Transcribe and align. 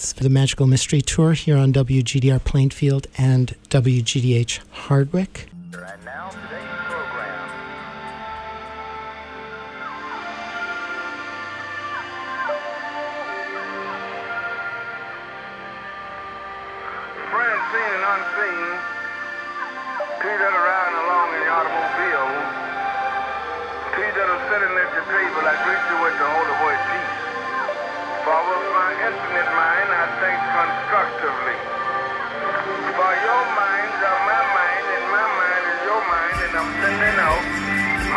It's 0.00 0.14
the 0.14 0.30
Magical 0.30 0.66
Mystery 0.66 1.02
Tour 1.02 1.34
here 1.34 1.58
on 1.58 1.74
WGDR 1.74 2.42
Plainfield 2.42 3.06
and 3.18 3.54
WGDH 3.68 4.60
Hardwick. 4.70 5.50
give 5.70 6.49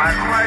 I. 0.06 0.44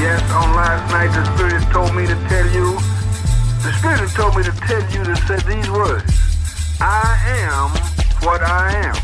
Yes, 0.00 0.20
on 0.32 0.54
last 0.54 0.92
night 0.92 1.08
the 1.08 1.24
Spirit 1.34 1.62
told 1.72 1.94
me 1.94 2.06
to 2.06 2.14
tell 2.28 2.46
you, 2.50 2.74
the 3.62 3.72
Spirit 3.78 4.10
told 4.10 4.36
me 4.36 4.42
to 4.42 4.52
tell 4.66 4.82
you 4.90 5.04
to 5.04 5.16
say 5.26 5.38
these 5.48 5.70
words. 5.70 6.12
I 6.80 7.16
am 7.26 7.70
what 8.22 8.42
I 8.42 8.74
am. 8.74 9.03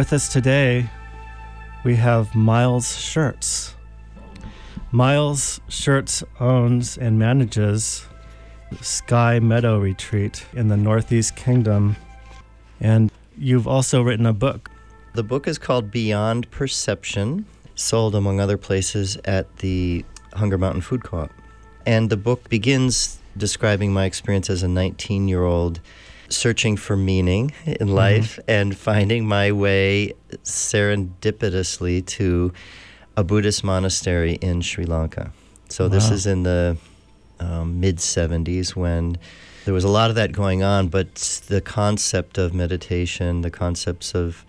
With 0.00 0.14
us 0.14 0.30
today, 0.30 0.88
we 1.84 1.94
have 1.96 2.34
Miles 2.34 2.86
Sherts. 2.86 3.74
Miles 4.92 5.60
Sherts 5.68 6.24
owns 6.40 6.96
and 6.96 7.18
manages 7.18 8.06
Sky 8.80 9.40
Meadow 9.40 9.78
Retreat 9.78 10.46
in 10.54 10.68
the 10.68 10.76
Northeast 10.78 11.36
Kingdom. 11.36 11.96
And 12.80 13.12
you've 13.36 13.68
also 13.68 14.00
written 14.00 14.24
a 14.24 14.32
book. 14.32 14.70
The 15.12 15.22
book 15.22 15.46
is 15.46 15.58
called 15.58 15.90
Beyond 15.90 16.50
Perception, 16.50 17.44
sold 17.74 18.14
among 18.14 18.40
other 18.40 18.56
places 18.56 19.18
at 19.26 19.54
the 19.58 20.02
Hunger 20.32 20.56
Mountain 20.56 20.80
Food 20.80 21.04
Co 21.04 21.18
op. 21.18 21.30
And 21.84 22.08
the 22.08 22.16
book 22.16 22.48
begins 22.48 23.18
describing 23.36 23.92
my 23.92 24.06
experience 24.06 24.48
as 24.48 24.62
a 24.62 24.68
19 24.68 25.28
year 25.28 25.44
old 25.44 25.78
searching 26.30 26.76
for 26.76 26.96
meaning 26.96 27.52
in 27.66 27.74
mm-hmm. 27.74 27.88
life 27.88 28.36
mm-hmm. 28.36 28.50
and 28.50 28.76
finding 28.76 29.26
my 29.26 29.52
way 29.52 30.14
serendipitously 30.44 32.04
to 32.06 32.52
a 33.16 33.24
Buddhist 33.24 33.64
monastery 33.64 34.34
in 34.34 34.60
Sri 34.62 34.84
Lanka. 34.84 35.32
So 35.68 35.84
wow. 35.84 35.88
this 35.88 36.10
is 36.10 36.26
in 36.26 36.42
the 36.42 36.76
um, 37.38 37.80
mid 37.80 37.98
70s 37.98 38.74
when 38.74 39.18
there 39.64 39.74
was 39.74 39.84
a 39.84 39.88
lot 39.88 40.10
of 40.10 40.16
that 40.16 40.32
going 40.32 40.62
on, 40.62 40.88
but 40.88 41.14
the 41.48 41.60
concept 41.60 42.38
of 42.38 42.54
meditation, 42.54 43.42
the 43.42 43.50
concepts 43.50 44.14
of 44.14 44.44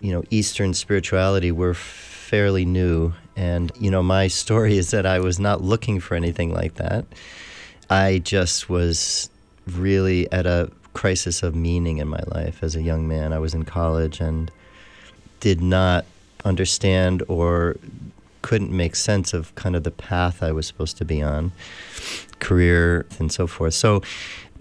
you 0.00 0.12
know 0.12 0.24
Eastern 0.30 0.74
spirituality 0.74 1.52
were 1.52 1.74
fairly 1.74 2.64
new. 2.64 3.12
And 3.36 3.72
you 3.78 3.90
know, 3.90 4.02
my 4.02 4.28
story 4.28 4.78
is 4.78 4.90
that 4.90 5.06
I 5.06 5.20
was 5.20 5.38
not 5.38 5.62
looking 5.62 6.00
for 6.00 6.14
anything 6.14 6.52
like 6.52 6.74
that. 6.74 7.04
I 7.90 8.18
just 8.18 8.68
was 8.68 9.28
really 9.66 10.30
at 10.32 10.46
a 10.46 10.70
crisis 10.94 11.42
of 11.42 11.54
meaning 11.54 11.98
in 11.98 12.08
my 12.08 12.22
life 12.28 12.62
as 12.62 12.74
a 12.74 12.82
young 12.82 13.06
man. 13.06 13.32
I 13.32 13.38
was 13.38 13.52
in 13.52 13.64
college 13.64 14.20
and 14.20 14.50
did 15.40 15.60
not 15.60 16.06
understand 16.44 17.22
or 17.28 17.76
couldn't 18.42 18.70
make 18.70 18.94
sense 18.94 19.32
of 19.32 19.54
kind 19.54 19.74
of 19.74 19.84
the 19.84 19.90
path 19.90 20.42
I 20.42 20.52
was 20.52 20.66
supposed 20.66 20.96
to 20.98 21.04
be 21.04 21.22
on, 21.22 21.52
career 22.38 23.06
and 23.18 23.32
so 23.32 23.46
forth. 23.46 23.74
So 23.74 24.02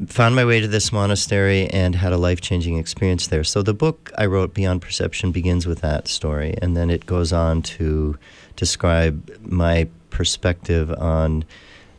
found 0.07 0.35
my 0.35 0.45
way 0.45 0.59
to 0.59 0.67
this 0.67 0.91
monastery 0.91 1.67
and 1.67 1.95
had 1.95 2.13
a 2.13 2.17
life-changing 2.17 2.77
experience 2.77 3.27
there. 3.27 3.43
So 3.43 3.61
the 3.61 3.73
book 3.73 4.11
I 4.17 4.25
wrote 4.25 4.53
Beyond 4.53 4.81
Perception 4.81 5.31
begins 5.31 5.67
with 5.67 5.81
that 5.81 6.07
story 6.07 6.55
and 6.61 6.75
then 6.75 6.89
it 6.89 7.05
goes 7.05 7.31
on 7.33 7.61
to 7.61 8.17
describe 8.55 9.29
my 9.41 9.87
perspective 10.09 10.89
on 10.91 11.43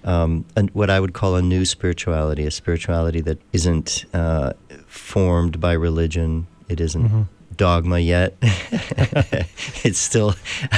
um, 0.04 0.44
what 0.72 0.90
I 0.90 1.00
would 1.00 1.14
call 1.14 1.36
a 1.36 1.42
new 1.42 1.64
spirituality, 1.64 2.46
a 2.46 2.50
spirituality 2.50 3.20
that 3.22 3.40
isn't 3.52 4.04
uh, 4.12 4.52
formed 4.86 5.60
by 5.60 5.72
religion. 5.72 6.46
It 6.68 6.80
isn't 6.80 7.02
mm-hmm. 7.02 7.22
dogma 7.56 7.98
yet. 7.98 8.34
it's 8.42 9.98
still, 9.98 10.34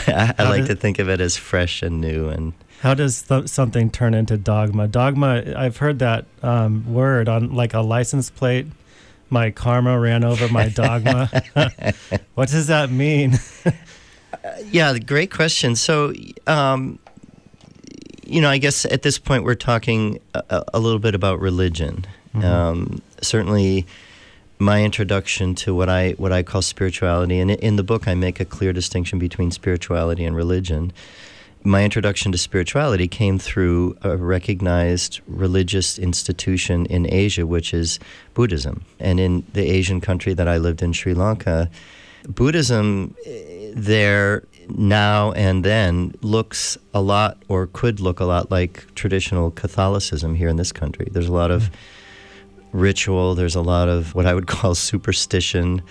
I, 0.07 0.35
I 0.39 0.49
like 0.49 0.67
to 0.67 0.77
think 0.77 0.99
of 0.99 1.09
it 1.09 1.21
as 1.21 1.37
fresh 1.37 1.83
and 1.83 2.01
new. 2.01 2.29
And 2.29 2.53
how 2.81 2.95
does 2.95 3.23
th- 3.23 3.49
something 3.49 3.91
turn 3.91 4.15
into 4.15 4.37
dogma? 4.37 4.87
Dogma, 4.87 5.55
I've 5.57 5.79
heard 5.79 5.99
that 5.99 6.27
um, 6.43 6.93
word 6.93 7.29
on 7.29 7.55
like 7.55 7.75
a 7.75 7.81
license 7.81 8.31
plate. 8.31 8.67
My 9.29 9.51
karma 9.51 9.99
ran 9.99 10.23
over 10.23 10.49
my 10.49 10.69
dogma. 10.69 11.29
what 12.35 12.49
does 12.49 12.69
that 12.69 12.91
mean? 12.91 13.35
uh, 13.67 13.73
yeah, 14.71 14.97
great 14.99 15.33
question. 15.33 15.75
So, 15.75 16.13
um, 16.47 17.01
you 18.27 18.41
know, 18.41 18.51
I 18.51 18.59
guess 18.59 18.85
at 18.87 19.03
this 19.03 19.19
point 19.19 19.45
we're 19.45 19.55
talking 19.55 20.21
a, 20.35 20.65
a 20.75 20.79
little 20.79 20.99
bit 20.99 21.15
about 21.15 21.41
religion. 21.41 22.05
Mm-hmm. 22.35 22.45
Um, 22.45 23.03
certainly, 23.23 23.87
my 24.59 24.83
introduction 24.83 25.55
to 25.57 25.75
what 25.75 25.89
I 25.89 26.13
what 26.13 26.33
I 26.33 26.43
call 26.43 26.63
spirituality, 26.63 27.41
and 27.41 27.51
in 27.51 27.77
the 27.77 27.83
book 27.83 28.09
I 28.09 28.15
make 28.15 28.41
a 28.41 28.45
clear 28.45 28.73
distinction 28.73 29.19
between 29.19 29.51
spirituality 29.51 30.25
and 30.25 30.35
religion. 30.35 30.93
My 31.63 31.83
introduction 31.83 32.31
to 32.31 32.39
spirituality 32.39 33.09
came 33.09 33.41
through 33.41 33.97
a 34.03 34.17
recognized 34.17 35.21
religious 35.27 35.99
institution 35.99 36.87
in 36.87 37.13
Asia, 37.13 37.45
which 37.45 37.75
is 37.75 37.99
Buddhism. 38.35 38.85
And 39.01 39.19
in 39.19 39.45
the 39.53 39.69
Asian 39.69 40.01
country 40.01 40.33
that 40.35 40.47
I 40.47 40.59
lived 40.59 40.81
in, 40.81 40.93
Sri 40.93 41.13
Lanka, 41.13 41.69
Buddhism 42.29 43.17
eh, 43.27 43.73
there 43.75 44.45
now 44.69 45.33
and 45.33 45.65
then 45.65 46.15
looks 46.23 46.77
a 46.95 47.01
lot 47.01 47.39
or 47.49 47.69
could 47.69 48.01
look 48.01 48.21
a 48.21 48.25
lot 48.25 48.51
like 48.51 48.95
traditional 48.95 49.51
Catholicism 49.51 50.35
here 50.35 50.49
in 50.49 50.57
this 50.57 50.73
country. 50.73 51.09
There's 51.11 51.29
a 51.29 51.33
lot 51.33 51.51
of 51.51 51.71
ritual, 52.73 53.35
there's 53.35 53.55
a 53.55 53.63
lot 53.63 53.89
of 53.89 54.15
what 54.15 54.27
I 54.27 54.35
would 54.35 54.47
call 54.57 54.75
superstition. 54.75 55.83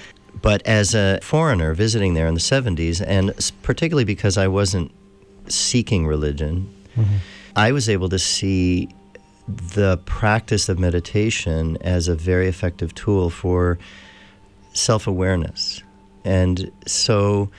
But 0.42 0.66
as 0.68 0.94
a 0.94 1.19
foreigner 1.22 1.74
visiting 1.74 2.13
there 2.13 2.27
in 2.27 2.33
the 2.33 2.39
70s, 2.39 3.04
and 3.06 3.33
particularly 3.63 4.04
because 4.04 4.38
I 4.38 4.48
wasn't 4.48 4.92
seeking 5.48 6.06
religion, 6.06 6.74
mm-hmm. 6.95 7.16
I 7.56 7.72
was 7.72 7.88
able 7.88 8.10
to 8.10 8.19
see 8.19 8.89
the 9.48 9.98
practice 10.06 10.69
of 10.69 10.80
meditation 10.80 11.77
as 11.81 12.07
a 12.07 12.16
very 12.16 12.48
effective 12.48 12.94
tool 12.95 13.30
for 13.30 13.77
self 14.74 15.07
awareness. 15.07 15.81
And 16.24 16.72
so 16.86 17.50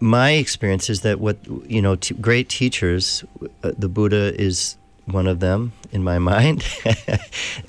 my 0.00 0.32
experience 0.32 0.90
is 0.90 1.00
that 1.02 1.20
what 1.20 1.38
you 1.68 1.80
know, 1.82 1.96
t- 1.96 2.14
great 2.14 2.48
teachers, 2.48 3.24
uh, 3.62 3.72
the 3.76 3.88
Buddha 3.88 4.38
is 4.40 4.76
one 5.06 5.26
of 5.26 5.40
them 5.40 5.72
in 5.92 6.02
my 6.04 6.18
mind. 6.32 6.64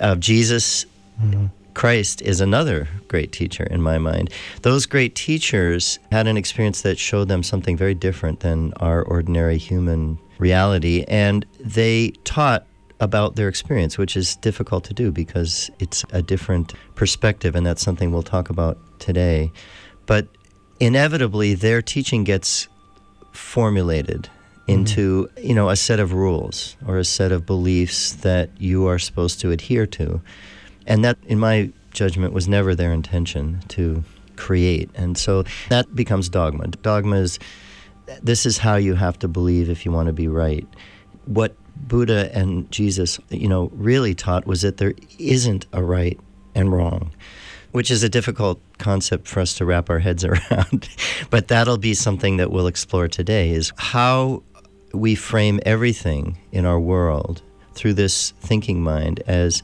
uh, 0.00 0.16
Jesus 0.16 0.84
mm-hmm. 1.20 1.46
Christ 1.74 2.22
is 2.22 2.40
another 2.40 2.88
great 3.06 3.30
teacher 3.30 3.62
in 3.62 3.80
my 3.80 3.98
mind. 3.98 4.30
Those 4.62 4.84
great 4.84 5.14
teachers 5.14 6.00
had 6.10 6.26
an 6.26 6.36
experience 6.36 6.82
that 6.82 6.98
showed 6.98 7.28
them 7.28 7.44
something 7.44 7.76
very 7.76 7.94
different 7.94 8.40
than 8.40 8.72
our 8.74 9.02
ordinary 9.02 9.58
human 9.58 10.18
reality, 10.38 11.04
and 11.06 11.46
they 11.60 12.10
taught 12.24 12.66
about 13.00 13.36
their 13.36 13.48
experience, 13.48 13.96
which 13.96 14.16
is 14.16 14.34
difficult 14.36 14.82
to 14.84 14.92
do 14.92 15.12
because 15.12 15.70
it's 15.78 16.04
a 16.10 16.20
different 16.20 16.74
perspective, 16.96 17.54
and 17.54 17.64
that's 17.64 17.82
something 17.82 18.10
we'll 18.10 18.24
talk 18.24 18.50
about 18.50 18.76
today. 18.98 19.52
But 20.06 20.26
inevitably 20.80 21.54
their 21.54 21.82
teaching 21.82 22.24
gets 22.24 22.68
formulated 23.32 24.28
into 24.66 25.26
mm-hmm. 25.26 25.46
you 25.46 25.54
know 25.54 25.70
a 25.70 25.76
set 25.76 25.98
of 25.98 26.12
rules 26.12 26.76
or 26.86 26.98
a 26.98 27.04
set 27.04 27.32
of 27.32 27.46
beliefs 27.46 28.12
that 28.12 28.50
you 28.58 28.86
are 28.86 28.98
supposed 28.98 29.40
to 29.40 29.50
adhere 29.50 29.86
to. 29.86 30.20
And 30.86 31.04
that 31.04 31.18
in 31.26 31.38
my 31.38 31.70
judgment 31.90 32.32
was 32.32 32.48
never 32.48 32.74
their 32.74 32.92
intention 32.92 33.60
to 33.68 34.04
create. 34.36 34.90
And 34.94 35.18
so 35.18 35.44
that 35.68 35.94
becomes 35.94 36.28
dogma. 36.28 36.68
Dogma 36.68 37.16
is 37.16 37.38
this 38.22 38.46
is 38.46 38.58
how 38.58 38.76
you 38.76 38.94
have 38.94 39.18
to 39.18 39.28
believe 39.28 39.68
if 39.68 39.84
you 39.84 39.92
want 39.92 40.06
to 40.06 40.12
be 40.12 40.28
right. 40.28 40.66
What 41.26 41.54
buddha 41.86 42.30
and 42.36 42.68
jesus 42.70 43.20
you 43.30 43.48
know 43.48 43.70
really 43.72 44.14
taught 44.14 44.46
was 44.46 44.62
that 44.62 44.78
there 44.78 44.94
isn't 45.18 45.66
a 45.72 45.82
right 45.82 46.18
and 46.54 46.72
wrong 46.72 47.12
which 47.70 47.90
is 47.90 48.02
a 48.02 48.08
difficult 48.08 48.60
concept 48.78 49.28
for 49.28 49.40
us 49.40 49.54
to 49.54 49.64
wrap 49.64 49.90
our 49.90 49.98
heads 49.98 50.24
around. 50.24 50.88
but 51.30 51.48
that'll 51.48 51.78
be 51.78 51.94
something 51.94 52.36
that 52.38 52.50
we'll 52.50 52.66
explore 52.66 53.08
today 53.08 53.50
is 53.50 53.72
how 53.76 54.42
we 54.92 55.14
frame 55.14 55.60
everything 55.66 56.38
in 56.52 56.64
our 56.64 56.80
world 56.80 57.42
through 57.74 57.94
this 57.94 58.32
thinking 58.40 58.82
mind 58.82 59.22
as 59.26 59.62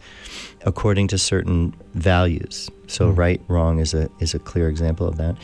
according 0.64 1.08
to 1.08 1.18
certain 1.18 1.74
values. 1.94 2.70
So 2.86 3.10
mm. 3.10 3.16
right, 3.16 3.40
wrong 3.48 3.80
is 3.80 3.94
a 3.94 4.08
is 4.20 4.34
a 4.34 4.38
clear 4.38 4.68
example 4.68 5.06
of 5.06 5.16
that. 5.16 5.36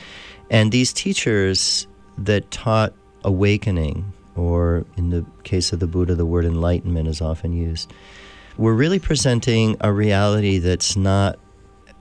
And 0.50 0.72
these 0.72 0.92
teachers 0.92 1.86
that 2.18 2.50
taught 2.50 2.92
awakening, 3.24 4.12
or 4.36 4.84
in 4.96 5.10
the 5.10 5.24
case 5.44 5.72
of 5.72 5.80
the 5.80 5.86
Buddha, 5.86 6.14
the 6.14 6.26
word 6.26 6.44
enlightenment 6.44 7.08
is 7.08 7.20
often 7.20 7.52
used, 7.52 7.92
were 8.56 8.74
really 8.74 8.98
presenting 8.98 9.76
a 9.80 9.92
reality 9.92 10.58
that's 10.58 10.96
not 10.96 11.38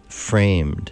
framed 0.07 0.91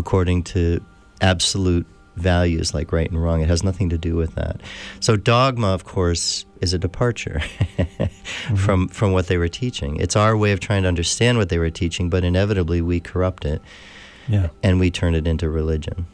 according 0.00 0.42
to 0.42 0.84
absolute 1.20 1.86
values 2.16 2.74
like 2.74 2.92
right 2.92 3.10
and 3.10 3.22
wrong. 3.22 3.40
It 3.40 3.48
has 3.48 3.62
nothing 3.62 3.88
to 3.90 3.98
do 3.98 4.16
with 4.16 4.34
that. 4.34 4.60
So 5.00 5.16
dogma, 5.16 5.68
of 5.68 5.84
course, 5.84 6.44
is 6.60 6.74
a 6.74 6.78
departure 6.78 7.40
mm-hmm. 7.78 8.54
from 8.56 8.88
from 8.88 9.12
what 9.12 9.26
they 9.28 9.38
were 9.38 9.48
teaching. 9.48 9.96
It's 9.96 10.16
our 10.16 10.36
way 10.36 10.52
of 10.52 10.60
trying 10.60 10.82
to 10.82 10.88
understand 10.88 11.38
what 11.38 11.48
they 11.48 11.58
were 11.58 11.70
teaching, 11.70 12.10
but 12.10 12.24
inevitably 12.24 12.80
we 12.82 13.00
corrupt 13.00 13.44
it. 13.44 13.62
Yeah. 14.28 14.48
And 14.62 14.78
we 14.78 14.90
turn 14.90 15.14
it 15.14 15.26
into 15.26 15.48
religion. 15.48 16.06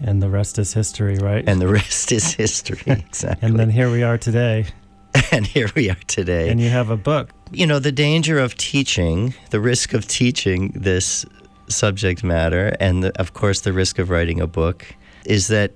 And 0.00 0.22
the 0.22 0.28
rest 0.28 0.58
is 0.58 0.72
history, 0.72 1.18
right? 1.18 1.44
And 1.46 1.60
the 1.60 1.68
rest 1.68 2.12
is 2.12 2.32
history, 2.32 2.82
exactly. 2.86 3.46
and 3.46 3.58
then 3.58 3.70
here 3.70 3.90
we 3.90 4.02
are 4.02 4.18
today. 4.18 4.66
and 5.32 5.46
here 5.46 5.70
we 5.76 5.90
are 5.90 5.98
today. 6.06 6.48
And 6.48 6.60
you 6.60 6.70
have 6.70 6.90
a 6.90 6.96
book. 6.96 7.30
You 7.52 7.66
know, 7.66 7.78
the 7.78 7.92
danger 7.92 8.38
of 8.38 8.56
teaching, 8.56 9.34
the 9.50 9.60
risk 9.60 9.94
of 9.94 10.06
teaching 10.08 10.72
this 10.74 11.24
subject 11.68 12.22
matter, 12.24 12.76
and 12.80 13.04
the, 13.04 13.20
of 13.20 13.34
course, 13.34 13.60
the 13.60 13.72
risk 13.72 13.98
of 13.98 14.10
writing 14.10 14.40
a 14.40 14.46
book 14.46 14.86
is 15.24 15.48
that 15.48 15.72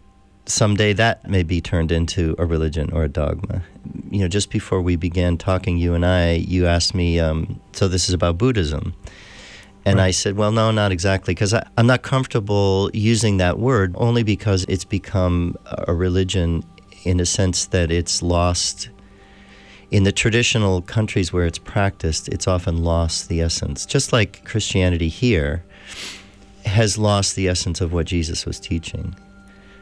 someday 0.46 0.92
that 0.94 1.28
may 1.28 1.42
be 1.42 1.60
turned 1.60 1.92
into 1.92 2.34
a 2.38 2.46
religion 2.46 2.90
or 2.92 3.04
a 3.04 3.08
dogma. 3.08 3.62
You 4.10 4.20
know, 4.20 4.28
just 4.28 4.50
before 4.50 4.80
we 4.80 4.96
began 4.96 5.36
talking, 5.36 5.76
you 5.78 5.94
and 5.94 6.04
I, 6.04 6.32
you 6.32 6.66
asked 6.66 6.94
me, 6.94 7.20
um, 7.20 7.60
so 7.72 7.88
this 7.88 8.08
is 8.08 8.14
about 8.14 8.38
Buddhism. 8.38 8.94
And 9.84 10.02
I 10.02 10.10
said, 10.10 10.36
well, 10.36 10.52
no, 10.52 10.70
not 10.70 10.92
exactly, 10.92 11.32
because 11.32 11.54
I'm 11.54 11.86
not 11.86 12.02
comfortable 12.02 12.90
using 12.92 13.38
that 13.38 13.58
word 13.58 13.94
only 13.96 14.22
because 14.22 14.64
it's 14.68 14.84
become 14.84 15.56
a 15.64 15.94
religion 15.94 16.62
in 17.04 17.20
a 17.20 17.26
sense 17.26 17.66
that 17.66 17.90
it's 17.90 18.22
lost. 18.22 18.90
In 19.90 20.02
the 20.02 20.12
traditional 20.12 20.82
countries 20.82 21.32
where 21.32 21.46
it's 21.46 21.58
practiced, 21.58 22.28
it's 22.28 22.46
often 22.46 22.84
lost 22.84 23.30
the 23.30 23.40
essence. 23.40 23.86
Just 23.86 24.12
like 24.12 24.44
Christianity 24.44 25.08
here 25.08 25.64
has 26.64 26.98
lost 26.98 27.36
the 27.36 27.48
essence 27.48 27.80
of 27.80 27.92
what 27.92 28.06
Jesus 28.06 28.46
was 28.46 28.60
teaching. 28.60 29.16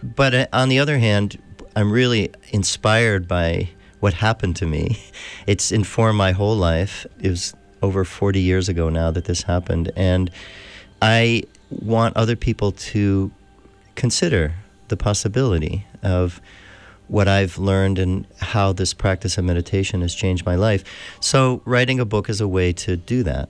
But 0.02 0.34
uh, 0.34 0.46
on 0.52 0.68
the 0.68 0.78
other 0.78 0.98
hand, 0.98 1.40
I'm 1.74 1.90
really 1.90 2.30
inspired 2.50 3.26
by 3.28 3.70
what 4.00 4.14
happened 4.14 4.56
to 4.56 4.66
me. 4.66 4.98
It's 5.46 5.70
informed 5.70 6.18
my 6.18 6.32
whole 6.32 6.56
life. 6.56 7.06
It 7.20 7.30
was 7.30 7.54
over 7.82 8.04
40 8.04 8.40
years 8.40 8.68
ago 8.68 8.88
now 8.88 9.10
that 9.12 9.26
this 9.26 9.42
happened. 9.42 9.92
And 9.94 10.30
I 11.00 11.44
want 11.70 12.16
other 12.16 12.34
people 12.34 12.72
to 12.72 13.30
consider 13.94 14.54
the 14.88 14.96
possibility 14.96 15.86
of 16.02 16.40
what 17.08 17.28
I've 17.28 17.58
learned 17.58 17.98
and 17.98 18.26
how 18.40 18.72
this 18.72 18.92
practice 18.92 19.38
of 19.38 19.44
meditation 19.44 20.00
has 20.00 20.14
changed 20.14 20.44
my 20.44 20.56
life. 20.56 20.82
So, 21.20 21.62
writing 21.64 22.00
a 22.00 22.04
book 22.04 22.28
is 22.28 22.40
a 22.40 22.48
way 22.48 22.72
to 22.72 22.96
do 22.96 23.22
that. 23.22 23.48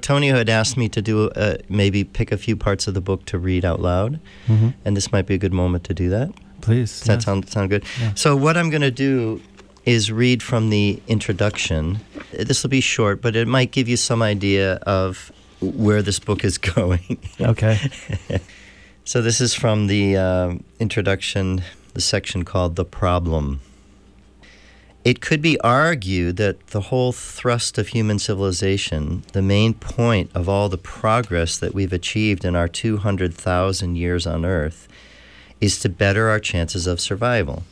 Tony 0.00 0.28
had 0.28 0.48
asked 0.48 0.76
me 0.76 0.88
to 0.90 1.02
do 1.02 1.30
uh, 1.30 1.56
maybe 1.68 2.04
pick 2.04 2.32
a 2.32 2.36
few 2.36 2.56
parts 2.56 2.86
of 2.86 2.94
the 2.94 3.00
book 3.00 3.24
to 3.26 3.38
read 3.38 3.64
out 3.64 3.80
loud, 3.80 4.20
Mm-hmm. 4.46 4.68
and 4.84 4.96
this 4.96 5.10
might 5.12 5.26
be 5.26 5.34
a 5.34 5.38
good 5.38 5.52
moment 5.52 5.84
to 5.84 5.94
do 5.94 6.08
that. 6.10 6.30
Please. 6.60 6.90
Does 6.98 7.06
that 7.06 7.14
yes. 7.14 7.24
sound 7.24 7.48
sound 7.48 7.70
good? 7.70 7.84
Yeah. 8.00 8.14
So 8.14 8.36
what 8.36 8.56
I'm 8.56 8.70
going 8.70 8.82
to 8.82 8.90
do 8.90 9.40
is 9.84 10.10
read 10.10 10.42
from 10.42 10.70
the 10.70 11.00
introduction. 11.06 11.98
This 12.32 12.62
will 12.62 12.70
be 12.70 12.80
short, 12.80 13.22
but 13.22 13.36
it 13.36 13.46
might 13.46 13.70
give 13.70 13.88
you 13.88 13.96
some 13.96 14.20
idea 14.22 14.74
of 14.86 15.30
where 15.60 16.02
this 16.02 16.18
book 16.18 16.44
is 16.44 16.58
going. 16.74 17.18
Okay. 17.40 17.78
so 19.04 19.22
this 19.22 19.40
is 19.40 19.54
from 19.54 19.86
the 19.86 20.16
um 20.16 20.64
introduction, 20.80 21.62
the 21.94 22.00
section 22.00 22.44
called 22.44 22.76
"The 22.76 22.84
Problem." 22.84 23.60
It 25.06 25.20
could 25.20 25.40
be 25.40 25.60
argued 25.60 26.36
that 26.38 26.66
the 26.70 26.80
whole 26.80 27.12
thrust 27.12 27.78
of 27.78 27.86
human 27.86 28.18
civilization, 28.18 29.22
the 29.34 29.40
main 29.40 29.72
point 29.72 30.32
of 30.34 30.48
all 30.48 30.68
the 30.68 30.76
progress 30.76 31.56
that 31.58 31.72
we've 31.72 31.92
achieved 31.92 32.44
in 32.44 32.56
our 32.56 32.66
200,000 32.66 33.94
years 33.94 34.26
on 34.26 34.44
Earth, 34.44 34.88
is 35.60 35.78
to 35.78 35.88
better 35.88 36.28
our 36.28 36.40
chances 36.40 36.88
of 36.88 37.00
survival. 37.00 37.62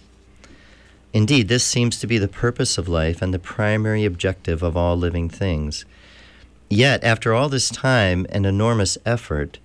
Indeed, 1.13 1.49
this 1.49 1.65
seems 1.65 1.99
to 1.99 2.07
be 2.07 2.19
the 2.19 2.29
purpose 2.29 2.79
of 2.79 2.87
life 2.87 3.21
and 3.21 3.35
the 3.35 3.41
primary 3.41 4.05
objective 4.05 4.63
of 4.63 4.77
all 4.77 4.97
living 4.97 5.29
things. 5.29 5.85
Yet, 6.71 7.03
after 7.03 7.35
all 7.35 7.49
this 7.49 7.69
time 7.69 8.29
and 8.29 8.47
enormous 8.47 8.97
effort, 9.05 9.59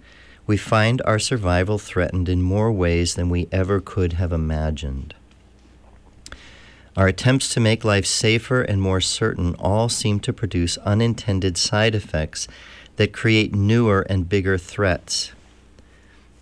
we 0.47 0.57
find 0.57 1.03
our 1.03 1.19
survival 1.19 1.77
threatened 1.77 2.29
in 2.29 2.41
more 2.41 2.71
ways 2.71 3.13
than 3.13 3.29
we 3.29 3.47
ever 3.51 3.79
could 3.79 4.13
have 4.13 4.31
imagined. 4.31 5.13
Our 6.99 7.07
attempts 7.07 7.47
to 7.53 7.61
make 7.61 7.85
life 7.85 8.05
safer 8.05 8.61
and 8.61 8.81
more 8.81 8.99
certain 8.99 9.55
all 9.55 9.87
seem 9.87 10.19
to 10.19 10.33
produce 10.33 10.77
unintended 10.79 11.57
side 11.57 11.95
effects 11.95 12.45
that 12.97 13.13
create 13.13 13.55
newer 13.55 14.01
and 14.09 14.27
bigger 14.27 14.57
threats. 14.57 15.31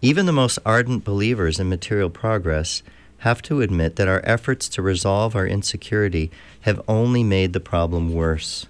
Even 0.02 0.26
the 0.26 0.32
most 0.32 0.58
ardent 0.66 1.04
believers 1.04 1.60
in 1.60 1.70
material 1.70 2.10
progress 2.10 2.82
have 3.20 3.44
to 3.44 3.62
admit 3.62 3.98
that 3.98 4.08
our 4.08 4.22
efforts 4.24 4.68
to 4.70 4.82
resolve 4.82 5.36
our 5.36 5.46
insecurity 5.46 6.32
have 6.62 6.82
only 6.88 7.24
made 7.24 7.54
the 7.54 7.60
problem 7.60 8.12
worse. 8.12 8.66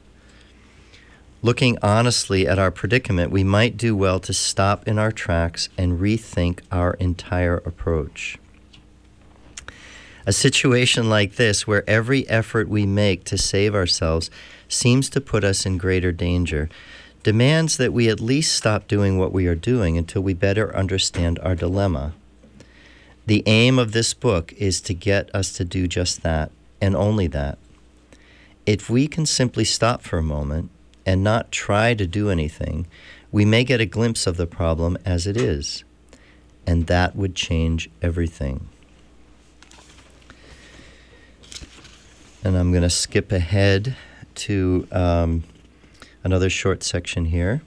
Looking 1.42 1.78
honestly 1.82 2.46
at 2.46 2.60
our 2.60 2.70
predicament, 2.70 3.32
we 3.32 3.46
might 3.46 3.78
do 3.78 3.96
well 3.96 4.20
to 4.20 4.34
stop 4.34 4.86
in 4.90 5.00
our 5.00 5.14
tracks 5.14 5.70
and 5.78 6.02
rethink 6.02 6.60
our 6.70 6.96
entire 6.96 7.60
approach. 7.60 8.38
A 10.28 10.34
situation 10.34 11.10
like 11.10 11.38
this, 11.38 11.66
where 11.66 11.90
every 11.90 12.28
effort 12.28 12.68
we 12.68 12.86
make 12.86 13.24
to 13.24 13.38
save 13.38 13.74
ourselves 13.74 14.30
seems 14.68 15.10
to 15.12 15.22
put 15.22 15.46
us 15.46 15.66
in 15.66 15.78
greater 15.78 16.12
danger, 16.12 16.68
demands 17.24 17.78
that 17.78 17.94
we 17.94 18.10
at 18.10 18.20
least 18.20 18.54
stop 18.54 18.90
doing 18.90 19.18
what 19.18 19.32
we 19.32 19.48
are 19.48 19.56
doing 19.56 19.98
until 19.98 20.22
we 20.22 20.34
better 20.34 20.76
understand 20.76 21.40
our 21.40 21.56
dilemma. 21.56 22.12
The 23.26 23.42
aim 23.46 23.80
of 23.80 23.94
this 23.94 24.14
book 24.14 24.52
is 24.58 24.82
to 24.82 24.94
get 24.94 25.34
us 25.34 25.54
to 25.54 25.64
do 25.64 25.88
just 25.88 26.24
that, 26.24 26.52
and 26.82 26.94
only 26.94 27.28
that. 27.28 27.58
If 28.66 28.90
we 28.90 29.08
can 29.08 29.26
simply 29.26 29.64
stop 29.64 30.02
for 30.02 30.18
a 30.18 30.24
moment 30.24 30.72
and 31.06 31.24
not 31.24 31.54
try 31.54 31.94
to 31.94 32.06
do 32.06 32.30
anything, 32.30 32.86
we 33.32 33.46
may 33.46 33.64
get 33.64 33.80
a 33.80 33.86
glimpse 33.86 34.28
of 34.28 34.36
the 34.36 34.46
problem 34.46 34.98
as 35.06 35.26
it 35.26 35.38
is, 35.38 35.86
and 36.66 36.88
that 36.88 37.16
would 37.16 37.34
change 37.34 37.90
everything. 38.02 38.68
And 42.48 42.56
I'm 42.56 42.72
going 42.72 42.84
to 42.84 42.90
skip 42.90 43.34
ahead 43.34 43.98
to 44.36 44.88
um, 44.94 45.44
another 46.24 46.50
short 46.50 46.82
section 46.82 47.26
here. 47.26 47.62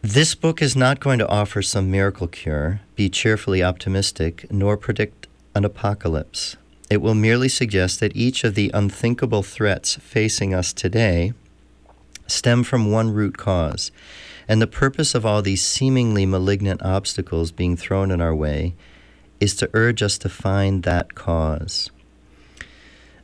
This 0.00 0.36
book 0.36 0.62
is 0.62 0.76
not 0.76 1.00
going 1.00 1.18
to 1.18 1.28
offer 1.28 1.60
some 1.60 1.90
miracle 1.90 2.28
cure, 2.28 2.82
be 2.94 3.08
cheerfully 3.08 3.64
optimistic, 3.64 4.46
nor 4.48 4.76
predict 4.76 5.26
an 5.56 5.64
apocalypse. 5.64 6.56
It 6.88 6.98
will 6.98 7.16
merely 7.16 7.48
suggest 7.48 7.98
that 7.98 8.14
each 8.14 8.44
of 8.44 8.54
the 8.54 8.70
unthinkable 8.72 9.42
threats 9.42 9.96
facing 9.96 10.54
us 10.54 10.72
today 10.72 11.32
stem 12.28 12.62
from 12.62 12.92
one 12.92 13.10
root 13.10 13.36
cause, 13.36 13.90
and 14.46 14.62
the 14.62 14.68
purpose 14.68 15.16
of 15.16 15.26
all 15.26 15.42
these 15.42 15.64
seemingly 15.64 16.24
malignant 16.24 16.80
obstacles 16.80 17.50
being 17.50 17.76
thrown 17.76 18.12
in 18.12 18.20
our 18.20 18.36
way 18.36 18.76
is 19.40 19.56
to 19.56 19.68
urge 19.74 20.00
us 20.00 20.16
to 20.18 20.28
find 20.28 20.84
that 20.84 21.16
cause. 21.16 21.90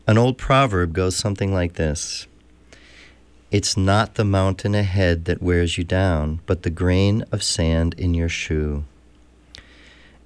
An 0.05 0.19
old 0.19 0.37
proverb 0.37 0.93
goes 0.93 1.15
something 1.15 1.55
like 1.55 1.75
this 1.75 2.27
It's 3.53 3.77
not 3.77 4.17
the 4.17 4.25
mountain 4.25 4.75
ahead 4.75 5.27
that 5.27 5.41
wears 5.41 5.79
you 5.79 5.85
down, 5.85 6.41
but 6.45 6.65
the 6.65 6.71
grain 6.71 7.25
of 7.31 7.43
sand 7.43 7.95
in 7.97 8.13
your 8.13 8.29
shoe. 8.29 8.85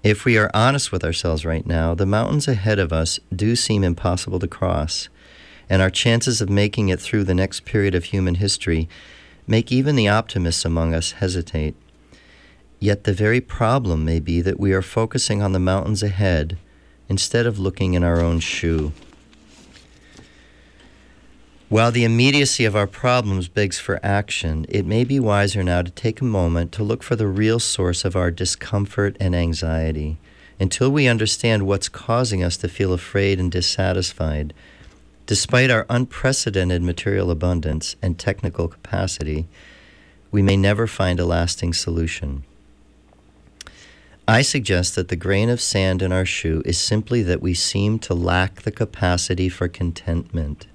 If 0.02 0.24
we 0.24 0.38
are 0.38 0.50
honest 0.54 0.92
with 0.92 1.04
ourselves 1.04 1.44
right 1.44 1.66
now, 1.66 1.94
the 1.94 2.06
mountains 2.06 2.48
ahead 2.48 2.78
of 2.78 2.92
us 2.92 3.20
do 3.34 3.54
seem 3.54 3.84
impossible 3.84 4.38
to 4.38 4.48
cross, 4.48 5.10
and 5.68 5.82
our 5.82 5.90
chances 5.90 6.40
of 6.40 6.48
making 6.48 6.88
it 6.88 7.00
through 7.00 7.24
the 7.24 7.34
next 7.34 7.66
period 7.66 7.94
of 7.94 8.04
human 8.04 8.36
history 8.36 8.88
make 9.46 9.70
even 9.70 9.94
the 9.94 10.08
optimists 10.08 10.64
among 10.64 10.94
us 10.94 11.12
hesitate. 11.12 11.74
Yet 12.80 13.04
the 13.04 13.12
very 13.12 13.42
problem 13.42 14.06
may 14.06 14.20
be 14.20 14.40
that 14.40 14.60
we 14.60 14.72
are 14.72 14.82
focusing 14.82 15.42
on 15.42 15.52
the 15.52 15.58
mountains 15.58 16.02
ahead 16.02 16.56
instead 17.10 17.44
of 17.44 17.58
looking 17.58 17.92
in 17.92 18.02
our 18.02 18.20
own 18.20 18.40
shoe. 18.40 18.92
While 21.68 21.90
the 21.90 22.04
immediacy 22.04 22.64
of 22.64 22.76
our 22.76 22.86
problems 22.86 23.48
begs 23.48 23.76
for 23.76 23.98
action, 24.00 24.66
it 24.68 24.86
may 24.86 25.02
be 25.02 25.18
wiser 25.18 25.64
now 25.64 25.82
to 25.82 25.90
take 25.90 26.20
a 26.20 26.24
moment 26.24 26.70
to 26.72 26.84
look 26.84 27.02
for 27.02 27.16
the 27.16 27.26
real 27.26 27.58
source 27.58 28.04
of 28.04 28.14
our 28.14 28.30
discomfort 28.30 29.16
and 29.18 29.34
anxiety. 29.34 30.18
Until 30.60 30.90
we 30.90 31.08
understand 31.08 31.66
what's 31.66 31.88
causing 31.88 32.40
us 32.40 32.56
to 32.58 32.68
feel 32.68 32.92
afraid 32.92 33.40
and 33.40 33.50
dissatisfied, 33.50 34.54
despite 35.26 35.68
our 35.68 35.86
unprecedented 35.90 36.82
material 36.82 37.32
abundance 37.32 37.96
and 38.00 38.16
technical 38.16 38.68
capacity, 38.68 39.48
we 40.30 40.42
may 40.42 40.56
never 40.56 40.86
find 40.86 41.18
a 41.18 41.26
lasting 41.26 41.72
solution. 41.72 42.44
I 44.28 44.42
suggest 44.42 44.94
that 44.94 45.08
the 45.08 45.16
grain 45.16 45.50
of 45.50 45.60
sand 45.60 46.00
in 46.00 46.12
our 46.12 46.24
shoe 46.24 46.62
is 46.64 46.78
simply 46.78 47.22
that 47.24 47.42
we 47.42 47.54
seem 47.54 47.98
to 48.00 48.14
lack 48.14 48.62
the 48.62 48.70
capacity 48.70 49.48
for 49.48 49.66
contentment. 49.66 50.68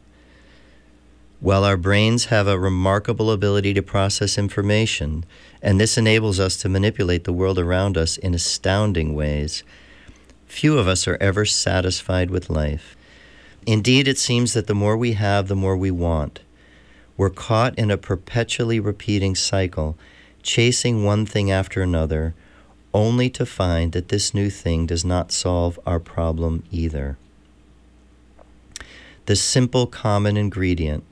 While 1.41 1.63
our 1.63 1.75
brains 1.75 2.25
have 2.25 2.45
a 2.45 2.59
remarkable 2.59 3.31
ability 3.31 3.73
to 3.73 3.81
process 3.81 4.37
information, 4.37 5.25
and 5.59 5.81
this 5.81 5.97
enables 5.97 6.39
us 6.39 6.55
to 6.57 6.69
manipulate 6.69 7.23
the 7.23 7.33
world 7.33 7.57
around 7.57 7.97
us 7.97 8.15
in 8.15 8.35
astounding 8.35 9.15
ways, 9.15 9.63
few 10.45 10.77
of 10.77 10.87
us 10.87 11.07
are 11.07 11.17
ever 11.19 11.45
satisfied 11.45 12.29
with 12.29 12.51
life. 12.51 12.95
Indeed, 13.65 14.07
it 14.07 14.19
seems 14.19 14.53
that 14.53 14.67
the 14.67 14.75
more 14.75 14.95
we 14.95 15.13
have, 15.13 15.47
the 15.47 15.55
more 15.55 15.75
we 15.75 15.89
want. 15.89 16.41
We're 17.17 17.31
caught 17.31 17.73
in 17.75 17.89
a 17.89 17.97
perpetually 17.97 18.79
repeating 18.79 19.33
cycle, 19.33 19.97
chasing 20.43 21.03
one 21.03 21.25
thing 21.25 21.49
after 21.49 21.81
another, 21.81 22.35
only 22.93 23.31
to 23.31 23.47
find 23.47 23.93
that 23.93 24.09
this 24.09 24.35
new 24.35 24.51
thing 24.51 24.85
does 24.85 25.03
not 25.03 25.31
solve 25.31 25.79
our 25.87 25.99
problem 25.99 26.63
either. 26.69 27.17
The 29.25 29.35
simple 29.35 29.87
common 29.87 30.37
ingredient 30.37 31.03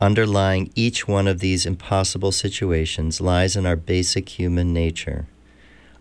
underlying 0.00 0.70
each 0.74 1.06
one 1.06 1.26
of 1.28 1.40
these 1.40 1.66
impossible 1.66 2.32
situations 2.32 3.20
lies 3.20 3.56
in 3.56 3.66
our 3.66 3.76
basic 3.76 4.28
human 4.28 4.72
nature. 4.72 5.26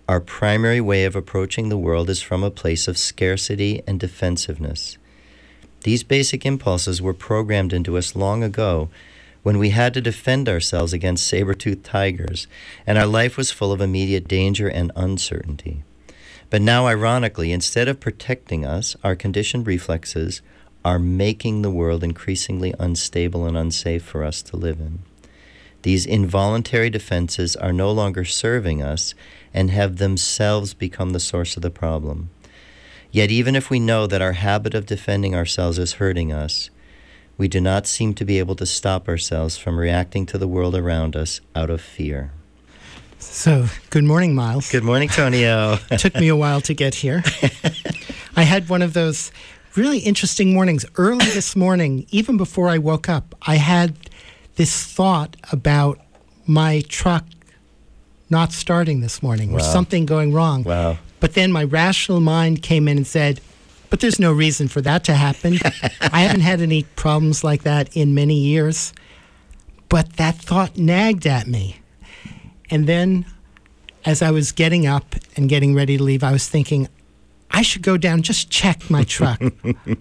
Our 0.08 0.20
primary 0.20 0.82
way 0.82 1.06
of 1.06 1.16
approaching 1.16 1.70
the 1.70 1.78
world 1.78 2.10
is 2.10 2.22
from 2.22 2.44
a 2.44 2.52
place 2.52 2.88
of 2.88 2.98
scarcity 2.98 3.82
and 3.88 4.00
defensiveness. 4.00 4.98
These 5.84 6.04
basic 6.04 6.46
impulses 6.46 7.02
were 7.02 7.14
programmed 7.14 7.74
into 7.74 7.98
us 7.98 8.16
long 8.16 8.44
ago 8.44 8.90
when 9.44 9.60
we 9.60 9.70
had 9.70 9.94
to 9.94 10.02
defend 10.02 10.48
ourselves 10.48 10.94
against 10.94 11.28
saber 11.28 11.54
toothed 11.54 11.84
tigers, 11.84 12.48
and 12.88 12.98
our 12.98 13.06
life 13.06 13.38
was 13.38 13.52
full 13.52 13.72
of 13.72 13.82
immediate 13.82 14.28
danger 14.28 14.68
and 14.68 14.92
uncertainty. 14.96 15.84
But 16.50 16.62
now, 16.62 16.88
ironically, 16.88 17.52
instead 17.52 17.88
of 17.88 18.00
protecting 18.00 18.66
us, 18.66 18.96
our 19.04 19.16
conditioned 19.16 19.68
reflexes 19.68 20.42
are 20.86 21.00
making 21.00 21.62
the 21.62 21.72
world 21.72 22.04
increasingly 22.04 22.74
unstable 22.80 23.46
and 23.46 23.58
unsafe 23.58 24.04
for 24.04 24.24
us 24.24 24.42
to 24.42 24.58
live 24.58 24.80
in. 24.80 25.00
These 25.84 26.06
involuntary 26.06 26.90
defenses 26.90 27.56
are 27.56 27.74
no 27.74 27.92
longer 27.92 28.24
serving 28.24 28.82
us 28.82 29.14
and 29.54 29.70
have 29.70 29.98
themselves 29.98 30.74
become 30.74 31.12
the 31.12 31.20
source 31.20 31.56
of 31.56 31.62
the 31.62 31.70
problem. 31.70 32.30
Yet, 33.12 33.30
even 33.30 33.56
if 33.56 33.70
we 33.70 33.80
know 33.80 34.08
that 34.08 34.22
our 34.22 34.32
habit 34.32 34.74
of 34.74 34.86
defending 34.86 35.36
ourselves 35.36 35.78
is 35.78 35.94
hurting 35.94 36.32
us, 36.32 36.70
we 37.38 37.48
do 37.48 37.60
not 37.60 37.86
seem 37.86 38.14
to 38.16 38.26
be 38.26 38.40
able 38.40 38.56
to 38.56 38.66
stop 38.66 39.08
ourselves 39.08 39.58
from 39.58 39.78
reacting 39.78 40.26
to 40.28 40.38
the 40.38 40.48
world 40.48 40.76
around 40.76 41.16
us 41.16 41.42
out 41.56 41.70
of 41.70 41.82
fear. 41.82 42.32
So, 43.20 43.68
good 43.90 44.04
morning, 44.04 44.36
Miles. 44.36 44.72
Good 44.72 44.84
morning, 44.84 45.10
Tonio. 45.10 45.78
it 45.92 46.00
took 46.00 46.16
me 46.16 46.28
a 46.28 46.36
while 46.36 46.62
to 46.62 46.74
get 46.74 46.96
here. 46.96 47.24
I 48.36 48.44
had 48.44 48.70
one 48.70 48.82
of 48.82 48.94
those 48.94 49.32
really 49.76 50.00
interesting 50.00 50.54
mornings. 50.54 50.86
Early 50.98 51.26
this 51.26 51.56
morning, 51.56 52.06
even 52.12 52.38
before 52.38 52.70
I 52.70 52.78
woke 52.78 53.10
up, 53.10 53.36
I 53.44 53.56
had 53.56 53.96
this 54.56 54.86
thought 54.86 55.36
about 55.52 56.00
my 56.46 56.82
truck 56.88 57.26
not 58.30 58.52
starting 58.52 59.02
this 59.02 59.22
morning 59.22 59.54
or 59.54 59.60
something 59.60 60.06
going 60.06 60.34
wrong. 60.34 60.64
wow. 60.64 60.98
But 61.20 61.36
then 61.36 61.52
my 61.54 61.64
rational 61.64 62.20
mind 62.20 62.62
came 62.62 62.88
in 62.90 62.98
and 62.98 63.08
said, 63.08 63.40
but 63.90 64.00
there's 64.02 64.20
no 64.20 64.34
reason 64.34 64.68
for 64.68 64.82
that 64.82 65.04
to 65.06 65.14
happen. 65.14 65.60
I 66.02 66.22
haven't 66.22 66.42
had 66.42 66.60
any 66.60 66.84
problems 66.84 67.44
like 67.44 67.64
that 67.64 67.96
in 67.96 68.14
many 68.14 68.36
years. 68.36 68.92
But 69.88 70.14
that 70.14 70.36
thought 70.36 70.78
nagged 70.78 71.28
at 71.28 71.48
me. 71.48 71.80
And 72.70 72.88
then 72.88 73.26
as 74.04 74.22
I 74.22 74.32
was 74.32 74.52
getting 74.52 74.88
up 74.88 75.16
and 75.38 75.48
getting 75.48 75.76
ready 75.76 75.96
to 75.96 76.04
leave, 76.04 76.24
I 76.24 76.32
was 76.32 76.50
thinking, 76.50 76.90
I 77.54 77.62
should 77.62 77.84
go 77.84 77.98
down 77.98 78.24
just 78.24 78.50
check 78.50 78.90
my 78.90 79.04
truck, 79.16 79.42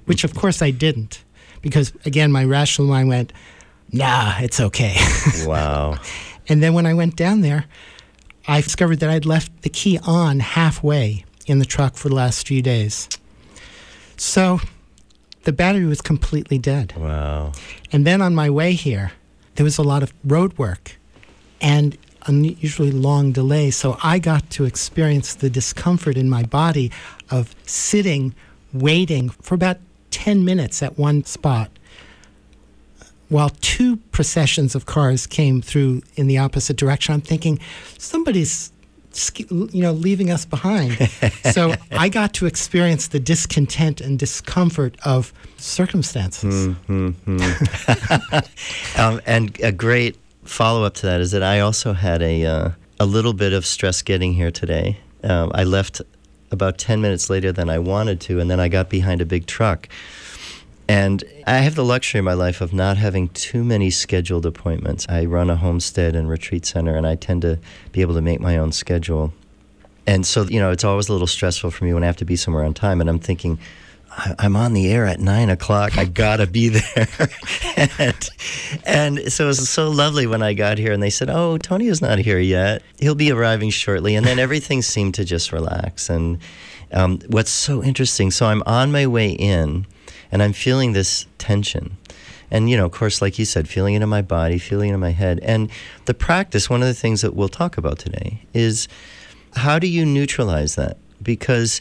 which 0.07 0.25
of 0.25 0.35
course 0.35 0.63
I 0.63 0.71
didn't. 0.71 1.23
Because 1.61 1.93
again, 2.05 2.33
my 2.33 2.45
rational 2.45 2.89
mind 2.89 3.09
went, 3.09 3.33
nah, 3.93 4.35
it's 4.41 4.59
okay. 4.61 4.97
Wow. 5.47 5.99
And 6.49 6.61
then 6.61 6.75
when 6.75 6.87
I 6.87 6.95
went 6.95 7.15
down 7.15 7.43
there, 7.43 7.67
I 8.49 8.61
discovered 8.61 8.99
that 9.01 9.09
I'd 9.11 9.25
left 9.27 9.63
the 9.63 9.69
key 9.69 10.01
on 10.05 10.41
halfway 10.41 11.25
in 11.47 11.61
the 11.61 11.65
truck 11.65 11.95
for 11.95 12.09
the 12.09 12.15
last 12.17 12.49
few 12.49 12.61
days. 12.63 13.09
So 14.17 14.61
the 15.45 15.53
battery 15.53 15.85
was 15.85 16.01
completely 16.01 16.59
dead. 16.59 16.95
Wow. 16.97 17.53
And 17.93 18.05
then 18.05 18.21
on 18.21 18.35
my 18.35 18.51
way 18.51 18.73
here, 18.73 19.13
there 19.55 19.65
was 19.65 19.79
a 19.79 19.83
lot 19.83 20.03
of 20.03 20.13
road 20.25 20.59
work 20.59 20.97
and 21.61 21.97
unusually 22.27 22.91
long 22.91 23.33
delay. 23.33 23.71
So 23.71 23.99
I 24.03 24.19
got 24.19 24.49
to 24.51 24.65
experience 24.65 25.35
the 25.35 25.51
discomfort 25.51 26.17
in 26.17 26.29
my 26.29 26.43
body 26.43 26.91
of 27.31 27.55
sitting, 27.65 28.35
waiting 28.73 29.29
for 29.29 29.55
about 29.55 29.79
10 30.11 30.45
minutes 30.45 30.83
at 30.83 30.99
one 30.99 31.25
spot 31.25 31.71
while 33.29 33.49
two 33.63 33.97
processions 33.97 34.75
of 34.75 34.85
cars 34.85 35.27
came 35.27 35.63
through 35.63 36.03
in 36.17 36.27
the 36.27 36.37
opposite 36.37 36.77
direction. 36.77 37.15
I'm 37.15 37.23
thinking, 37.23 37.59
somebody's 37.99 38.73
you 39.39 39.83
know 39.83 39.93
leaving 39.93 40.31
us 40.31 40.47
behind 40.47 40.97
so 41.53 41.75
i 41.91 42.09
got 42.09 42.33
to 42.33 42.47
experience 42.47 43.09
the 43.09 43.21
discontent 43.21 44.01
and 44.01 44.19
discomfort 44.19 44.97
of 45.05 45.35
circumstances 45.59 46.75
Um, 48.97 49.21
and 49.27 49.59
a 49.63 49.71
great 49.73 50.17
follow 50.45 50.85
up 50.85 50.95
to 50.95 51.07
that 51.07 51.21
is 51.21 51.31
that 51.31 51.43
I 51.43 51.61
also 51.61 51.93
had 51.93 52.23
a 52.23 52.45
uh, 52.45 52.71
a 53.01 53.07
little 53.07 53.33
bit 53.33 53.53
of 53.53 53.67
stress 53.67 54.03
getting 54.03 54.35
here 54.35 54.51
today. 54.51 54.99
Um, 55.23 55.51
I 55.55 55.65
left 55.65 56.03
about 56.51 56.79
ten 56.79 57.01
minutes 57.01 57.31
later 57.31 57.53
than 57.53 57.71
I 57.71 57.79
wanted 57.79 58.21
to, 58.23 58.41
and 58.41 58.51
then 58.51 58.61
I 58.61 58.69
got 58.69 58.91
behind 58.91 59.21
a 59.21 59.27
big 59.27 59.47
truck. 59.47 59.89
And 60.89 61.25
I 61.47 61.59
have 61.59 61.75
the 61.75 61.85
luxury 61.85 62.19
in 62.19 62.25
my 62.25 62.35
life 62.35 62.61
of 62.61 62.73
not 62.73 62.97
having 62.97 63.29
too 63.29 63.65
many 63.65 63.89
scheduled 63.89 64.45
appointments. 64.45 65.07
I 65.09 65.25
run 65.25 65.49
a 65.49 65.57
homestead 65.57 66.17
and 66.17 66.29
retreat 66.29 66.67
center, 66.67 66.97
and 66.97 67.07
I 67.07 67.15
tend 67.15 67.43
to 67.43 67.59
be 67.93 68.03
able 68.03 68.15
to 68.15 68.21
make 68.21 68.41
my 68.41 68.59
own 68.59 68.73
schedule. 68.73 69.33
And 70.07 70.27
so, 70.27 70.43
you 70.43 70.59
know, 70.59 70.71
it's 70.73 70.85
always 70.85 71.09
a 71.09 71.13
little 71.13 71.29
stressful 71.29 71.71
for 71.71 71.85
me 71.85 71.95
when 71.95 72.03
I 72.03 72.07
have 72.07 72.17
to 72.17 72.25
be 72.25 72.37
somewhere 72.37 72.65
on 72.65 72.75
time. 72.75 73.01
And 73.01 73.09
I'm 73.09 73.21
thinking, 73.21 73.59
I'm 74.39 74.57
on 74.57 74.73
the 74.73 74.91
air 74.91 75.07
at 75.07 75.21
nine 75.21 75.49
o'clock. 75.49 75.97
I 75.97 76.05
gotta 76.05 76.47
be 76.47 76.69
there. 76.69 77.09
and, 77.99 78.31
and 78.85 79.33
so 79.33 79.45
it 79.45 79.49
was 79.49 79.69
so 79.69 79.91
lovely 79.91 80.27
when 80.27 80.43
I 80.43 80.53
got 80.53 80.79
here 80.79 80.93
and 80.93 81.03
they 81.03 81.11
said, 81.11 81.31
Oh, 81.31 81.59
Tony 81.59 81.89
is 81.89 82.03
not 82.03 82.19
here 82.19 82.39
yet. 82.39 82.83
He'll 82.99 83.15
be 83.15 83.33
arriving 83.33 83.71
shortly. 83.71 84.15
And 84.15 84.27
then 84.27 84.39
everything 84.39 84.83
seemed 84.83 85.15
to 85.15 85.25
just 85.25 85.53
relax. 85.53 86.11
And 86.11 86.39
um, 86.93 87.21
what's 87.29 87.51
so 87.51 87.83
interesting, 87.83 88.31
so 88.31 88.47
I'm 88.47 88.63
on 88.67 88.93
my 88.93 89.07
way 89.07 89.31
in 89.31 89.87
and 90.31 90.43
I'm 90.43 90.53
feeling 90.53 90.93
this 90.93 91.27
tension. 91.39 91.97
And, 92.51 92.69
you 92.69 92.77
know, 92.77 92.85
of 92.85 92.93
course, 92.93 93.23
like 93.23 93.39
you 93.39 93.47
said, 93.47 93.67
feeling 93.67 93.95
it 93.95 94.03
in 94.03 94.09
my 94.11 94.21
body, 94.21 94.59
feeling 94.59 94.91
it 94.91 94.95
in 94.95 95.01
my 95.01 95.11
head. 95.11 95.41
And 95.43 95.71
the 96.05 96.13
practice, 96.13 96.69
one 96.69 96.83
of 96.83 96.89
the 96.89 96.95
things 96.95 97.23
that 97.23 97.35
we'll 97.35 97.49
talk 97.49 97.79
about 97.79 97.99
today 97.99 98.45
is 98.53 98.89
how 99.55 99.79
do 99.79 99.87
you 99.87 100.05
neutralize 100.05 100.75
that? 100.75 100.99
Because 101.23 101.81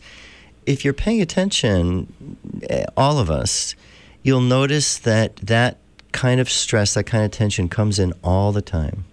if 0.65 0.85
you're 0.85 0.93
paying 0.93 1.21
attention, 1.21 2.37
eh, 2.69 2.85
all 2.95 3.19
of 3.19 3.29
us, 3.29 3.75
you'll 4.23 4.41
notice 4.41 4.97
that 4.99 5.35
that 5.37 5.77
kind 6.11 6.39
of 6.39 6.49
stress, 6.49 6.93
that 6.93 7.05
kind 7.05 7.23
of 7.23 7.31
tension 7.31 7.69
comes 7.69 7.99
in 7.99 8.13
all 8.23 8.51
the 8.51 8.61
time, 8.61 9.05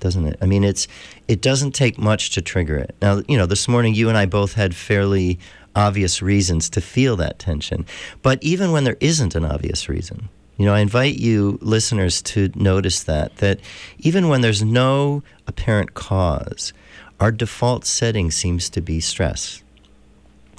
doesn't 0.00 0.26
it? 0.26 0.36
I 0.40 0.46
mean, 0.46 0.64
it's 0.64 0.88
it 1.28 1.40
doesn't 1.40 1.72
take 1.72 1.98
much 1.98 2.30
to 2.30 2.42
trigger 2.42 2.76
it. 2.76 2.94
Now, 3.00 3.22
you 3.28 3.38
know, 3.38 3.46
this 3.46 3.68
morning 3.68 3.94
you 3.94 4.08
and 4.08 4.18
I 4.18 4.26
both 4.26 4.54
had 4.54 4.74
fairly 4.74 5.38
obvious 5.74 6.20
reasons 6.20 6.68
to 6.70 6.80
feel 6.80 7.16
that 7.16 7.38
tension, 7.38 7.86
but 8.20 8.42
even 8.42 8.72
when 8.72 8.84
there 8.84 8.98
isn't 9.00 9.34
an 9.34 9.44
obvious 9.44 9.88
reason, 9.88 10.28
you 10.58 10.66
know, 10.66 10.74
I 10.74 10.80
invite 10.80 11.18
you 11.18 11.58
listeners 11.62 12.20
to 12.22 12.50
notice 12.54 13.02
that 13.04 13.36
that 13.36 13.60
even 13.98 14.28
when 14.28 14.42
there's 14.42 14.62
no 14.62 15.22
apparent 15.46 15.94
cause, 15.94 16.72
our 17.18 17.32
default 17.32 17.84
setting 17.84 18.30
seems 18.30 18.68
to 18.70 18.80
be 18.80 19.00
stress. 19.00 19.62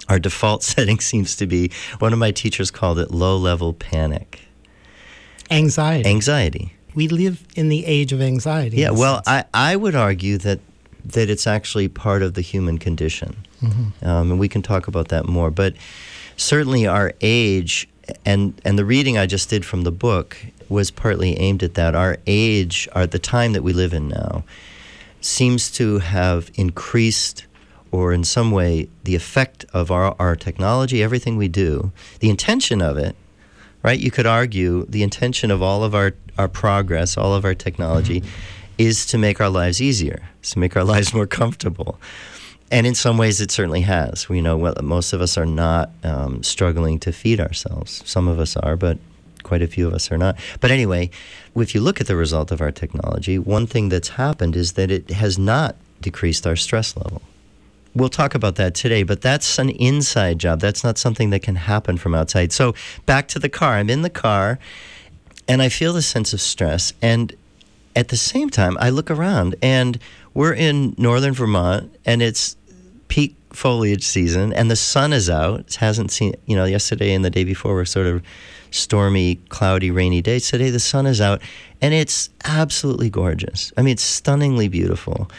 Our 0.09 0.19
default 0.19 0.63
setting 0.73 0.99
seems 0.99 1.35
to 1.37 1.47
be 1.47 1.71
one 1.99 2.13
of 2.13 2.19
my 2.19 2.31
teachers 2.31 2.71
called 2.71 2.99
it 2.99 3.11
low 3.11 3.37
level 3.37 3.73
panic, 3.73 4.41
anxiety 5.51 6.09
anxiety. 6.09 6.73
we 6.95 7.07
live 7.07 7.45
in 7.55 7.69
the 7.69 7.85
age 7.85 8.13
of 8.13 8.21
anxiety 8.21 8.77
Yeah, 8.77 8.91
well, 8.91 9.23
sense. 9.23 9.47
I, 9.53 9.71
I 9.71 9.75
would 9.75 9.95
argue 9.95 10.37
that 10.39 10.59
that 11.05 11.29
it's 11.29 11.45
actually 11.47 11.89
part 11.89 12.21
of 12.21 12.33
the 12.33 12.41
human 12.41 12.77
condition, 12.77 13.35
um, 14.01 14.31
and 14.31 14.39
we 14.39 14.47
can 14.47 14.61
talk 14.61 14.87
about 14.87 15.09
that 15.09 15.25
more. 15.27 15.51
But 15.51 15.73
certainly, 16.37 16.87
our 16.87 17.13
age 17.21 17.87
and 18.25 18.59
and 18.63 18.77
the 18.79 18.85
reading 18.85 19.17
I 19.17 19.25
just 19.25 19.49
did 19.49 19.65
from 19.65 19.83
the 19.83 19.91
book 19.91 20.37
was 20.69 20.91
partly 20.91 21.37
aimed 21.39 21.61
at 21.61 21.73
that. 21.75 21.93
Our 21.95 22.17
age, 22.25 22.87
our 22.93 23.05
the 23.05 23.19
time 23.19 23.53
that 23.53 23.63
we 23.63 23.73
live 23.73 23.93
in 23.93 24.07
now, 24.09 24.43
seems 25.21 25.71
to 25.71 25.99
have 25.99 26.49
increased. 26.55 27.45
Or 27.93 28.11
in 28.11 28.23
some 28.23 28.49
way, 28.49 28.89
the 29.03 29.13
effect 29.13 29.65
of 29.71 29.91
our, 29.91 30.15
our 30.17 30.35
technology, 30.35 31.03
everything 31.03 31.37
we 31.37 31.47
do, 31.47 31.91
the 32.21 32.31
intention 32.31 32.81
of 32.81 32.97
it, 32.97 33.15
right? 33.83 33.99
You 33.99 34.09
could 34.09 34.25
argue 34.25 34.87
the 34.87 35.03
intention 35.03 35.51
of 35.51 35.61
all 35.61 35.83
of 35.83 35.93
our, 35.93 36.13
our 36.39 36.47
progress, 36.47 37.17
all 37.17 37.35
of 37.35 37.45
our 37.45 37.53
technology, 37.53 38.23
is 38.79 39.05
to 39.05 39.19
make 39.19 39.39
our 39.39 39.49
lives 39.49 39.79
easier, 39.79 40.23
is 40.41 40.49
to 40.51 40.59
make 40.59 40.75
our 40.75 40.83
lives 40.93 41.13
more 41.13 41.27
comfortable. 41.27 41.99
And 42.71 42.87
in 42.87 42.95
some 42.95 43.19
ways, 43.19 43.39
it 43.39 43.51
certainly 43.51 43.81
has. 43.81 44.27
We 44.27 44.41
know 44.41 44.57
well, 44.57 44.73
most 44.81 45.13
of 45.13 45.21
us 45.21 45.37
are 45.37 45.45
not 45.45 45.91
um, 46.03 46.41
struggling 46.41 46.97
to 47.01 47.11
feed 47.11 47.39
ourselves. 47.39 48.01
Some 48.05 48.27
of 48.27 48.39
us 48.39 48.57
are, 48.57 48.75
but 48.75 48.97
quite 49.43 49.61
a 49.61 49.67
few 49.67 49.85
of 49.85 49.93
us 49.93 50.11
are 50.11 50.17
not. 50.17 50.39
But 50.61 50.71
anyway, 50.71 51.11
if 51.55 51.75
you 51.75 51.81
look 51.81 52.01
at 52.01 52.07
the 52.07 52.15
result 52.15 52.51
of 52.51 52.59
our 52.59 52.71
technology, 52.71 53.37
one 53.37 53.67
thing 53.67 53.89
that's 53.89 54.09
happened 54.09 54.55
is 54.55 54.71
that 54.71 54.89
it 54.89 55.11
has 55.11 55.37
not 55.37 55.75
decreased 56.01 56.47
our 56.47 56.55
stress 56.55 56.97
level. 56.97 57.21
We'll 57.95 58.09
talk 58.09 58.33
about 58.33 58.55
that 58.55 58.73
today, 58.73 59.03
but 59.03 59.21
that's 59.21 59.59
an 59.59 59.69
inside 59.69 60.39
job. 60.39 60.59
That's 60.59 60.83
not 60.83 60.97
something 60.97 61.29
that 61.29 61.43
can 61.43 61.55
happen 61.55 61.97
from 61.97 62.15
outside. 62.15 62.51
So, 62.51 62.73
back 63.05 63.27
to 63.29 63.39
the 63.39 63.49
car. 63.49 63.73
I'm 63.73 63.89
in 63.89 64.01
the 64.01 64.09
car 64.09 64.57
and 65.47 65.61
I 65.61 65.69
feel 65.69 65.93
the 65.93 66.01
sense 66.01 66.33
of 66.33 66.41
stress. 66.41 66.93
And 67.01 67.35
at 67.95 68.07
the 68.07 68.17
same 68.17 68.49
time, 68.49 68.77
I 68.79 68.89
look 68.89 69.11
around 69.11 69.55
and 69.61 69.99
we're 70.33 70.53
in 70.53 70.95
northern 70.97 71.33
Vermont 71.33 71.95
and 72.05 72.21
it's 72.21 72.55
peak 73.07 73.35
foliage 73.51 74.03
season 74.03 74.51
and 74.53 74.71
the 74.71 74.75
sun 74.75 75.13
is 75.13 75.29
out. 75.29 75.59
It 75.61 75.75
hasn't 75.75 76.11
seen, 76.11 76.33
you 76.47 76.55
know, 76.55 76.65
yesterday 76.65 77.13
and 77.13 77.23
the 77.23 77.29
day 77.29 77.43
before 77.43 77.75
were 77.75 77.85
sort 77.85 78.07
of 78.07 78.23
stormy, 78.71 79.35
cloudy, 79.49 79.91
rainy 79.91 80.21
days. 80.21 80.49
Today 80.49 80.71
the 80.71 80.79
sun 80.79 81.05
is 81.05 81.21
out 81.21 81.41
and 81.81 81.93
it's 81.93 82.29
absolutely 82.43 83.11
gorgeous. 83.11 83.71
I 83.77 83.83
mean, 83.83 83.93
it's 83.93 84.03
stunningly 84.03 84.67
beautiful. 84.67 85.29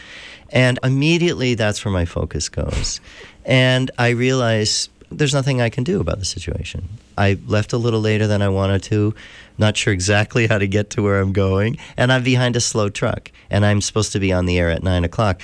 And 0.51 0.79
immediately 0.83 1.55
that's 1.55 1.83
where 1.83 1.91
my 1.91 2.05
focus 2.05 2.49
goes. 2.49 3.01
And 3.45 3.91
I 3.97 4.09
realize 4.09 4.89
there's 5.11 5.33
nothing 5.33 5.61
I 5.61 5.69
can 5.69 5.83
do 5.83 5.99
about 5.99 6.19
the 6.19 6.25
situation. 6.25 6.87
I 7.17 7.37
left 7.47 7.73
a 7.73 7.77
little 7.77 8.01
later 8.01 8.27
than 8.27 8.41
I 8.41 8.49
wanted 8.49 8.83
to, 8.83 9.13
not 9.57 9.77
sure 9.77 9.93
exactly 9.93 10.47
how 10.47 10.57
to 10.57 10.67
get 10.67 10.89
to 10.91 11.01
where 11.01 11.19
I'm 11.19 11.31
going, 11.31 11.77
and 11.95 12.11
I'm 12.11 12.23
behind 12.23 12.55
a 12.55 12.61
slow 12.61 12.89
truck, 12.89 13.31
and 13.49 13.65
I'm 13.65 13.81
supposed 13.81 14.11
to 14.13 14.19
be 14.19 14.33
on 14.33 14.45
the 14.45 14.59
air 14.59 14.69
at 14.69 14.83
nine 14.83 15.03
o'clock. 15.03 15.41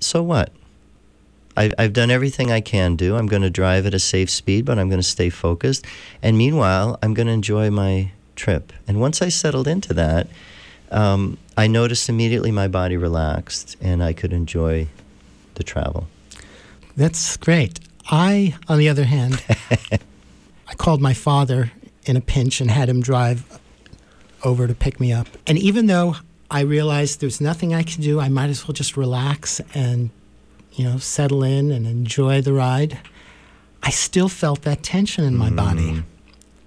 So 0.00 0.22
what? 0.22 0.52
I, 1.56 1.70
I've 1.78 1.92
done 1.92 2.10
everything 2.10 2.50
I 2.50 2.60
can 2.60 2.96
do. 2.96 3.16
I'm 3.16 3.26
going 3.26 3.42
to 3.42 3.50
drive 3.50 3.86
at 3.86 3.94
a 3.94 3.98
safe 3.98 4.30
speed, 4.30 4.64
but 4.64 4.78
I'm 4.78 4.88
going 4.88 5.00
to 5.00 5.06
stay 5.06 5.30
focused. 5.30 5.84
And 6.22 6.36
meanwhile, 6.36 6.98
I'm 7.02 7.14
going 7.14 7.28
to 7.28 7.32
enjoy 7.32 7.70
my 7.70 8.10
trip. 8.34 8.72
And 8.88 9.00
once 9.00 9.22
I 9.22 9.28
settled 9.28 9.68
into 9.68 9.94
that, 9.94 10.28
um, 10.90 11.38
I 11.56 11.66
noticed 11.66 12.08
immediately 12.08 12.50
my 12.50 12.68
body 12.68 12.96
relaxed 12.96 13.76
and 13.80 14.02
I 14.02 14.12
could 14.12 14.32
enjoy 14.32 14.88
the 15.54 15.62
travel. 15.62 16.08
That's 16.96 17.36
great. 17.36 17.80
I, 18.10 18.56
on 18.68 18.78
the 18.78 18.88
other 18.88 19.04
hand, 19.04 19.42
I 20.68 20.74
called 20.76 21.00
my 21.00 21.14
father 21.14 21.72
in 22.04 22.16
a 22.16 22.20
pinch 22.20 22.60
and 22.60 22.70
had 22.70 22.88
him 22.88 23.00
drive 23.00 23.60
over 24.42 24.66
to 24.66 24.74
pick 24.74 25.00
me 25.00 25.12
up. 25.12 25.26
And 25.46 25.58
even 25.58 25.86
though 25.86 26.16
I 26.50 26.60
realized 26.60 27.20
there's 27.20 27.40
nothing 27.40 27.72
I 27.72 27.82
can 27.82 28.02
do, 28.02 28.20
I 28.20 28.28
might 28.28 28.50
as 28.50 28.66
well 28.66 28.74
just 28.74 28.96
relax 28.96 29.60
and, 29.74 30.10
you 30.72 30.84
know, 30.84 30.98
settle 30.98 31.42
in 31.42 31.70
and 31.70 31.86
enjoy 31.86 32.42
the 32.42 32.52
ride. 32.52 32.98
I 33.82 33.90
still 33.90 34.28
felt 34.28 34.62
that 34.62 34.82
tension 34.82 35.24
in 35.24 35.36
my 35.36 35.50
body. 35.50 35.92
Mm. 35.92 36.04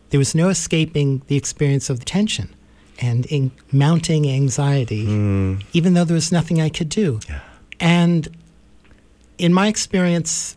There 0.10 0.18
was 0.18 0.34
no 0.34 0.50
escaping 0.50 1.22
the 1.28 1.36
experience 1.36 1.90
of 1.90 2.00
the 2.00 2.06
tension 2.06 2.54
and 3.00 3.26
in 3.28 3.52
mounting 3.72 4.28
anxiety, 4.30 5.04
even 5.74 5.94
though 5.94 6.04
there 6.04 6.16
was 6.16 6.32
nothing 6.32 6.62
I 6.62 6.70
could 6.70 6.90
do. 6.90 7.20
And 7.80 8.28
in 9.38 9.54
my 9.54 9.68
experience, 9.68 10.56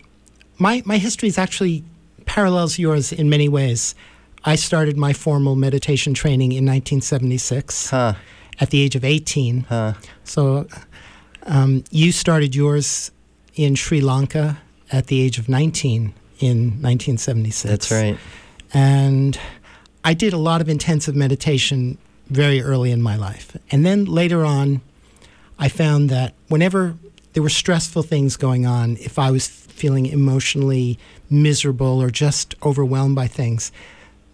my, 0.58 0.82
my 0.86 0.96
history 0.98 1.28
is 1.28 1.38
actually 1.38 1.84
parallels 2.24 2.78
yours 2.78 3.12
in 3.12 3.28
many 3.28 3.48
ways. 3.48 3.94
I 4.44 4.54
started 4.56 4.96
my 4.96 5.12
formal 5.12 5.54
meditation 5.56 6.14
training 6.14 6.52
in 6.52 6.64
1976 6.64 7.90
Huh. 7.90 8.14
at 8.58 8.70
the 8.70 8.80
age 8.80 8.96
of 8.96 9.04
18. 9.04 9.66
Huh. 9.68 9.92
So 10.24 10.66
um, 11.44 11.84
you 11.90 12.10
started 12.12 12.54
yours 12.54 13.10
in 13.54 13.74
Sri 13.74 14.00
Lanka 14.00 14.58
at 14.90 15.08
the 15.08 15.20
age 15.20 15.38
of 15.38 15.48
19 15.48 16.14
in 16.38 16.56
1976. 16.80 17.62
That's 17.62 17.90
right. 17.90 18.16
And 18.72 19.38
I 20.04 20.14
did 20.14 20.32
a 20.32 20.38
lot 20.38 20.60
of 20.62 20.68
intensive 20.68 21.14
meditation 21.14 21.98
very 22.30 22.62
early 22.62 22.90
in 22.90 23.02
my 23.02 23.16
life. 23.16 23.56
And 23.70 23.84
then 23.84 24.04
later 24.04 24.44
on, 24.44 24.80
I 25.58 25.68
found 25.68 26.08
that 26.10 26.34
whenever 26.48 26.96
there 27.32 27.42
were 27.42 27.48
stressful 27.50 28.02
things 28.04 28.36
going 28.36 28.64
on, 28.66 28.96
if 29.00 29.18
I 29.18 29.30
was 29.30 29.46
feeling 29.46 30.06
emotionally 30.06 30.98
miserable 31.28 32.00
or 32.02 32.10
just 32.10 32.54
overwhelmed 32.62 33.14
by 33.16 33.26
things, 33.26 33.72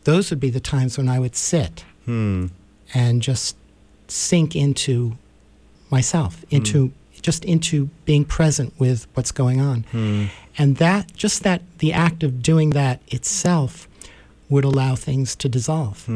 those 0.05 0.31
would 0.31 0.41
be 0.41 0.51
the 0.51 0.61
times 0.61 0.97
when 0.97 1.09
I 1.09 1.19
would 1.19 1.35
sit 1.37 1.85
Hmm. 2.05 2.47
and 2.95 3.21
just 3.23 3.57
sink 4.09 4.55
into 4.55 5.17
myself, 5.91 6.45
into 6.51 6.93
just 7.23 7.45
into 7.45 7.87
being 8.05 8.25
present 8.25 8.73
with 8.79 9.07
what's 9.15 9.33
going 9.33 9.61
on. 9.61 9.85
Hmm. 9.91 10.27
And 10.57 10.77
that 10.77 11.13
just 11.17 11.43
that 11.43 11.63
the 11.79 11.93
act 11.93 12.23
of 12.23 12.41
doing 12.43 12.71
that 12.71 13.01
itself 13.09 13.89
would 14.49 14.65
allow 14.65 14.95
things 14.95 15.35
to 15.37 15.49
dissolve. 15.49 16.07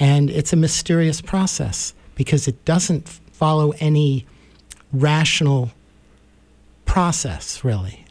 And 0.00 0.30
it's 0.30 0.52
a 0.52 0.56
mysterious 0.56 1.20
process 1.20 1.94
because 2.14 2.48
it 2.48 2.64
doesn't 2.64 3.08
follow 3.08 3.72
any 3.78 4.26
rational 4.92 5.70
process, 6.86 7.62
really. 7.62 8.04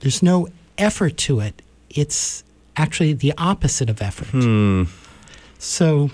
There's 0.00 0.22
no 0.22 0.48
effort 0.76 1.16
to 1.18 1.40
it. 1.40 1.62
It's 1.88 2.44
actually 2.76 3.12
the 3.12 3.32
opposite 3.38 3.88
of 3.88 4.02
effort. 4.02 4.28
Hmm. 4.28 4.84
So 5.58 6.10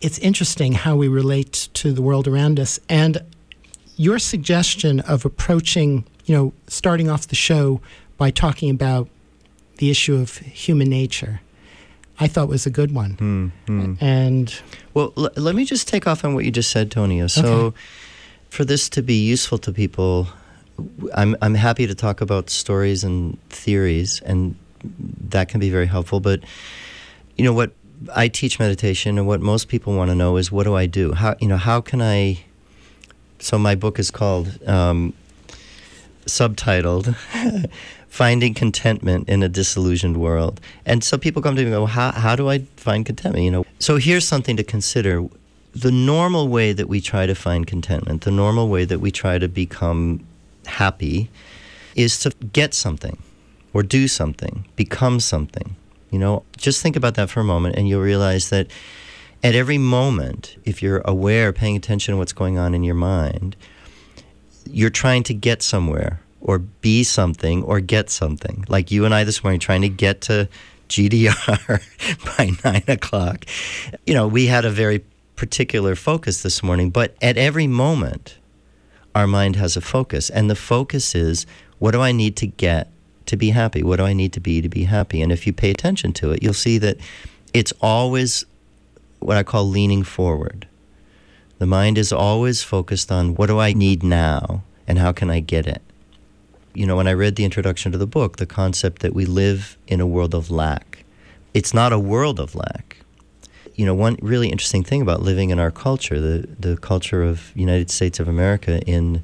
it's 0.00 0.18
interesting 0.18 0.72
how 0.72 0.96
we 0.96 1.08
relate 1.08 1.68
to 1.74 1.92
the 1.92 2.02
world 2.02 2.26
around 2.26 2.58
us. 2.58 2.80
And 2.88 3.22
your 3.96 4.18
suggestion 4.18 5.00
of 5.00 5.26
approaching, 5.26 6.04
you 6.24 6.34
know, 6.34 6.52
starting 6.66 7.10
off 7.10 7.28
the 7.28 7.34
show 7.34 7.82
by 8.16 8.30
talking 8.30 8.70
about 8.70 9.08
the 9.76 9.90
issue 9.90 10.16
of 10.16 10.38
human 10.38 10.88
nature, 10.88 11.40
I 12.20 12.28
thought 12.28 12.48
was 12.48 12.66
a 12.66 12.70
good 12.70 12.92
one. 12.94 13.12
Hmm. 13.12 13.46
Hmm. 13.66 13.94
And 14.00 14.54
Well, 14.94 15.12
l- 15.16 15.30
let 15.36 15.54
me 15.54 15.64
just 15.64 15.88
take 15.88 16.06
off 16.06 16.24
on 16.24 16.34
what 16.34 16.44
you 16.44 16.50
just 16.50 16.70
said, 16.70 16.90
Tonio. 16.90 17.26
So, 17.28 17.46
Okay. 17.46 17.76
for 18.50 18.64
this 18.64 18.88
to 18.90 19.02
be 19.02 19.14
useful 19.32 19.58
to 19.58 19.72
people, 19.72 20.28
I'm 21.14 21.34
I'm 21.42 21.54
happy 21.54 21.86
to 21.86 21.94
talk 21.94 22.20
about 22.20 22.50
stories 22.50 23.04
and 23.04 23.38
theories, 23.48 24.20
and 24.26 24.54
that 25.30 25.48
can 25.48 25.60
be 25.60 25.70
very 25.70 25.86
helpful. 25.86 26.20
But 26.20 26.40
you 27.36 27.44
know 27.44 27.52
what 27.54 27.70
I 28.16 28.28
teach 28.28 28.58
meditation, 28.58 29.18
and 29.18 29.26
what 29.26 29.40
most 29.40 29.68
people 29.68 29.94
want 29.94 30.10
to 30.10 30.14
know 30.14 30.36
is 30.38 30.50
what 30.52 30.64
do 30.64 30.74
I 30.74 30.86
do? 30.86 31.12
How 31.12 31.34
you 31.40 31.48
know 31.48 31.58
how 31.58 31.80
can 31.80 32.00
I? 32.02 32.38
So 33.38 33.58
my 33.58 33.74
book 33.74 33.98
is 33.98 34.10
called 34.10 34.58
um, 34.68 35.12
subtitled 36.26 37.14
finding 38.10 38.52
contentment 38.52 39.28
in 39.28 39.42
a 39.42 39.48
disillusioned 39.48 40.16
world. 40.16 40.60
And 40.84 41.02
so 41.02 41.16
people 41.16 41.40
come 41.40 41.54
to 41.54 41.62
me 41.62 41.68
and 41.68 41.74
go 41.74 41.86
how, 41.86 42.10
how 42.10 42.34
do 42.34 42.50
i 42.50 42.58
find 42.76 43.06
contentment? 43.06 43.44
You 43.44 43.52
know 43.52 43.64
so 43.78 43.96
here's 43.96 44.26
something 44.28 44.56
to 44.56 44.64
consider. 44.64 45.24
The 45.72 45.92
normal 45.92 46.48
way 46.48 46.72
that 46.72 46.88
we 46.88 47.00
try 47.00 47.26
to 47.26 47.34
find 47.36 47.66
contentment 47.66 48.22
the 48.22 48.32
normal 48.32 48.68
way 48.68 48.84
that 48.84 48.98
we 48.98 49.12
try 49.12 49.38
to 49.38 49.48
become 49.48 50.26
happy 50.66 51.30
is 51.94 52.18
to 52.20 52.30
get 52.52 52.74
something 52.74 53.16
or 53.72 53.84
do 53.84 54.08
something 54.08 54.66
become 54.74 55.20
something. 55.20 55.76
You 56.10 56.18
know 56.18 56.42
just 56.58 56.82
think 56.82 56.96
about 56.96 57.14
that 57.14 57.30
for 57.30 57.38
a 57.40 57.44
moment 57.44 57.76
and 57.76 57.88
you'll 57.88 58.02
realize 58.02 58.50
that 58.50 58.66
at 59.44 59.54
every 59.54 59.78
moment 59.78 60.56
if 60.64 60.82
you're 60.82 61.02
aware 61.04 61.52
paying 61.52 61.76
attention 61.76 62.14
to 62.14 62.18
what's 62.18 62.32
going 62.32 62.58
on 62.58 62.74
in 62.74 62.82
your 62.82 62.96
mind 62.96 63.54
you're 64.68 64.90
trying 64.90 65.22
to 65.22 65.34
get 65.34 65.62
somewhere 65.62 66.20
or 66.40 66.58
be 66.58 67.04
something 67.04 67.62
or 67.64 67.80
get 67.80 68.10
something. 68.10 68.64
Like 68.68 68.90
you 68.90 69.04
and 69.04 69.14
I 69.14 69.24
this 69.24 69.44
morning 69.44 69.60
trying 69.60 69.82
to 69.82 69.88
get 69.88 70.20
to 70.22 70.48
GDR 70.88 71.82
by 72.36 72.50
nine 72.64 72.84
o'clock. 72.88 73.44
You 74.06 74.14
know, 74.14 74.26
we 74.26 74.46
had 74.46 74.64
a 74.64 74.70
very 74.70 75.04
particular 75.36 75.94
focus 75.94 76.42
this 76.42 76.62
morning, 76.62 76.90
but 76.90 77.14
at 77.22 77.36
every 77.36 77.66
moment, 77.66 78.36
our 79.14 79.26
mind 79.26 79.56
has 79.56 79.76
a 79.76 79.80
focus. 79.80 80.30
And 80.30 80.50
the 80.50 80.54
focus 80.54 81.14
is 81.14 81.46
what 81.78 81.92
do 81.92 82.00
I 82.00 82.12
need 82.12 82.36
to 82.36 82.46
get 82.46 82.90
to 83.26 83.36
be 83.36 83.50
happy? 83.50 83.82
What 83.82 83.96
do 83.96 84.04
I 84.04 84.12
need 84.12 84.32
to 84.34 84.40
be 84.40 84.60
to 84.60 84.68
be 84.68 84.84
happy? 84.84 85.22
And 85.22 85.32
if 85.32 85.46
you 85.46 85.52
pay 85.52 85.70
attention 85.70 86.12
to 86.14 86.32
it, 86.32 86.42
you'll 86.42 86.52
see 86.54 86.78
that 86.78 86.98
it's 87.54 87.72
always 87.80 88.44
what 89.18 89.36
I 89.36 89.42
call 89.42 89.64
leaning 89.68 90.02
forward. 90.02 90.66
The 91.58 91.66
mind 91.66 91.98
is 91.98 92.12
always 92.12 92.62
focused 92.62 93.12
on 93.12 93.34
what 93.34 93.46
do 93.46 93.58
I 93.58 93.72
need 93.72 94.02
now 94.02 94.62
and 94.86 94.98
how 94.98 95.12
can 95.12 95.30
I 95.30 95.40
get 95.40 95.66
it? 95.66 95.82
You 96.72 96.86
know, 96.86 96.96
when 96.96 97.08
I 97.08 97.12
read 97.12 97.36
the 97.36 97.44
introduction 97.44 97.90
to 97.92 97.98
the 97.98 98.06
book, 98.06 98.36
the 98.36 98.46
concept 98.46 99.02
that 99.02 99.12
we 99.12 99.24
live 99.24 99.76
in 99.88 100.00
a 100.00 100.06
world 100.06 100.34
of 100.34 100.50
lack, 100.50 101.04
it's 101.52 101.74
not 101.74 101.92
a 101.92 101.98
world 101.98 102.38
of 102.38 102.54
lack. 102.54 102.98
You 103.74 103.86
know, 103.86 103.94
one 103.94 104.16
really 104.22 104.48
interesting 104.48 104.84
thing 104.84 105.02
about 105.02 105.22
living 105.22 105.50
in 105.50 105.58
our 105.58 105.70
culture, 105.70 106.20
the, 106.20 106.46
the 106.58 106.76
culture 106.76 107.22
of 107.22 107.50
United 107.56 107.90
States 107.90 108.20
of 108.20 108.28
America 108.28 108.80
in 108.82 109.22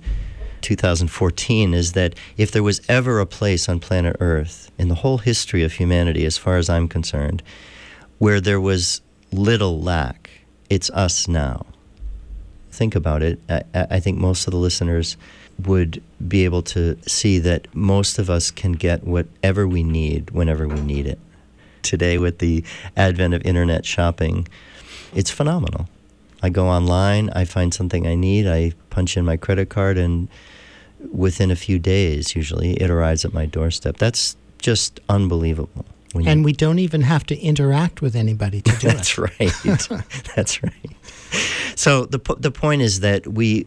2014, 0.62 1.74
is 1.74 1.92
that 1.92 2.14
if 2.36 2.50
there 2.50 2.62
was 2.62 2.80
ever 2.88 3.20
a 3.20 3.26
place 3.26 3.68
on 3.68 3.78
planet 3.78 4.16
Earth 4.18 4.70
in 4.78 4.88
the 4.88 4.96
whole 4.96 5.18
history 5.18 5.62
of 5.62 5.74
humanity, 5.74 6.24
as 6.24 6.38
far 6.38 6.56
as 6.56 6.68
I'm 6.68 6.88
concerned, 6.88 7.42
where 8.18 8.40
there 8.40 8.60
was 8.60 9.02
little 9.30 9.80
lack, 9.80 10.30
it's 10.70 10.90
us 10.90 11.28
now. 11.28 11.66
Think 12.72 12.94
about 12.94 13.22
it, 13.22 13.38
I, 13.48 13.62
I 13.74 14.00
think 14.00 14.18
most 14.18 14.46
of 14.46 14.50
the 14.52 14.58
listeners 14.58 15.16
would 15.64 16.02
be 16.26 16.44
able 16.44 16.62
to 16.62 16.98
see 17.06 17.38
that 17.38 17.66
most 17.74 18.18
of 18.18 18.28
us 18.28 18.50
can 18.50 18.72
get 18.72 19.04
whatever 19.04 19.66
we 19.66 19.82
need 19.82 20.30
whenever 20.30 20.68
we 20.68 20.80
need 20.80 21.06
it. 21.06 21.18
Today, 21.82 22.18
with 22.18 22.38
the 22.40 22.64
advent 22.96 23.32
of 23.34 23.42
internet 23.42 23.86
shopping, 23.86 24.46
it's 25.14 25.30
phenomenal. 25.30 25.88
I 26.42 26.50
go 26.50 26.66
online, 26.66 27.30
I 27.30 27.44
find 27.44 27.72
something 27.72 28.06
I 28.06 28.14
need, 28.14 28.46
I 28.46 28.72
punch 28.90 29.16
in 29.16 29.24
my 29.24 29.36
credit 29.36 29.68
card, 29.70 29.96
and 29.96 30.28
within 31.12 31.50
a 31.50 31.56
few 31.56 31.78
days, 31.78 32.34
usually, 32.36 32.72
it 32.74 32.90
arrives 32.90 33.24
at 33.24 33.32
my 33.32 33.46
doorstep. 33.46 33.96
That's 33.96 34.36
just 34.58 35.00
unbelievable. 35.08 35.84
When 36.12 36.24
you- 36.24 36.30
and 36.30 36.44
we 36.44 36.52
don't 36.52 36.78
even 36.78 37.02
have 37.02 37.24
to 37.26 37.38
interact 37.38 38.02
with 38.02 38.14
anybody 38.16 38.60
to 38.62 38.70
do 38.78 38.88
That's 38.88 39.16
it. 39.18 39.30
That's 39.38 39.78
right. 39.78 40.02
That's 40.36 40.62
right. 40.62 40.90
So 41.76 42.04
the 42.06 42.18
po- 42.18 42.34
the 42.36 42.50
point 42.50 42.82
is 42.82 43.00
that 43.00 43.26
we 43.26 43.66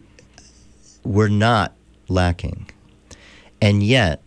we're 1.04 1.28
not 1.28 1.72
lacking, 2.10 2.70
and 3.60 3.82
yet 3.82 4.22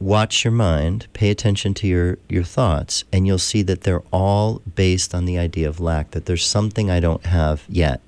watch 0.00 0.44
your 0.44 0.52
mind, 0.52 1.06
pay 1.12 1.30
attention 1.30 1.74
to 1.74 1.86
your, 1.86 2.18
your 2.28 2.42
thoughts, 2.42 3.04
and 3.12 3.26
you'll 3.26 3.38
see 3.38 3.62
that 3.62 3.82
they're 3.82 4.02
all 4.12 4.62
based 4.74 5.14
on 5.14 5.26
the 5.26 5.38
idea 5.38 5.68
of 5.68 5.78
lack, 5.78 6.12
that 6.12 6.26
there's 6.26 6.46
something 6.46 6.90
I 6.90 7.00
don't 7.00 7.26
have 7.26 7.64
yet. 7.68 8.00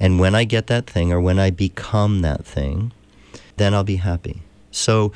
And 0.00 0.18
when 0.18 0.34
I 0.34 0.44
get 0.44 0.66
that 0.66 0.88
thing 0.88 1.12
or 1.12 1.20
when 1.20 1.38
I 1.38 1.50
become 1.50 2.20
that 2.22 2.44
thing, 2.44 2.92
then 3.56 3.72
I'll 3.74 3.84
be 3.84 3.96
happy. 3.96 4.42
So 4.72 5.12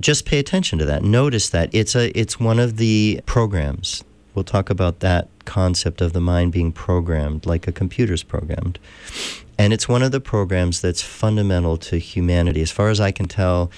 just 0.00 0.26
pay 0.26 0.38
attention 0.38 0.78
to 0.80 0.84
that. 0.86 1.02
Notice 1.02 1.50
that 1.50 1.70
it's 1.72 1.94
a 1.94 2.18
it's 2.18 2.40
one 2.40 2.58
of 2.58 2.76
the 2.76 3.20
programs. 3.26 4.02
We'll 4.34 4.44
talk 4.44 4.70
about 4.70 5.00
that 5.00 5.28
concept 5.44 6.00
of 6.00 6.12
the 6.12 6.20
mind 6.20 6.52
being 6.52 6.72
programmed 6.72 7.46
like 7.46 7.66
a 7.66 7.72
computer's 7.72 8.22
programmed. 8.22 8.78
And 9.58 9.72
it's 9.72 9.88
one 9.88 10.04
of 10.04 10.12
the 10.12 10.20
programs 10.20 10.80
that's 10.80 11.02
fundamental 11.02 11.76
to 11.78 11.98
humanity. 11.98 12.62
As 12.62 12.70
far 12.70 12.90
as 12.90 13.00
I 13.00 13.10
can 13.10 13.26
tell, 13.26 13.70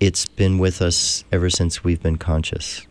it's 0.00 0.24
been 0.24 0.58
with 0.58 0.80
us 0.80 1.22
ever 1.30 1.50
since 1.50 1.84
we've 1.84 2.02
been 2.02 2.16
conscious. 2.16 2.86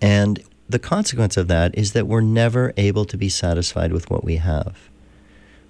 And 0.00 0.42
the 0.68 0.78
consequence 0.78 1.36
of 1.36 1.48
that 1.48 1.76
is 1.76 1.92
that 1.92 2.06
we're 2.06 2.22
never 2.22 2.72
able 2.78 3.04
to 3.04 3.18
be 3.18 3.28
satisfied 3.28 3.92
with 3.92 4.10
what 4.10 4.24
we 4.24 4.36
have. 4.36 4.88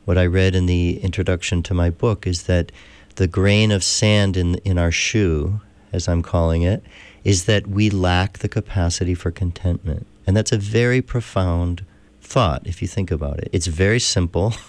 What 0.05 0.17
I 0.17 0.27
read 0.27 0.55
in 0.55 0.67
the 0.67 1.01
introduction 1.01 1.63
to 1.65 1.75
my 1.75 1.91
book 1.91 2.27
is 2.27 2.45
that 2.45 2.71
the 3.17 3.27
grain 3.27 3.73
of 3.73 3.83
sand 3.83 4.37
in, 4.37 4.55
in 4.65 4.79
our 4.79 4.93
shoe, 4.93 5.61
as 5.93 6.09
I'm 6.09 6.23
calling 6.23 6.63
it, 6.63 6.83
is 7.25 7.45
that 7.45 7.67
we 7.67 7.91
lack 7.91 8.39
the 8.39 8.49
capacity 8.49 9.15
for 9.15 9.31
contentment. 9.31 10.07
And 10.27 10.37
that's 10.37 10.53
a 10.53 10.59
very 10.59 11.03
profound 11.03 11.85
thought 12.21 12.63
if 12.65 12.81
you 12.81 12.89
think 12.89 13.11
about 13.11 13.39
it. 13.41 13.51
It's 13.53 13.67
very 13.67 14.01
simple. 14.01 14.55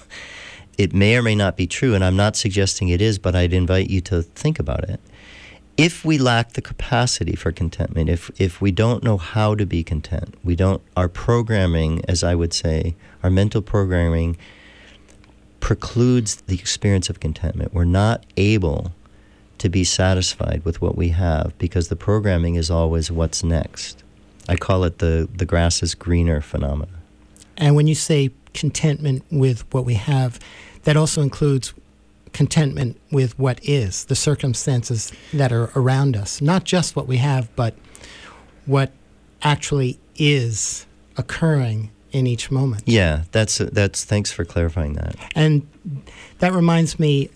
It 0.77 0.93
may 0.93 1.15
or 1.15 1.21
may 1.21 1.36
not 1.36 1.55
be 1.55 1.67
true, 1.67 1.93
and 1.93 2.03
I'm 2.03 2.15
not 2.15 2.36
suggesting 2.36 2.89
it 2.89 3.01
is, 3.01 3.19
but 3.19 3.36
I'd 3.36 3.53
invite 3.53 3.89
you 3.89 4.01
to 4.01 4.21
think 4.21 4.59
about 4.59 4.89
it. 4.89 4.99
If 5.75 6.05
we 6.05 6.17
lack 6.17 6.53
the 6.53 6.62
capacity 6.62 7.36
for 7.36 7.51
contentment, 7.51 8.09
if, 8.09 8.29
if 8.39 8.62
we 8.62 8.71
don't 8.71 9.03
know 9.03 9.17
how 9.17 9.55
to 9.55 9.65
be 9.65 9.83
content, 9.83 10.36
we 10.43 10.55
don't, 10.55 10.81
our 10.95 11.09
programming, 11.09 12.03
as 12.07 12.23
I 12.23 12.36
would 12.36 12.53
say, 12.53 12.95
our 13.23 13.29
mental 13.29 13.62
programming 13.62 14.38
precludes 15.59 16.36
the 16.41 16.55
experience 16.55 17.09
of 17.09 17.19
contentment. 17.19 17.73
We're 17.73 17.86
not 17.86 18.25
able 18.38 18.91
to 19.59 19.69
be 19.69 19.83
satisfied 19.83 20.62
with 20.65 20.81
what 20.81 20.97
we 20.97 21.09
have 21.09 21.57
because 21.57 21.88
the 21.88 21.95
programming 21.95 22.55
is 22.55 22.69
always 22.69 23.09
what's 23.09 23.43
next. 23.43 24.03
I 24.49 24.57
call 24.57 24.83
it 24.83 24.99
the, 24.99 25.29
the 25.33 25.45
grass 25.45 25.81
is 25.81 25.95
greener 25.95 26.41
phenomena. 26.41 26.91
And 27.57 27.75
when 27.75 27.88
you 27.88 27.95
say 27.95 28.31
contentment 28.53 29.23
with 29.31 29.63
what 29.73 29.86
we 29.86 29.93
have, 29.93 30.39
that 30.84 30.98
also 30.98 31.22
includes 31.22 31.74
contentment 32.32 33.00
with 33.12 33.38
what 33.38 33.60
is, 33.63 34.06
the 34.06 34.15
circumstances 34.15 35.12
that 35.34 35.52
are 35.52 35.69
around 35.76 36.17
us, 36.17 36.41
not 36.41 36.63
just 36.63 36.96
what 36.96 37.08
we 37.08 37.17
have, 37.17 37.54
but 37.56 37.76
what 38.65 38.91
actually 39.43 40.00
is 40.15 40.86
occurring 41.17 41.91
in 42.12 42.28
each 42.28 42.50
moment. 42.52 42.84
Yeah, 42.86 43.24
that's 43.32 43.58
that's 43.58 44.04
thanks 44.04 44.32
for 44.32 44.46
clarifying 44.46 44.93
that. 44.93 45.15
And 45.36 45.67
that 46.39 46.54
reminds 46.54 47.00
me 47.00 47.30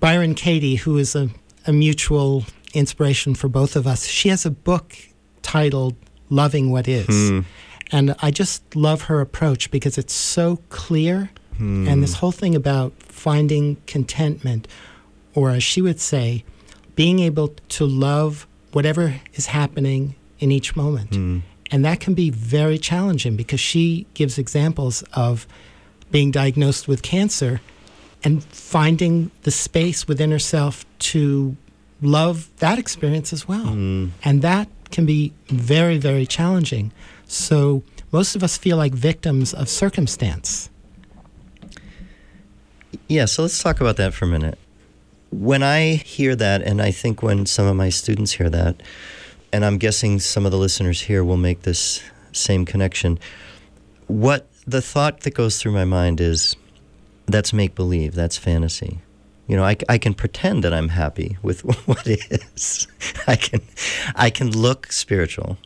Byron 0.00 0.34
Katie, 0.34 0.76
who 0.76 0.98
is 0.98 1.14
a, 1.14 1.28
a 1.66 1.72
mutual 1.72 2.44
inspiration 2.74 3.34
for 3.34 3.48
both 3.48 3.76
of 3.76 3.86
us, 3.86 4.06
she 4.06 4.28
has 4.28 4.46
a 4.46 4.50
book 4.50 4.96
titled 5.42 5.96
Loving 6.28 6.70
What 6.70 6.86
Is. 6.88 7.06
Hmm. 7.06 7.40
And 7.92 8.16
I 8.20 8.30
just 8.30 8.74
love 8.74 9.02
her 9.02 9.20
approach 9.20 9.70
because 9.70 9.96
it's 9.96 10.12
so 10.12 10.58
clear. 10.68 11.30
Hmm. 11.56 11.88
And 11.88 12.02
this 12.02 12.14
whole 12.14 12.32
thing 12.32 12.54
about 12.54 12.92
finding 13.02 13.76
contentment, 13.86 14.68
or 15.34 15.50
as 15.50 15.62
she 15.62 15.80
would 15.82 16.00
say, 16.00 16.44
being 16.94 17.18
able 17.20 17.48
to 17.68 17.86
love 17.86 18.46
whatever 18.72 19.20
is 19.34 19.46
happening 19.46 20.14
in 20.38 20.50
each 20.50 20.76
moment. 20.76 21.14
Hmm. 21.14 21.38
And 21.70 21.84
that 21.84 22.00
can 22.00 22.14
be 22.14 22.30
very 22.30 22.78
challenging 22.78 23.36
because 23.36 23.60
she 23.60 24.06
gives 24.14 24.38
examples 24.38 25.02
of 25.12 25.46
being 26.10 26.30
diagnosed 26.30 26.86
with 26.86 27.02
cancer 27.02 27.60
and 28.22 28.44
finding 28.44 29.30
the 29.42 29.50
space 29.50 30.06
within 30.06 30.30
herself 30.30 30.84
to 30.98 31.56
love 32.00 32.50
that 32.58 32.78
experience 32.78 33.32
as 33.32 33.48
well. 33.48 33.66
Hmm. 33.66 34.08
And 34.24 34.42
that 34.42 34.68
can 34.90 35.06
be 35.06 35.32
very, 35.48 35.98
very 35.98 36.26
challenging. 36.26 36.92
So 37.26 37.82
most 38.12 38.36
of 38.36 38.42
us 38.42 38.56
feel 38.56 38.76
like 38.76 38.92
victims 38.92 39.52
of 39.52 39.68
circumstance. 39.68 40.70
Yeah, 43.08 43.24
so 43.26 43.42
let's 43.42 43.62
talk 43.62 43.80
about 43.80 43.96
that 43.96 44.14
for 44.14 44.24
a 44.24 44.28
minute. 44.28 44.58
When 45.30 45.62
I 45.62 45.94
hear 45.94 46.36
that, 46.36 46.62
and 46.62 46.80
I 46.80 46.90
think 46.90 47.22
when 47.22 47.46
some 47.46 47.66
of 47.66 47.76
my 47.76 47.88
students 47.88 48.32
hear 48.32 48.48
that, 48.50 48.82
and 49.52 49.64
I'm 49.64 49.78
guessing 49.78 50.18
some 50.20 50.44
of 50.46 50.52
the 50.52 50.58
listeners 50.58 51.02
here 51.02 51.24
will 51.24 51.36
make 51.36 51.62
this 51.62 52.02
same 52.32 52.64
connection, 52.64 53.18
what 54.06 54.48
the 54.66 54.82
thought 54.82 55.20
that 55.20 55.34
goes 55.34 55.60
through 55.60 55.72
my 55.72 55.84
mind 55.84 56.20
is 56.20 56.56
that's 57.26 57.52
make 57.52 57.74
believe, 57.74 58.14
that's 58.14 58.36
fantasy. 58.36 59.00
You 59.48 59.56
know, 59.56 59.64
I, 59.64 59.76
I 59.88 59.98
can 59.98 60.14
pretend 60.14 60.64
that 60.64 60.72
I'm 60.72 60.88
happy 60.88 61.38
with 61.42 61.60
what 61.86 62.06
is. 62.06 62.88
I 63.26 63.36
can, 63.36 63.60
I 64.14 64.30
can 64.30 64.50
look 64.50 64.92
spiritual. 64.92 65.58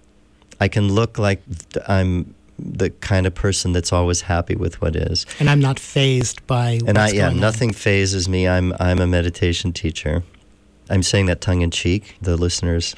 I 0.61 0.69
can 0.69 0.93
look 0.93 1.19
like 1.19 1.43
I'm 1.89 2.35
the 2.61 2.91
kind 2.91 3.27
of 3.27 3.35
person 3.35 3.73
that's 3.73 3.93
always 3.93 4.23
happy 4.23 4.55
with 4.55 4.81
what 4.81 4.97
is. 4.97 5.27
And 5.39 5.49
I'm 5.49 5.61
not 5.61 5.79
fazed 5.79 6.47
by 6.47 6.81
And 6.87 6.99
I 6.99 7.11
yeah, 7.11 7.31
nothing 7.31 7.73
fazes 7.73 8.29
me. 8.29 8.47
I'm 8.47 8.75
I'm 8.79 9.01
a 9.01 9.07
meditation 9.07 9.73
teacher. 9.73 10.23
I'm 10.89 11.03
saying 11.03 11.27
that 11.27 11.41
tongue 11.41 11.63
in 11.63 11.71
cheek. 11.71 12.17
The 12.21 12.37
listeners 12.37 12.95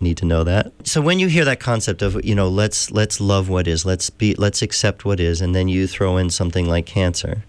need 0.00 0.16
to 0.18 0.24
know 0.24 0.44
that. 0.44 0.72
So 0.84 1.00
when 1.00 1.18
you 1.18 1.28
hear 1.28 1.44
that 1.44 1.60
concept 1.60 2.02
of 2.02 2.24
you 2.24 2.34
know 2.34 2.48
let's 2.48 2.90
let's 2.90 3.20
love 3.20 3.48
what 3.48 3.66
is, 3.66 3.84
let's 3.84 4.10
be 4.10 4.34
let's 4.34 4.62
accept 4.62 5.04
what 5.04 5.20
is, 5.20 5.40
and 5.40 5.54
then 5.54 5.68
you 5.68 5.86
throw 5.86 6.16
in 6.16 6.30
something 6.30 6.66
like 6.66 6.86
cancer. 6.86 7.44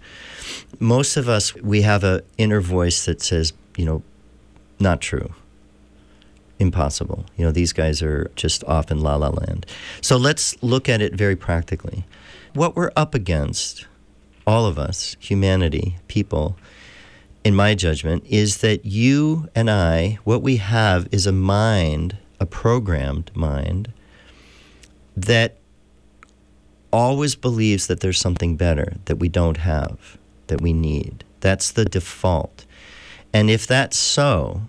Most 0.78 1.16
of 1.16 1.28
us 1.28 1.54
we 1.54 1.82
have 1.82 2.04
a 2.04 2.22
inner 2.38 2.60
voice 2.60 3.04
that 3.06 3.22
says 3.22 3.52
you 3.76 3.84
know 3.84 4.02
not 4.78 5.00
true. 5.00 5.34
Impossible. 6.58 7.26
You 7.36 7.44
know, 7.44 7.52
these 7.52 7.72
guys 7.72 8.02
are 8.02 8.30
just 8.34 8.64
off 8.64 8.90
in 8.90 9.00
la 9.00 9.16
la 9.16 9.28
land. 9.28 9.66
So 10.00 10.16
let's 10.16 10.60
look 10.62 10.88
at 10.88 11.02
it 11.02 11.14
very 11.14 11.36
practically. 11.36 12.04
What 12.54 12.74
we're 12.74 12.92
up 12.96 13.14
against, 13.14 13.86
all 14.46 14.64
of 14.64 14.78
us, 14.78 15.16
humanity, 15.20 15.96
people, 16.08 16.56
in 17.44 17.54
my 17.54 17.74
judgment, 17.74 18.24
is 18.26 18.58
that 18.58 18.84
you 18.86 19.48
and 19.54 19.70
I, 19.70 20.18
what 20.24 20.42
we 20.42 20.56
have 20.56 21.08
is 21.12 21.26
a 21.26 21.32
mind, 21.32 22.16
a 22.40 22.46
programmed 22.46 23.30
mind, 23.34 23.92
that 25.16 25.58
always 26.92 27.34
believes 27.34 27.86
that 27.86 28.00
there's 28.00 28.18
something 28.18 28.56
better 28.56 28.94
that 29.04 29.16
we 29.16 29.28
don't 29.28 29.58
have, 29.58 30.16
that 30.46 30.60
we 30.60 30.72
need. 30.72 31.24
That's 31.40 31.70
the 31.70 31.84
default. 31.84 32.64
And 33.32 33.50
if 33.50 33.66
that's 33.66 33.98
so, 33.98 34.62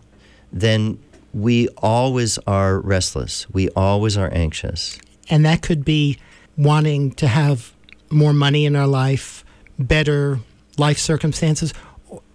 then 0.52 1.00
we 1.34 1.68
always 1.78 2.38
are 2.48 2.80
restless. 2.80 3.48
We 3.52 3.70
always 3.70 4.18
are 4.18 4.30
anxious. 4.34 5.00
And 5.30 5.46
that 5.46 5.62
could 5.62 5.84
be 5.86 6.18
wanting 6.58 7.12
to 7.14 7.28
have 7.28 7.74
more 8.10 8.34
money 8.34 8.66
in 8.66 8.76
our 8.76 8.88
life, 8.88 9.44
better 9.78 10.40
life 10.78 10.98
circumstances, 10.98 11.74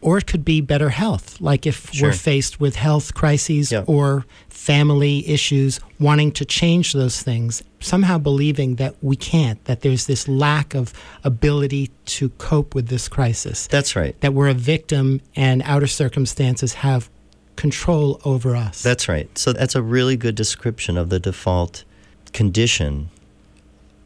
or 0.00 0.18
it 0.18 0.26
could 0.26 0.44
be 0.44 0.61
better 0.61 0.90
health. 0.90 1.40
Like 1.40 1.66
if 1.66 1.90
Sure. 1.92 2.09
we're 2.11 2.12
faced 2.14 2.61
with 2.61 2.76
health 2.76 3.14
crises 3.14 3.72
Yeah. 3.72 3.85
or 3.87 4.26
family 4.48 5.26
issues, 5.28 5.81
wanting 5.98 6.31
to 6.33 6.44
change 6.44 6.92
those 6.92 7.22
things, 7.22 7.62
somehow 7.81 8.18
believing 8.18 8.76
that 8.76 8.94
we 9.00 9.16
can't, 9.16 9.64
that 9.64 9.81
there's 9.81 10.07
this 10.07 10.28
lack 10.28 10.74
of 10.74 10.92
ability 11.24 11.90
to 12.05 12.28
cope 12.31 12.74
with 12.74 12.88
this 12.88 13.09
crisis, 13.09 13.66
That's 13.68 13.96
right. 13.96 14.20
that 14.20 14.35
we're 14.35 14.48
a 14.48 14.55
victim 14.55 15.20
and 15.35 15.62
outer 15.64 15.87
circumstances 15.87 16.74
have 16.74 17.09
control 17.56 18.20
over 18.24 18.56
us. 18.56 18.82
That's 18.82 19.08
right. 19.08 19.36
So 19.36 19.52
that's 19.52 19.74
a 19.74 19.82
really 19.82 20.16
good 20.16 20.34
description 20.34 20.96
of 20.96 21.10
the 21.10 21.20
default 21.20 21.84
condition 22.32 23.10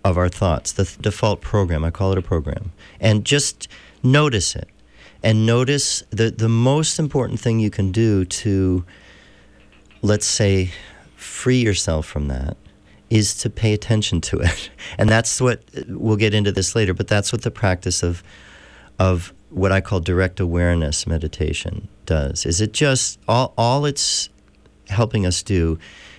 of 0.05 0.17
our 0.17 0.29
thoughts, 0.29 0.73
the 0.73 0.85
th- 0.85 0.99
default 0.99 1.41
program. 1.41 1.85
I 1.85 1.91
call 1.91 2.13
it 2.13 2.19
a 2.19 2.23
program. 2.23 2.73
And 3.01 3.25
just 3.25 3.69
notice 4.03 4.55
it. 4.55 4.69
And 5.23 5.47
notice 5.47 6.03
the, 6.11 6.31
the 6.31 6.49
most 6.49 6.99
important 6.99 7.41
thing 7.41 7.59
you 7.59 7.71
can 7.71 7.91
do 7.91 8.25
to, 8.25 8.85
let's 10.03 10.27
say, 10.27 10.71
free 11.17 11.59
yourself 11.61 12.07
from 12.07 12.29
that 12.29 12.57
is 13.11 13.37
to 13.39 13.51
pay 13.51 13.73
attention 13.73 14.21
to 14.21 14.39
it. 14.39 14.71
And 14.99 15.09
that's 15.09 15.41
what, 15.41 15.63
we'll 15.89 16.17
get 16.17 16.33
into 16.33 16.53
this 16.53 16.75
later, 16.77 16.95
but 16.95 17.09
that's 17.09 17.33
what 17.33 17.43
the 17.43 17.51
practice 17.51 18.03
of, 18.03 18.23
of 18.99 19.33
what 19.57 19.73
I 19.73 19.81
call 19.81 20.01
direct 20.01 20.39
awareness 20.39 21.07
meditation 21.07 21.89
does. 22.05 22.45
Is 22.45 22.61
it 22.61 22.75
just, 22.75 23.19
all, 23.27 23.55
all 23.57 23.87
it's 23.87 24.29
helping 24.89 25.25
us 25.25 25.43
do 25.43 25.79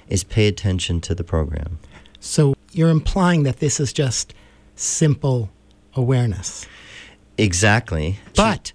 is 0.10 0.23
pay 0.23 0.47
attention 0.47 1.00
to 1.02 1.13
the 1.13 1.23
program. 1.23 1.78
so 2.19 2.56
you're 2.71 2.89
implying 2.89 3.43
that 3.43 3.60
this 3.60 3.80
is 3.80 3.93
just 3.93 4.34
simple 4.76 5.52
awareness. 5.93 6.65
Exactly. 7.38 8.19
But 8.36 8.73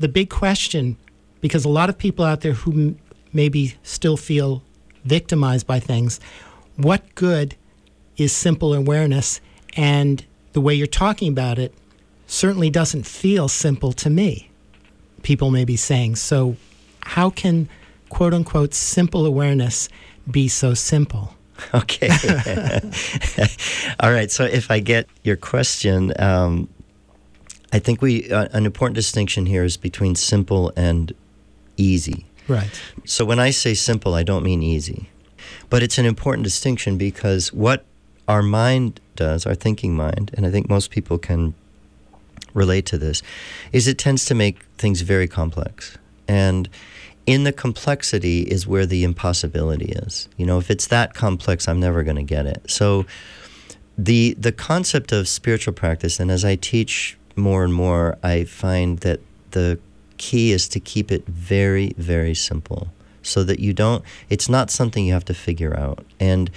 the 0.00 0.08
big 0.08 0.30
question, 0.30 0.96
because 1.40 1.64
a 1.64 1.68
lot 1.68 1.88
of 1.88 1.96
people 1.96 2.24
out 2.24 2.40
there 2.40 2.54
who 2.54 2.72
m- 2.72 2.98
maybe 3.32 3.76
still 3.84 4.16
feel 4.16 4.64
victimized 5.04 5.66
by 5.66 5.78
things. 5.78 6.18
What 6.76 7.14
good 7.14 7.54
is 8.16 8.32
simple 8.32 8.74
awareness? 8.74 9.40
And 9.76 10.24
the 10.54 10.60
way 10.60 10.74
you're 10.74 10.88
talking 10.88 11.28
about 11.28 11.58
it 11.58 11.72
certainly 12.26 12.70
doesn't 12.70 13.06
feel 13.06 13.48
simple 13.48 13.92
to 13.92 14.10
me. 14.10 14.50
People 15.22 15.50
may 15.50 15.64
be 15.64 15.76
saying, 15.76 16.16
so 16.16 16.56
how 17.02 17.30
can 17.30 17.68
quote 18.08 18.34
unquote 18.34 18.74
simple 18.74 19.26
awareness 19.26 19.88
be 20.30 20.48
so 20.48 20.74
simple? 20.74 21.32
Okay. 21.72 22.10
All 24.00 24.12
right. 24.12 24.30
So 24.30 24.44
if 24.44 24.70
I 24.70 24.78
get 24.78 25.08
your 25.24 25.36
question, 25.36 26.12
um, 26.18 26.68
I 27.72 27.78
think 27.78 28.02
we 28.02 28.30
uh, 28.30 28.48
an 28.52 28.66
important 28.66 28.94
distinction 28.94 29.46
here 29.46 29.64
is 29.64 29.78
between 29.78 30.16
simple 30.16 30.70
and 30.76 31.14
easy. 31.78 32.26
Right. 32.46 32.70
So 33.06 33.24
when 33.24 33.38
I 33.38 33.50
say 33.50 33.72
simple, 33.72 34.14
I 34.14 34.22
don't 34.22 34.44
mean 34.44 34.62
easy, 34.62 35.08
but 35.70 35.82
it's 35.82 35.96
an 35.96 36.04
important 36.04 36.44
distinction 36.44 36.98
because 36.98 37.52
what 37.54 37.86
our 38.28 38.42
mind 38.42 39.00
does, 39.14 39.46
our 39.46 39.54
thinking 39.54 39.96
mind, 39.96 40.32
and 40.34 40.46
I 40.46 40.50
think 40.50 40.68
most 40.68 40.90
people 40.90 41.18
can 41.18 41.54
relate 42.56 42.86
to 42.86 42.98
this, 42.98 43.22
is 43.72 43.86
it 43.86 43.98
tends 43.98 44.24
to 44.24 44.34
make 44.34 44.62
things 44.78 45.02
very 45.02 45.28
complex 45.28 45.96
and 46.28 46.68
in 47.26 47.42
the 47.42 47.52
complexity 47.52 48.42
is 48.42 48.66
where 48.66 48.86
the 48.86 49.02
impossibility 49.02 49.86
is. 49.86 50.28
You 50.36 50.46
know, 50.46 50.58
if 50.58 50.70
it's 50.70 50.86
that 50.88 51.14
complex, 51.14 51.66
I'm 51.68 51.80
never 51.80 52.02
going 52.04 52.16
to 52.16 52.22
get 52.22 52.46
it. 52.46 52.70
So 52.70 53.04
the 53.98 54.34
the 54.34 54.52
concept 54.52 55.12
of 55.12 55.26
spiritual 55.26 55.72
practice 55.72 56.20
and 56.20 56.30
as 56.30 56.44
I 56.44 56.56
teach 56.56 57.18
more 57.34 57.64
and 57.64 57.74
more, 57.74 58.16
I 58.22 58.44
find 58.44 58.98
that 58.98 59.20
the 59.50 59.78
key 60.18 60.52
is 60.52 60.68
to 60.68 60.80
keep 60.80 61.12
it 61.12 61.26
very 61.26 61.92
very 61.98 62.34
simple 62.34 62.88
so 63.22 63.44
that 63.44 63.60
you 63.60 63.74
don't 63.74 64.02
it's 64.30 64.48
not 64.48 64.70
something 64.70 65.04
you 65.04 65.12
have 65.12 65.24
to 65.26 65.34
figure 65.34 65.76
out. 65.76 66.04
And 66.20 66.50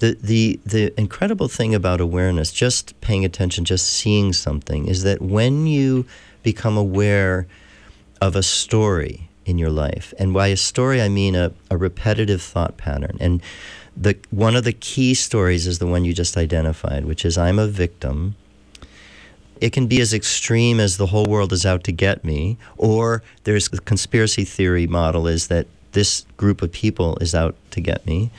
the, 0.00 0.18
the 0.20 0.60
the 0.66 1.00
incredible 1.00 1.48
thing 1.48 1.74
about 1.74 2.00
awareness, 2.00 2.52
just 2.52 3.00
paying 3.00 3.24
attention, 3.24 3.64
just 3.64 3.86
seeing 3.86 4.32
something, 4.32 4.86
is 4.86 5.02
that 5.04 5.22
when 5.22 5.66
you 5.66 6.04
become 6.42 6.76
aware 6.76 7.46
of 8.20 8.36
a 8.36 8.42
story, 8.42 9.30
in 9.50 9.58
your 9.58 9.70
life. 9.70 10.14
And 10.18 10.32
by 10.32 10.46
a 10.46 10.56
story, 10.56 11.02
I 11.02 11.08
mean 11.08 11.34
a, 11.34 11.52
a 11.70 11.76
repetitive 11.76 12.40
thought 12.40 12.76
pattern. 12.76 13.18
And 13.20 13.42
the, 13.96 14.16
one 14.30 14.56
of 14.56 14.64
the 14.64 14.72
key 14.72 15.12
stories 15.14 15.66
is 15.66 15.78
the 15.78 15.86
one 15.86 16.04
you 16.04 16.14
just 16.14 16.36
identified, 16.36 17.04
which 17.04 17.24
is 17.24 17.36
I'm 17.36 17.58
a 17.58 17.66
victim. 17.66 18.36
It 19.60 19.72
can 19.72 19.86
be 19.88 20.00
as 20.00 20.14
extreme 20.14 20.80
as 20.80 20.96
the 20.96 21.06
whole 21.06 21.26
world 21.26 21.52
is 21.52 21.66
out 21.66 21.84
to 21.84 21.92
get 21.92 22.24
me, 22.24 22.56
or 22.78 23.22
there's 23.44 23.68
the 23.68 23.80
conspiracy 23.80 24.44
theory 24.44 24.86
model 24.86 25.26
is 25.26 25.48
that 25.48 25.66
this 25.92 26.24
group 26.36 26.62
of 26.62 26.72
people 26.72 27.18
is 27.20 27.34
out 27.34 27.56
to 27.72 27.80
get 27.80 28.06
me. 28.06 28.30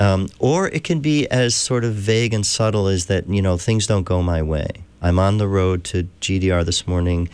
Um, 0.00 0.28
or 0.38 0.68
it 0.68 0.82
can 0.82 1.00
be 1.00 1.28
as 1.28 1.54
sort 1.54 1.84
of 1.84 1.94
vague 1.94 2.32
and 2.34 2.44
subtle 2.44 2.88
as 2.88 3.06
that, 3.06 3.28
you 3.28 3.42
know, 3.42 3.56
things 3.58 3.86
don't 3.86 4.04
go 4.04 4.22
my 4.22 4.42
way. 4.42 4.68
I'm 5.02 5.18
on 5.18 5.38
the 5.38 5.46
road 5.46 5.84
to 5.84 6.08
GDR 6.20 6.64
this 6.64 6.86
morning 6.86 7.28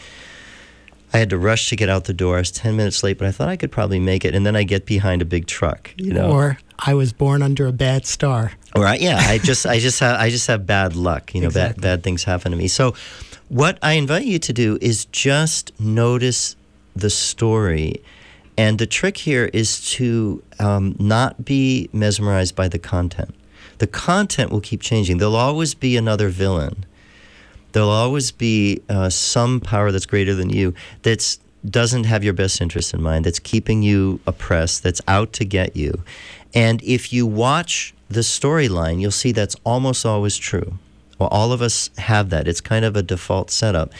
I 1.16 1.18
had 1.18 1.30
to 1.30 1.38
rush 1.38 1.70
to 1.70 1.76
get 1.76 1.88
out 1.88 2.04
the 2.04 2.12
door. 2.12 2.36
I 2.36 2.40
was 2.40 2.50
10 2.50 2.76
minutes 2.76 3.02
late, 3.02 3.16
but 3.16 3.26
I 3.26 3.32
thought 3.32 3.48
I 3.48 3.56
could 3.56 3.72
probably 3.72 3.98
make 3.98 4.24
it. 4.24 4.34
And 4.34 4.44
then 4.44 4.54
I 4.54 4.64
get 4.64 4.84
behind 4.84 5.22
a 5.22 5.24
big 5.24 5.46
truck, 5.46 5.94
you 5.96 6.12
know. 6.12 6.30
Or 6.30 6.58
I 6.78 6.92
was 6.92 7.14
born 7.14 7.42
under 7.42 7.66
a 7.66 7.72
bad 7.72 8.04
star. 8.04 8.52
Right. 8.76 9.00
Yeah. 9.00 9.16
I 9.18 9.38
just, 9.38 9.64
I 9.64 9.78
just 9.78 9.98
have, 10.00 10.20
I 10.20 10.28
just 10.28 10.46
have 10.48 10.66
bad 10.66 10.94
luck. 10.94 11.34
You 11.34 11.40
know, 11.40 11.46
exactly. 11.46 11.80
bad, 11.80 12.00
bad 12.00 12.02
things 12.02 12.24
happen 12.24 12.52
to 12.52 12.58
me. 12.58 12.68
So, 12.68 12.94
what 13.48 13.78
I 13.80 13.92
invite 13.92 14.26
you 14.26 14.38
to 14.40 14.52
do 14.52 14.76
is 14.82 15.06
just 15.06 15.72
notice 15.80 16.56
the 16.94 17.08
story. 17.08 18.02
And 18.58 18.78
the 18.78 18.86
trick 18.86 19.16
here 19.16 19.48
is 19.52 19.80
to 19.92 20.42
um, 20.58 20.96
not 20.98 21.44
be 21.44 21.88
mesmerized 21.92 22.54
by 22.54 22.68
the 22.68 22.78
content. 22.78 23.34
The 23.78 23.86
content 23.86 24.50
will 24.50 24.60
keep 24.60 24.80
changing. 24.80 25.18
There'll 25.18 25.36
always 25.36 25.74
be 25.74 25.96
another 25.96 26.28
villain 26.28 26.84
there'll 27.72 27.90
always 27.90 28.32
be 28.32 28.80
uh, 28.88 29.10
some 29.10 29.60
power 29.60 29.92
that's 29.92 30.06
greater 30.06 30.34
than 30.34 30.48
you 30.48 30.72
that's 31.02 31.38
doesn't 31.68 32.04
have 32.04 32.24
your 32.24 32.32
best 32.32 32.60
interest 32.60 32.94
in 32.94 33.02
mind, 33.02 33.24
that's 33.24 33.38
keeping 33.38 33.82
you 33.82 34.18
oppressed, 34.26 34.82
that's 34.82 35.02
out 35.06 35.32
to 35.34 35.44
get 35.44 35.76
you. 35.76 36.02
And 36.54 36.82
if 36.82 37.12
you 37.12 37.26
watch 37.26 37.92
the 38.08 38.20
storyline, 38.20 39.00
you'll 39.00 39.10
see 39.10 39.32
that's 39.32 39.56
almost 39.64 40.06
always 40.06 40.36
true. 40.36 40.78
Well, 41.18 41.28
all 41.28 41.52
of 41.52 41.60
us 41.60 41.90
have 41.98 42.30
that. 42.30 42.48
It's 42.48 42.60
kind 42.60 42.84
of 42.84 42.96
a 42.96 43.02
default 43.02 43.50
setup. 43.50 43.92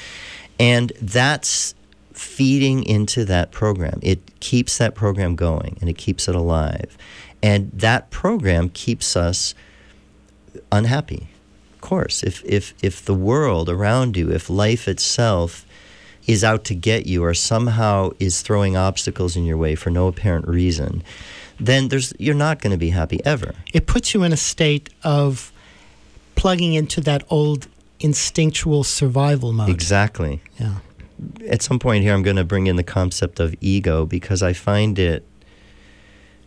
And 0.59 0.93
that's 1.03 1.75
feeding 2.17 2.83
into 2.85 3.25
that 3.27 3.53
program. 3.53 3.99
It 4.03 4.41
keeps 4.41 4.79
that 4.79 4.95
program 4.95 5.37
going 5.37 5.77
and 5.81 5.91
it 5.91 5.99
keeps 5.99 6.29
it 6.29 6.35
alive. 6.35 6.97
And 7.43 7.71
that 7.73 8.11
program 8.11 8.71
keeps 8.71 9.17
us 9.17 9.55
unhappy 10.73 11.29
Of 11.75 11.81
course, 11.83 12.23
if, 12.23 12.43
if, 12.45 12.75
if 12.83 13.05
the 13.05 13.15
world 13.15 13.69
around 13.69 14.17
you, 14.17 14.33
if 14.33 14.49
life 14.49 14.89
itself 14.89 15.67
is 16.27 16.43
out 16.43 16.65
to 16.65 16.75
get 16.75 17.07
you 17.07 17.23
or 17.23 17.35
somehow 17.35 18.11
is 18.19 18.43
throwing 18.43 18.77
obstacles 18.77 19.37
in 19.37 19.45
your 19.45 19.57
way 19.59 19.75
for 19.77 19.91
no 19.91 20.09
apparent 20.09 20.49
reason, 20.49 21.03
then 21.61 21.89
there's, 21.89 22.13
you're 22.19 22.35
not 22.35 22.61
going 22.61 22.73
to 22.73 22.79
be 22.79 22.91
happy 22.91 23.21
ever. 23.25 23.55
It 23.73 23.87
puts 23.87 24.15
you 24.15 24.23
in 24.25 24.33
a 24.33 24.37
state 24.37 24.89
of 25.05 25.53
plugging 26.35 26.75
into 26.75 27.01
that 27.03 27.25
old 27.29 27.69
instinctual 28.01 28.83
survival 28.85 29.53
mode. 29.53 29.69
Exactly. 29.69 30.41
Yeah. 30.59 30.77
At 31.49 31.63
some 31.63 31.79
point 31.79 32.03
here, 32.03 32.13
I'm 32.13 32.23
going 32.23 32.37
to 32.37 32.45
bring 32.45 32.67
in 32.67 32.77
the 32.77 32.83
concept 32.83 33.41
of 33.41 33.55
ego 33.61 34.05
because 34.05 34.43
I 34.43 34.53
find 34.53 34.99
it 34.99 35.25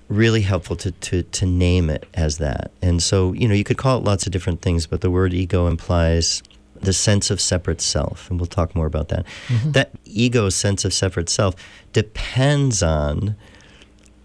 really 0.10 0.42
helpful 0.42 0.76
to, 0.76 0.92
to, 0.92 1.24
to 1.24 1.46
name 1.46 1.90
it 1.90 2.06
as 2.14 2.40
that. 2.40 2.72
And 2.82 3.02
so, 3.02 3.34
you 3.34 3.48
know, 3.48 3.54
you 3.54 3.64
could 3.64 3.78
call 3.78 3.98
it 4.00 4.04
lots 4.04 4.26
of 4.26 4.32
different 4.32 4.62
things, 4.62 4.88
but 4.88 5.02
the 5.02 5.12
word 5.12 5.34
ego 5.34 5.68
implies 5.68 6.42
the 6.76 6.94
sense 6.94 7.30
of 7.30 7.40
separate 7.40 7.82
self. 7.82 8.30
And 8.30 8.40
we'll 8.40 8.48
talk 8.48 8.76
more 8.76 8.88
about 8.88 9.10
that. 9.10 9.26
Mm-hmm. 9.48 9.72
That 9.72 9.92
ego 10.06 10.50
sense 10.50 10.84
of 10.84 10.94
separate 10.94 11.30
self 11.30 11.56
depends 11.94 12.82
on 12.82 13.36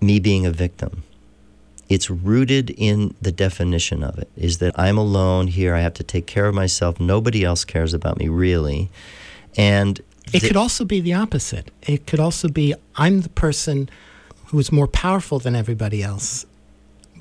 me 0.01 0.21
being 0.21 0.47
a 0.47 0.51
victim. 0.51 1.03
It's 1.89 2.09
rooted 2.09 2.71
in 2.71 3.15
the 3.21 3.33
definition 3.33 4.03
of 4.03 4.19
it 4.19 4.31
is 4.37 4.59
that 4.59 4.79
I'm 4.79 4.97
alone 4.97 5.49
here. 5.49 5.75
I 5.75 5.81
have 5.81 5.95
to 5.95 6.03
take 6.03 6.27
care 6.27 6.47
of 6.47 6.55
myself. 6.55 6.99
Nobody 6.99 7.45
else 7.45 7.65
cares 7.65 7.93
about 7.93 8.19
me, 8.19 8.29
really. 8.29 8.91
And 9.57 10.01
it 10.33 10.43
could 10.43 10.57
also 10.57 10.85
be 10.85 11.01
the 11.01 11.15
opposite. 11.15 11.71
It 11.83 12.07
could 12.07 12.21
also 12.21 12.49
be 12.49 12.75
I'm 12.97 13.21
the 13.21 13.29
person 13.29 13.89
who 14.47 14.59
is 14.59 14.73
more 14.73 14.89
powerful 14.89 15.39
than 15.39 15.55
everybody 15.55 16.03
else. 16.03 16.47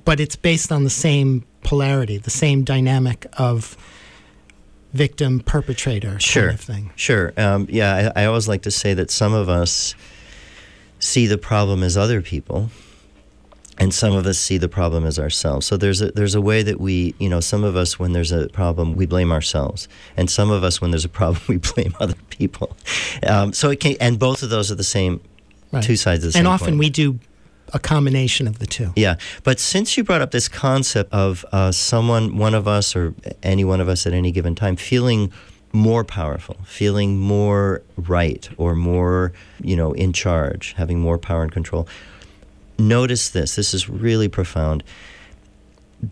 But 0.05 0.19
it's 0.19 0.35
based 0.35 0.71
on 0.71 0.83
the 0.83 0.89
same 0.89 1.45
polarity, 1.63 2.17
the 2.17 2.29
same 2.29 2.63
dynamic 2.63 3.25
of 3.37 3.77
victim 4.93 5.39
perpetrator 5.39 6.19
sure. 6.19 6.43
kind 6.43 6.53
of 6.53 6.61
thing. 6.61 6.91
Sure. 6.95 7.33
Um, 7.37 7.67
yeah, 7.69 8.11
I, 8.15 8.23
I 8.23 8.25
always 8.25 8.47
like 8.47 8.61
to 8.63 8.71
say 8.71 8.93
that 8.93 9.09
some 9.09 9.33
of 9.33 9.49
us 9.49 9.95
see 10.99 11.25
the 11.25 11.37
problem 11.37 11.83
as 11.83 11.97
other 11.97 12.21
people 12.21 12.69
and 13.77 13.93
some 13.93 14.13
of 14.13 14.25
us 14.25 14.37
see 14.37 14.57
the 14.57 14.69
problem 14.69 15.05
as 15.05 15.17
ourselves. 15.17 15.65
So 15.65 15.77
there's 15.77 16.01
a 16.01 16.11
there's 16.11 16.35
a 16.35 16.41
way 16.41 16.63
that 16.63 16.79
we, 16.79 17.15
you 17.19 17.29
know, 17.29 17.39
some 17.39 17.63
of 17.63 17.75
us 17.75 17.97
when 17.97 18.13
there's 18.13 18.31
a 18.31 18.47
problem 18.49 18.95
we 18.95 19.05
blame 19.05 19.31
ourselves, 19.31 19.87
and 20.15 20.29
some 20.29 20.51
of 20.51 20.63
us 20.63 20.79
when 20.81 20.91
there's 20.91 21.05
a 21.05 21.09
problem 21.09 21.41
we 21.47 21.57
blame 21.57 21.95
other 21.99 22.17
people. 22.29 22.75
Um, 23.27 23.53
so 23.53 23.69
it 23.69 23.79
can, 23.79 23.95
and 23.99 24.19
both 24.19 24.43
of 24.43 24.49
those 24.49 24.71
are 24.71 24.75
the 24.75 24.83
same 24.83 25.21
right. 25.71 25.83
two 25.83 25.95
sides 25.95 26.23
of 26.23 26.33
the 26.33 26.37
and 26.39 26.45
same 26.45 26.45
And 26.45 26.47
often 26.47 26.73
coin. 26.73 26.77
we 26.77 26.89
do 26.89 27.19
a 27.73 27.79
combination 27.79 28.47
of 28.47 28.59
the 28.59 28.67
two. 28.67 28.93
Yeah, 28.95 29.15
but 29.43 29.59
since 29.59 29.97
you 29.97 30.03
brought 30.03 30.21
up 30.21 30.31
this 30.31 30.47
concept 30.47 31.11
of 31.11 31.43
uh, 31.51 31.71
someone, 31.71 32.37
one 32.37 32.53
of 32.53 32.67
us, 32.67 32.95
or 32.95 33.15
any 33.41 33.63
one 33.63 33.81
of 33.81 33.89
us 33.89 34.05
at 34.05 34.13
any 34.13 34.31
given 34.31 34.53
time, 34.53 34.75
feeling 34.75 35.31
more 35.71 36.03
powerful, 36.03 36.57
feeling 36.65 37.17
more 37.17 37.81
right, 37.97 38.47
or 38.57 38.75
more, 38.75 39.33
you 39.61 39.75
know, 39.75 39.91
in 39.93 40.13
charge, 40.13 40.73
having 40.73 40.99
more 40.99 41.17
power 41.17 41.41
and 41.41 41.51
control. 41.51 41.87
Notice 42.77 43.29
this. 43.29 43.55
This 43.55 43.73
is 43.73 43.89
really 43.89 44.27
profound. 44.27 44.83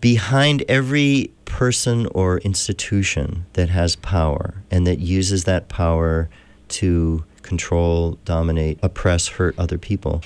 Behind 0.00 0.62
every 0.68 1.30
person 1.44 2.06
or 2.06 2.38
institution 2.38 3.44
that 3.52 3.68
has 3.68 3.96
power 3.96 4.62
and 4.70 4.86
that 4.86 4.98
uses 4.98 5.44
that 5.44 5.68
power 5.68 6.30
to 6.68 7.24
control, 7.42 8.18
dominate, 8.24 8.78
oppress, 8.82 9.28
hurt 9.28 9.58
other 9.58 9.76
people. 9.76 10.22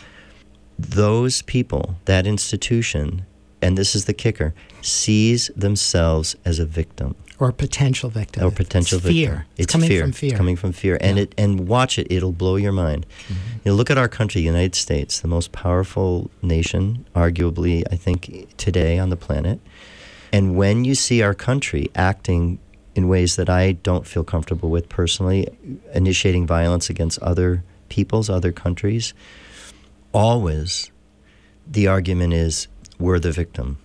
Those 0.78 1.42
people, 1.42 1.96
that 2.04 2.26
institution, 2.26 3.26
and 3.60 3.76
this 3.76 3.96
is 3.96 4.04
the 4.04 4.14
kicker, 4.14 4.54
sees 4.82 5.50
themselves 5.56 6.36
as 6.44 6.58
a 6.58 6.66
victim 6.66 7.16
or 7.38 7.52
potential 7.52 8.10
victim 8.10 8.44
or 8.44 8.50
potential 8.50 8.96
it's 8.96 9.06
victim. 9.06 9.12
Fear. 9.12 9.46
It's, 9.56 9.72
coming 9.72 9.88
fear. 9.88 10.02
from 10.02 10.12
fear. 10.12 10.28
It's 10.30 10.36
coming 10.36 10.56
from 10.56 10.72
fear, 10.72 10.98
and 11.00 11.16
yeah. 11.16 11.24
it 11.24 11.34
and 11.36 11.68
watch 11.68 11.98
it. 11.98 12.06
It'll 12.10 12.32
blow 12.32 12.56
your 12.56 12.72
mind. 12.72 13.06
Mm-hmm. 13.28 13.58
You 13.64 13.72
know, 13.72 13.74
look 13.74 13.90
at 13.90 13.98
our 13.98 14.08
country, 14.08 14.40
United 14.40 14.74
States, 14.74 15.20
the 15.20 15.28
most 15.28 15.52
powerful 15.52 16.30
nation, 16.42 17.06
arguably, 17.14 17.84
I 17.90 17.96
think, 17.96 18.48
today 18.56 18.98
on 18.98 19.10
the 19.10 19.16
planet. 19.16 19.60
And 20.32 20.56
when 20.56 20.84
you 20.84 20.94
see 20.94 21.22
our 21.22 21.34
country 21.34 21.90
acting 21.94 22.58
in 22.94 23.08
ways 23.08 23.36
that 23.36 23.50
I 23.50 23.72
don't 23.72 24.06
feel 24.06 24.24
comfortable 24.24 24.70
with 24.70 24.88
personally, 24.88 25.46
initiating 25.92 26.46
violence 26.46 26.88
against 26.88 27.18
other 27.18 27.62
peoples, 27.88 28.30
other 28.30 28.52
countries. 28.52 29.14
Always, 30.12 30.90
the 31.66 31.86
argument 31.86 32.32
is 32.32 32.68
we're 32.98 33.18
the 33.18 33.32
victim. 33.32 33.78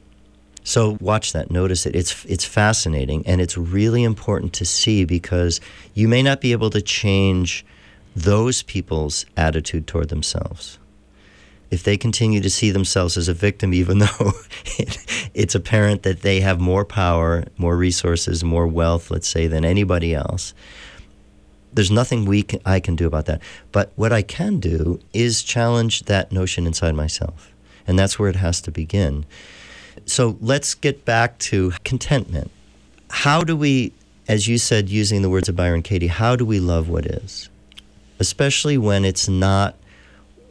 So 0.64 0.98
watch 1.02 1.34
that, 1.34 1.50
notice 1.50 1.86
it. 1.86 1.96
It's 1.96 2.24
it's 2.26 2.46
fascinating 2.46 3.26
and 3.26 3.42
it's 3.42 3.58
really 3.58 4.04
important 4.04 4.54
to 4.54 4.66
see 4.66 5.06
because 5.06 5.60
you 5.94 6.08
may 6.08 6.22
not 6.22 6.40
be 6.40 6.52
able 6.52 6.70
to 6.70 6.82
change 6.82 7.66
those 8.16 8.62
people's 8.64 9.26
attitude 9.36 9.88
toward 9.88 10.10
themselves. 10.10 10.78
If 11.72 11.84
they 11.84 11.96
continue 11.96 12.42
to 12.42 12.50
see 12.50 12.70
themselves 12.70 13.16
as 13.16 13.30
a 13.30 13.34
victim, 13.34 13.74
even 13.74 13.98
though 14.00 14.34
it, 14.78 15.30
it's 15.34 15.56
apparent 15.56 16.04
that 16.04 16.22
they 16.22 16.42
have 16.42 16.60
more 16.60 16.86
power, 16.86 17.46
more 17.58 17.78
resources, 17.78 18.44
more 18.44 18.68
wealth, 18.68 19.10
let's 19.10 19.28
say, 19.28 19.48
than 19.48 19.66
anybody 19.66 20.14
else, 20.14 20.54
there's 21.74 21.92
nothing 21.92 22.26
we 22.26 22.44
can, 22.44 22.60
I 22.66 22.82
can 22.82 22.96
do 22.96 23.08
about 23.08 23.26
that. 23.28 23.42
But 23.72 23.94
what 23.96 24.12
I 24.12 24.22
can 24.22 24.60
do 24.60 25.00
is 25.14 25.42
challenge 25.42 26.04
that 26.04 26.32
notion 26.32 26.68
inside 26.68 26.96
myself. 26.96 27.54
And 27.88 27.98
that's 27.98 28.20
where 28.20 28.30
it 28.30 28.36
has 28.36 28.62
to 28.62 28.72
begin. 28.72 29.26
So 30.06 30.38
let's 30.42 30.74
get 30.74 31.06
back 31.06 31.38
to 31.40 31.72
contentment. 31.84 32.52
How 33.10 33.42
do 33.42 33.56
we, 33.56 33.94
as 34.28 34.48
you 34.48 34.58
said, 34.58 34.90
using 34.90 35.22
the 35.22 35.30
words 35.30 35.50
of 35.50 35.56
Byron 35.56 35.84
Katie, 35.84 36.08
how 36.08 36.36
do 36.36 36.46
we 36.46 36.60
love 36.60 36.90
what 36.90 37.06
is? 37.06 37.50
Especially 38.20 38.78
when 38.78 39.06
it's 39.06 39.28
not 39.28 39.76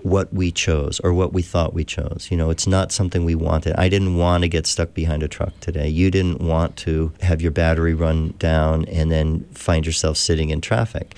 what 0.03 0.33
we 0.33 0.51
chose 0.51 1.01
or 1.01 1.13
what 1.13 1.33
we 1.33 1.43
thought 1.43 1.75
we 1.75 1.85
chose. 1.85 2.29
You 2.31 2.37
know, 2.37 2.51
it's 2.51 2.67
not 2.67 2.93
something 2.93 3.25
we 3.25 3.35
wanted. 3.35 3.75
I 3.77 3.89
didn't 3.89 4.17
want 4.17 4.43
to 4.43 4.49
get 4.49 4.67
stuck 4.67 4.95
behind 4.95 5.23
a 5.23 5.29
truck 5.29 5.59
today. 5.61 5.89
You 5.89 6.11
didn't 6.11 6.41
want 6.41 6.77
to 6.79 7.13
have 7.21 7.43
your 7.43 7.51
battery 7.51 7.95
run 7.95 8.35
down 8.39 8.87
and 8.87 9.11
then 9.11 9.45
find 9.53 9.87
yourself 9.87 10.17
sitting 10.17 10.51
in 10.51 10.61
traffic. 10.61 11.15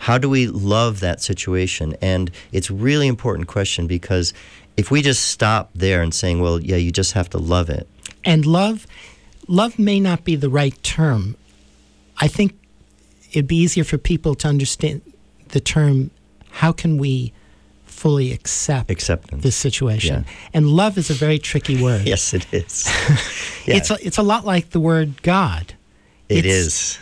How 0.00 0.18
do 0.18 0.28
we 0.28 0.46
love 0.46 1.00
that 1.00 1.20
situation? 1.20 1.96
And 2.00 2.30
it's 2.52 2.70
really 2.70 3.08
important 3.08 3.48
question 3.48 3.86
because 3.86 4.32
if 4.78 4.90
we 4.90 5.02
just 5.02 5.26
stop 5.26 5.70
there 5.74 6.00
and 6.02 6.14
saying, 6.14 6.40
well, 6.40 6.60
yeah, 6.60 6.76
you 6.76 6.90
just 6.90 7.12
have 7.12 7.28
to 7.30 7.38
love 7.38 7.68
it. 7.68 7.86
And 8.24 8.46
love 8.46 8.86
love 9.48 9.78
may 9.78 9.98
not 10.00 10.24
be 10.24 10.36
the 10.36 10.48
right 10.48 10.80
term. 10.82 11.36
I 12.18 12.28
think 12.28 12.52
it'd 13.30 13.46
be 13.46 13.56
easier 13.56 13.84
for 13.84 13.98
people 13.98 14.34
to 14.36 14.48
understand 14.48 15.00
the 15.48 15.60
term 15.60 16.10
how 16.50 16.72
can 16.72 16.98
we 16.98 17.32
fully 17.86 18.32
accept 18.32 18.90
Acceptance. 18.90 19.42
this 19.42 19.56
situation. 19.56 20.24
Yeah. 20.26 20.32
And 20.54 20.68
love 20.68 20.96
is 20.98 21.10
a 21.10 21.14
very 21.14 21.38
tricky 21.38 21.82
word. 21.82 22.06
Yes, 22.06 22.32
it 22.34 22.46
is. 22.52 22.86
Yeah, 23.66 23.76
It's 23.76 23.90
a, 23.90 23.98
it's 24.06 24.18
a 24.18 24.22
lot 24.22 24.44
like 24.46 24.70
the 24.70 24.80
word 24.80 25.22
God. 25.22 25.74
it 26.28 26.38
it's- 26.46 26.54
is. 26.66 26.98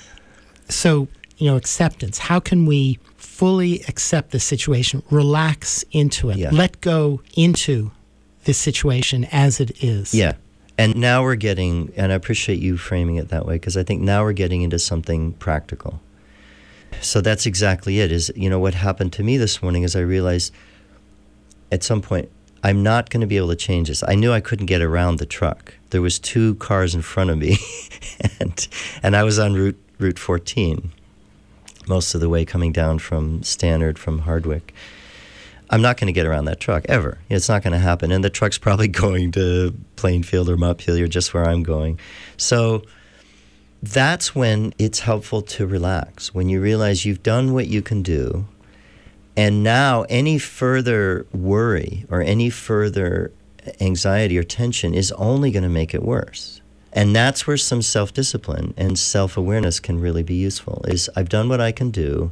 So, 0.68 1.06
you 1.38 1.48
know, 1.50 1.56
acceptance. 1.56 2.18
How 2.18 2.40
can 2.40 2.66
we 2.66 2.98
fully 3.36 3.82
accept 3.86 4.30
the 4.30 4.40
situation, 4.40 5.02
relax 5.10 5.84
into 5.92 6.30
it, 6.30 6.36
Yeah. 6.38 6.50
let 6.52 6.80
go 6.80 7.20
into 7.34 7.90
this 8.44 8.56
situation 8.56 9.26
as 9.30 9.60
it 9.60 9.82
is? 9.82 10.14
Yeah. 10.14 10.32
And 10.78 10.96
now 10.96 11.22
we're 11.22 11.36
getting, 11.36 11.92
and 11.96 12.12
I 12.12 12.14
appreciate 12.14 12.58
you 12.60 12.76
framing 12.78 13.16
it 13.16 13.28
that 13.28 13.44
way 13.46 13.56
because 13.56 13.76
I 13.76 13.82
think 13.82 14.00
now 14.02 14.22
we're 14.24 14.32
getting 14.32 14.62
into 14.62 14.78
something 14.78 15.32
practical. 15.34 16.00
So 17.00 17.20
that's 17.20 17.44
exactly 17.46 18.00
it. 18.00 18.10
Is 18.10 18.32
you 18.34 18.48
know 18.48 18.58
what 18.58 18.74
happened 18.74 19.12
to 19.14 19.22
me 19.22 19.36
this 19.36 19.62
morning 19.62 19.82
is 19.82 19.94
I 19.94 20.00
realized 20.00 20.52
at 21.70 21.82
some 21.82 22.00
point 22.00 22.30
I'm 22.62 22.82
not 22.82 23.10
going 23.10 23.20
to 23.20 23.26
be 23.26 23.36
able 23.36 23.48
to 23.48 23.56
change 23.56 23.88
this. 23.88 24.02
I 24.06 24.14
knew 24.14 24.32
I 24.32 24.40
couldn't 24.40 24.66
get 24.66 24.80
around 24.80 25.18
the 25.18 25.26
truck. 25.26 25.74
There 25.90 26.00
was 26.00 26.18
two 26.18 26.54
cars 26.54 26.94
in 26.94 27.02
front 27.02 27.30
of 27.30 27.36
me, 27.38 27.58
and 28.40 28.68
and 29.02 29.14
I 29.14 29.24
was 29.24 29.38
on 29.38 29.52
route 29.54 29.78
route 29.98 30.18
14 30.18 30.90
most 31.88 32.14
of 32.14 32.20
the 32.20 32.28
way 32.28 32.44
coming 32.44 32.72
down 32.72 32.98
from 32.98 33.42
Stannard 33.42 33.98
from 33.98 34.20
Hardwick. 34.20 34.74
I'm 35.68 35.82
not 35.82 35.96
going 35.98 36.06
to 36.06 36.12
get 36.12 36.26
around 36.26 36.44
that 36.44 36.60
truck 36.60 36.84
ever. 36.88 37.18
It's 37.28 37.48
not 37.48 37.62
going 37.62 37.72
to 37.72 37.78
happen. 37.78 38.12
And 38.12 38.22
the 38.22 38.30
truck's 38.30 38.58
probably 38.58 38.88
going 39.04 39.32
to 39.32 39.74
Plainfield 39.96 40.48
or 40.48 40.56
Montpelier, 40.56 41.08
just 41.08 41.34
where 41.34 41.44
I'm 41.44 41.62
going. 41.62 41.98
So 42.36 42.82
that's 43.82 44.34
when 44.34 44.74
it's 44.78 45.00
helpful 45.00 45.42
to 45.42 45.66
relax. 45.66 46.34
When 46.34 46.48
you 46.48 46.60
realize 46.60 47.04
you've 47.04 47.22
done 47.22 47.52
what 47.52 47.66
you 47.66 47.82
can 47.82 48.02
do, 48.02 48.46
and 49.36 49.62
now 49.62 50.06
any 50.08 50.38
further 50.38 51.26
worry 51.32 52.06
or 52.08 52.22
any 52.22 52.48
further 52.48 53.32
anxiety 53.80 54.38
or 54.38 54.42
tension 54.42 54.94
is 54.94 55.12
only 55.12 55.50
going 55.50 55.62
to 55.62 55.68
make 55.68 55.94
it 55.94 56.02
worse. 56.02 56.60
And 56.92 57.14
that's 57.14 57.46
where 57.46 57.56
some 57.56 57.82
self 57.82 58.12
discipline 58.14 58.74
and 58.76 58.98
self 58.98 59.36
awareness 59.36 59.80
can 59.80 60.00
really 60.00 60.22
be 60.22 60.34
useful. 60.34 60.84
Is 60.88 61.10
I've 61.14 61.28
done 61.28 61.48
what 61.48 61.60
I 61.60 61.72
can 61.72 61.90
do. 61.90 62.30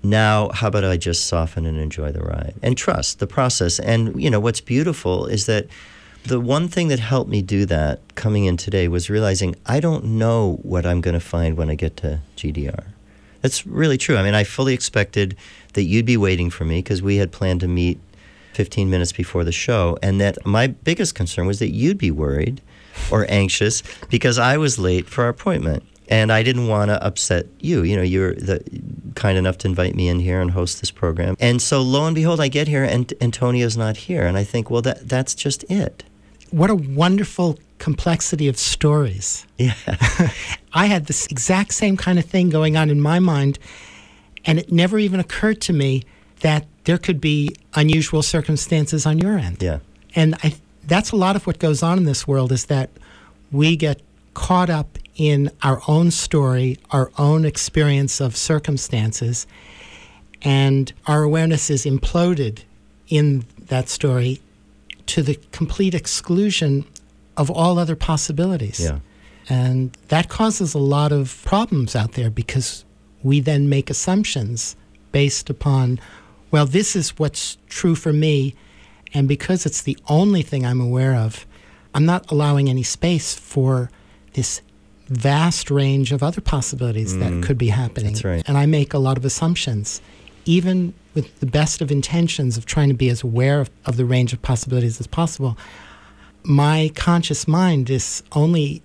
Now 0.00 0.50
how 0.50 0.68
about 0.68 0.84
i 0.84 0.96
just 0.96 1.26
soften 1.26 1.66
and 1.66 1.78
enjoy 1.78 2.12
the 2.12 2.20
ride? 2.20 2.54
And 2.62 2.76
trust 2.76 3.18
the 3.18 3.26
process. 3.26 3.78
And 3.80 4.20
you 4.22 4.30
know 4.30 4.40
what's 4.40 4.60
beautiful 4.60 5.26
is 5.26 5.46
that 5.46 5.66
the 6.24 6.40
one 6.40 6.68
thing 6.68 6.88
that 6.88 6.98
helped 6.98 7.30
me 7.30 7.40
do 7.42 7.64
that 7.66 8.00
coming 8.14 8.44
in 8.44 8.56
today 8.56 8.88
was 8.88 9.08
realizing 9.08 9.54
i 9.66 9.80
don't 9.80 10.04
know 10.04 10.58
what 10.62 10.84
i'm 10.84 11.00
going 11.00 11.14
to 11.14 11.20
find 11.20 11.56
when 11.56 11.70
i 11.70 11.74
get 11.74 11.96
to 11.96 12.20
gdr 12.36 12.84
that's 13.40 13.64
really 13.66 13.96
true. 13.96 14.16
I 14.16 14.22
mean 14.22 14.34
i 14.34 14.44
fully 14.44 14.74
expected 14.74 15.36
that 15.74 15.84
you'd 15.84 16.06
be 16.06 16.16
waiting 16.16 16.50
for 16.50 16.64
me 16.64 16.78
because 16.80 17.02
we 17.02 17.16
had 17.16 17.32
planned 17.32 17.60
to 17.60 17.68
meet 17.68 17.98
15 18.54 18.90
minutes 18.90 19.12
before 19.12 19.44
the 19.44 19.52
show 19.52 19.96
and 20.02 20.20
that 20.20 20.44
my 20.44 20.66
biggest 20.66 21.14
concern 21.14 21.46
was 21.46 21.60
that 21.60 21.70
you'd 21.70 21.98
be 21.98 22.10
worried 22.10 22.60
or 23.10 23.26
anxious 23.28 23.82
because 24.10 24.38
i 24.38 24.56
was 24.56 24.78
late 24.78 25.06
for 25.08 25.24
our 25.24 25.30
appointment 25.30 25.82
and 26.08 26.32
I 26.32 26.42
didn't 26.42 26.68
want 26.68 26.88
to 26.90 27.02
upset 27.04 27.46
you. 27.60 27.82
You 27.82 27.96
know, 27.96 28.02
you're 28.02 28.34
the, 28.34 28.62
kind 29.14 29.38
enough 29.38 29.58
to 29.58 29.68
invite 29.68 29.94
me 29.94 30.08
in 30.08 30.20
here 30.20 30.40
and 30.40 30.50
host 30.50 30.80
this 30.80 30.90
program. 30.90 31.36
And 31.38 31.60
so, 31.60 31.82
lo 31.82 32.06
and 32.06 32.14
behold, 32.14 32.40
I 32.40 32.48
get 32.48 32.68
here 32.68 32.84
and 32.84 33.12
Antonio's 33.20 33.76
not 33.76 33.96
here, 33.96 34.26
and 34.26 34.36
I 34.36 34.44
think, 34.44 34.70
well, 34.70 34.82
that 34.82 35.08
that's 35.08 35.34
just 35.34 35.64
it. 35.70 36.04
What 36.50 36.70
a 36.70 36.74
wonderful 36.74 37.58
complexity 37.78 38.48
of 38.48 38.56
stories. 38.56 39.46
Yeah, 39.58 39.74
I 40.72 40.86
had 40.86 41.06
this 41.06 41.26
exact 41.26 41.74
same 41.74 41.96
kind 41.96 42.18
of 42.18 42.24
thing 42.24 42.48
going 42.48 42.76
on 42.76 42.90
in 42.90 43.00
my 43.00 43.18
mind, 43.18 43.58
and 44.44 44.58
it 44.58 44.72
never 44.72 44.98
even 44.98 45.20
occurred 45.20 45.60
to 45.62 45.72
me 45.72 46.04
that 46.40 46.66
there 46.84 46.98
could 46.98 47.20
be 47.20 47.54
unusual 47.74 48.22
circumstances 48.22 49.04
on 49.04 49.18
your 49.18 49.36
end. 49.36 49.62
yeah, 49.62 49.80
And 50.14 50.36
I, 50.42 50.54
that's 50.88 51.12
a 51.12 51.16
lot 51.16 51.36
of 51.36 51.46
what 51.46 51.58
goes 51.58 51.82
on 51.82 51.98
in 51.98 52.04
this 52.04 52.26
world 52.26 52.50
is 52.50 52.66
that 52.66 52.90
we 53.52 53.76
get 53.76 54.00
caught 54.34 54.70
up 54.70 54.98
in 55.16 55.50
our 55.62 55.80
own 55.88 56.10
story, 56.10 56.78
our 56.90 57.10
own 57.18 57.44
experience 57.44 58.20
of 58.20 58.36
circumstances, 58.36 59.46
and 60.42 60.92
our 61.06 61.22
awareness 61.22 61.70
is 61.70 61.84
imploded 61.84 62.62
in 63.08 63.44
that 63.66 63.88
story 63.88 64.40
to 65.06 65.22
the 65.22 65.34
complete 65.52 65.94
exclusion 65.94 66.84
of 67.36 67.50
all 67.50 67.78
other 67.78 67.96
possibilities. 67.96 68.80
yeah, 68.80 68.98
And 69.48 69.96
that 70.08 70.28
causes 70.28 70.74
a 70.74 70.78
lot 70.78 71.12
of 71.12 71.42
problems 71.44 71.96
out 71.96 72.12
there 72.12 72.30
because 72.30 72.84
we 73.22 73.40
then 73.40 73.68
make 73.68 73.90
assumptions 73.90 74.76
based 75.12 75.50
upon, 75.50 75.98
well, 76.50 76.66
this 76.66 76.94
is 76.94 77.18
what's 77.18 77.56
true 77.68 77.94
for 77.94 78.12
me. 78.12 78.54
And 79.14 79.28
because 79.28 79.66
it's 79.66 79.82
the 79.82 79.96
only 80.08 80.42
thing 80.42 80.66
I'm 80.66 80.80
aware 80.80 81.14
of, 81.14 81.46
I'm 81.94 82.04
not 82.04 82.30
allowing 82.30 82.68
any 82.68 82.82
space 82.82 83.34
for 83.34 83.90
this 84.34 84.60
vast 85.06 85.70
range 85.70 86.12
of 86.12 86.22
other 86.22 86.40
possibilities 86.40 87.16
that 87.18 87.32
mm. 87.32 87.42
could 87.42 87.56
be 87.56 87.68
happening. 87.68 88.12
That's 88.12 88.24
right. 88.24 88.42
And 88.46 88.58
I 88.58 88.66
make 88.66 88.92
a 88.92 88.98
lot 88.98 89.16
of 89.16 89.24
assumptions, 89.24 90.02
even 90.44 90.92
with 91.14 91.40
the 91.40 91.46
best 91.46 91.80
of 91.80 91.90
intentions 91.90 92.56
of 92.58 92.66
trying 92.66 92.88
to 92.88 92.94
be 92.94 93.08
as 93.08 93.22
aware 93.22 93.60
of, 93.60 93.70
of 93.86 93.96
the 93.96 94.04
range 94.04 94.32
of 94.32 94.42
possibilities 94.42 95.00
as 95.00 95.06
possible. 95.06 95.56
My 96.42 96.92
conscious 96.94 97.48
mind 97.48 97.90
is 97.90 98.22
only 98.32 98.82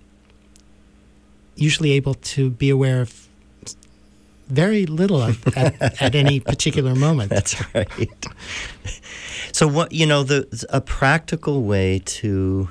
usually 1.56 1.92
able 1.92 2.14
to 2.14 2.50
be 2.50 2.70
aware 2.70 3.00
of 3.02 3.28
very 4.48 4.86
little 4.86 5.22
at, 5.22 5.56
at, 5.56 6.02
at 6.02 6.14
any 6.14 6.40
particular 6.52 6.94
moment. 6.94 7.30
that's 7.30 7.62
right. 7.74 8.26
So, 9.54 9.68
what 9.68 9.92
you 9.92 10.04
know, 10.04 10.24
the 10.24 10.66
a 10.68 10.80
practical 10.80 11.62
way 11.62 12.00
to 12.06 12.70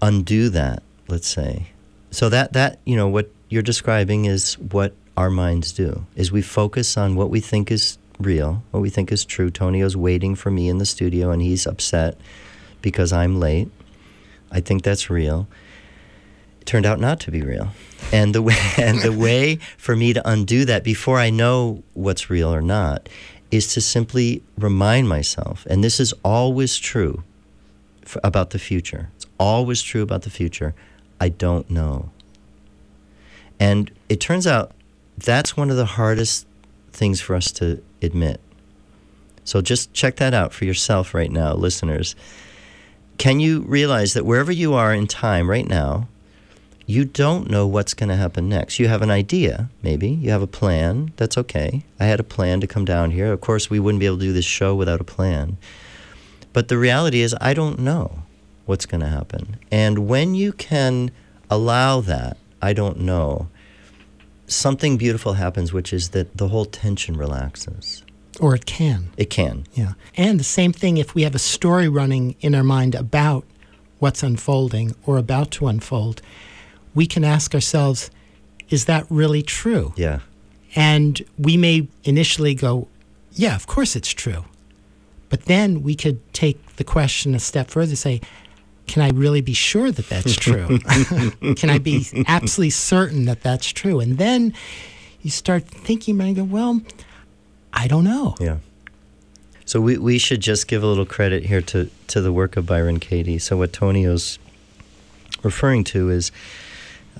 undo 0.00 0.48
that, 0.50 0.84
let's 1.08 1.26
say. 1.26 1.72
So 2.12 2.28
that 2.28 2.52
that 2.52 2.78
you 2.84 2.94
know 2.94 3.08
what 3.08 3.32
you're 3.48 3.60
describing 3.60 4.26
is 4.26 4.56
what 4.56 4.94
our 5.16 5.30
minds 5.30 5.72
do. 5.72 6.06
Is 6.14 6.30
we 6.30 6.40
focus 6.40 6.96
on 6.96 7.16
what 7.16 7.30
we 7.30 7.40
think 7.40 7.72
is 7.72 7.98
real, 8.20 8.62
what 8.70 8.78
we 8.78 8.90
think 8.90 9.10
is 9.10 9.24
true. 9.24 9.50
Tonio's 9.50 9.96
waiting 9.96 10.36
for 10.36 10.52
me 10.52 10.68
in 10.68 10.78
the 10.78 10.86
studio 10.86 11.32
and 11.32 11.42
he's 11.42 11.66
upset 11.66 12.16
because 12.80 13.12
I'm 13.12 13.40
late. 13.40 13.68
I 14.52 14.60
think 14.60 14.84
that's 14.84 15.10
real. 15.10 15.48
It 16.60 16.66
turned 16.66 16.86
out 16.86 17.00
not 17.00 17.18
to 17.20 17.32
be 17.32 17.42
real. 17.42 17.70
And 18.12 18.36
the 18.36 18.42
way 18.50 18.56
and 18.78 19.00
the 19.00 19.12
way 19.12 19.56
for 19.78 19.96
me 19.96 20.12
to 20.12 20.22
undo 20.30 20.64
that 20.66 20.84
before 20.84 21.18
I 21.18 21.30
know 21.30 21.82
what's 21.92 22.30
real 22.30 22.54
or 22.54 22.62
not 22.62 23.08
is 23.56 23.72
to 23.74 23.80
simply 23.80 24.42
remind 24.58 25.08
myself, 25.08 25.66
and 25.70 25.82
this 25.82 26.00
is 26.00 26.12
always 26.24 26.76
true 26.76 27.22
f 28.04 28.16
about 28.22 28.50
the 28.50 28.58
future. 28.58 29.10
It's 29.16 29.26
always 29.38 29.82
true 29.82 30.02
about 30.02 30.22
the 30.22 30.30
future. 30.30 30.74
I 31.20 31.28
don't 31.30 31.70
know. 31.70 32.10
And 33.58 33.90
it 34.08 34.20
turns 34.20 34.46
out 34.46 34.72
that's 35.16 35.56
one 35.56 35.70
of 35.70 35.76
the 35.76 35.86
hardest 35.86 36.46
things 36.92 37.20
for 37.20 37.34
us 37.36 37.50
to 37.52 37.82
admit. 38.02 38.40
So 39.44 39.60
just 39.60 39.92
check 39.92 40.16
that 40.16 40.34
out 40.34 40.52
for 40.52 40.64
yourself 40.64 41.14
right 41.14 41.30
now, 41.30 41.54
listeners. 41.54 42.16
can 43.18 43.40
you 43.40 43.62
realize 43.62 44.14
that 44.14 44.26
wherever 44.26 44.52
you 44.52 44.74
are 44.74 44.92
in 44.92 45.06
time 45.06 45.48
right 45.48 45.68
now, 45.68 46.08
you 46.86 47.04
don't 47.04 47.50
know 47.50 47.66
what's 47.66 47.94
going 47.94 48.10
to 48.10 48.16
happen 48.16 48.48
next. 48.48 48.78
You 48.78 48.88
have 48.88 49.02
an 49.02 49.10
idea, 49.10 49.70
maybe. 49.82 50.08
You 50.08 50.30
have 50.30 50.42
a 50.42 50.46
plan. 50.46 51.12
That's 51.16 51.38
okay. 51.38 51.84
I 51.98 52.04
had 52.04 52.20
a 52.20 52.24
plan 52.24 52.60
to 52.60 52.66
come 52.66 52.84
down 52.84 53.10
here. 53.10 53.32
Of 53.32 53.40
course, 53.40 53.70
we 53.70 53.80
wouldn't 53.80 54.00
be 54.00 54.06
able 54.06 54.18
to 54.18 54.24
do 54.24 54.32
this 54.32 54.44
show 54.44 54.74
without 54.74 55.00
a 55.00 55.04
plan. 55.04 55.56
But 56.52 56.68
the 56.68 56.78
reality 56.78 57.20
is, 57.20 57.34
I 57.40 57.54
don't 57.54 57.78
know 57.78 58.22
what's 58.66 58.86
going 58.86 59.00
to 59.00 59.08
happen. 59.08 59.56
And 59.70 60.06
when 60.06 60.34
you 60.34 60.52
can 60.52 61.10
allow 61.50 62.00
that, 62.02 62.36
I 62.60 62.72
don't 62.72 63.00
know, 63.00 63.48
something 64.46 64.96
beautiful 64.96 65.34
happens, 65.34 65.72
which 65.72 65.92
is 65.92 66.10
that 66.10 66.36
the 66.36 66.48
whole 66.48 66.64
tension 66.64 67.16
relaxes. 67.16 68.02
Or 68.40 68.54
it 68.54 68.66
can. 68.66 69.10
It 69.16 69.30
can. 69.30 69.64
Yeah. 69.74 69.92
And 70.16 70.38
the 70.40 70.44
same 70.44 70.72
thing 70.72 70.96
if 70.96 71.14
we 71.14 71.22
have 71.22 71.34
a 71.34 71.40
story 71.40 71.88
running 71.88 72.36
in 72.40 72.54
our 72.54 72.64
mind 72.64 72.94
about 72.94 73.44
what's 73.98 74.22
unfolding 74.22 74.94
or 75.06 75.16
about 75.16 75.50
to 75.52 75.66
unfold, 75.66 76.20
we 76.94 77.06
can 77.06 77.24
ask 77.24 77.54
ourselves, 77.54 78.10
is 78.70 78.86
that 78.86 79.06
really 79.10 79.42
true? 79.42 79.92
Yeah. 79.96 80.20
And 80.74 81.22
we 81.38 81.56
may 81.56 81.88
initially 82.04 82.54
go, 82.54 82.88
yeah, 83.32 83.54
of 83.54 83.66
course 83.66 83.96
it's 83.96 84.10
true. 84.12 84.44
But 85.28 85.46
then 85.46 85.82
we 85.82 85.94
could 85.94 86.32
take 86.32 86.76
the 86.76 86.84
question 86.84 87.34
a 87.34 87.38
step 87.38 87.70
further 87.70 87.90
and 87.90 87.98
say, 87.98 88.20
can 88.86 89.02
I 89.02 89.10
really 89.10 89.40
be 89.40 89.54
sure 89.54 89.90
that 89.90 90.08
that's 90.08 90.34
true? 90.36 90.78
can 91.56 91.70
I 91.70 91.78
be 91.78 92.06
absolutely 92.26 92.70
certain 92.70 93.24
that 93.24 93.42
that's 93.42 93.66
true? 93.66 94.00
And 94.00 94.18
then 94.18 94.54
you 95.22 95.30
start 95.30 95.64
thinking 95.64 96.16
about 96.16 96.26
and 96.28 96.36
go, 96.36 96.44
well, 96.44 96.80
I 97.72 97.88
don't 97.88 98.04
know. 98.04 98.36
Yeah. 98.38 98.58
So 99.64 99.80
we, 99.80 99.96
we 99.96 100.18
should 100.18 100.40
just 100.40 100.68
give 100.68 100.82
a 100.82 100.86
little 100.86 101.06
credit 101.06 101.46
here 101.46 101.62
to, 101.62 101.90
to 102.08 102.20
the 102.20 102.32
work 102.32 102.56
of 102.56 102.66
Byron 102.66 103.00
Katie. 103.00 103.38
So 103.38 103.56
what 103.56 103.72
Tonio's 103.72 104.38
referring 105.42 105.84
to 105.84 106.10
is, 106.10 106.30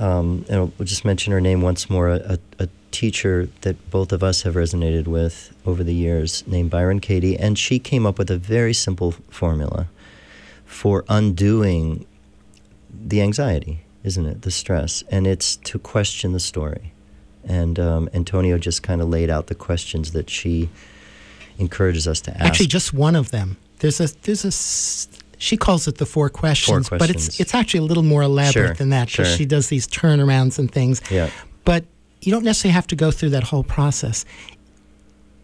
um, 0.00 0.44
and 0.48 0.72
we'll 0.78 0.86
just 0.86 1.04
mention 1.04 1.32
her 1.32 1.40
name 1.40 1.62
once 1.62 1.88
more, 1.88 2.08
a, 2.08 2.38
a 2.58 2.68
teacher 2.90 3.48
that 3.62 3.90
both 3.90 4.12
of 4.12 4.22
us 4.22 4.42
have 4.42 4.54
resonated 4.54 5.06
with 5.06 5.52
over 5.66 5.82
the 5.82 5.94
years 5.94 6.46
named 6.46 6.70
Byron 6.70 7.00
Katie, 7.00 7.36
and 7.36 7.58
she 7.58 7.78
came 7.78 8.06
up 8.06 8.18
with 8.18 8.30
a 8.30 8.36
very 8.38 8.72
simple 8.72 9.12
formula 9.30 9.88
for 10.64 11.04
undoing 11.08 12.06
the 12.90 13.20
anxiety, 13.20 13.80
isn't 14.02 14.26
it? 14.26 14.42
The 14.42 14.50
stress. 14.50 15.02
And 15.10 15.26
it's 15.26 15.56
to 15.56 15.78
question 15.78 16.32
the 16.32 16.40
story. 16.40 16.92
And 17.44 17.78
um, 17.78 18.08
Antonio 18.14 18.58
just 18.58 18.82
kind 18.82 19.00
of 19.00 19.08
laid 19.08 19.28
out 19.30 19.48
the 19.48 19.54
questions 19.54 20.12
that 20.12 20.30
she 20.30 20.70
encourages 21.58 22.08
us 22.08 22.20
to 22.22 22.30
ask. 22.32 22.44
Actually, 22.44 22.66
just 22.66 22.92
one 22.94 23.14
of 23.16 23.30
them. 23.30 23.56
There's 23.80 24.00
a 24.00 24.08
there's 24.22 24.44
a 24.44 24.52
she 25.38 25.56
calls 25.56 25.86
it 25.88 25.98
the 25.98 26.06
four 26.06 26.28
questions, 26.28 26.88
Four 26.88 26.98
but 26.98 27.10
it's 27.10 27.40
it's 27.40 27.54
actually 27.54 27.80
a 27.80 27.84
little 27.84 28.02
more 28.02 28.22
elaborate 28.22 28.52
Sure, 28.52 28.74
than 28.74 28.90
that 28.90 29.08
because 29.08 29.28
sure. 29.28 29.36
she 29.36 29.44
does 29.46 29.68
these 29.68 29.86
turnarounds 29.86 30.58
and 30.58 30.70
things. 30.70 31.00
Yeah. 31.10 31.30
But 31.64 31.84
you 32.20 32.32
don't 32.32 32.44
necessarily 32.44 32.74
have 32.74 32.86
to 32.88 32.96
go 32.96 33.10
through 33.10 33.30
that 33.30 33.44
whole 33.44 33.64
process. 33.64 34.24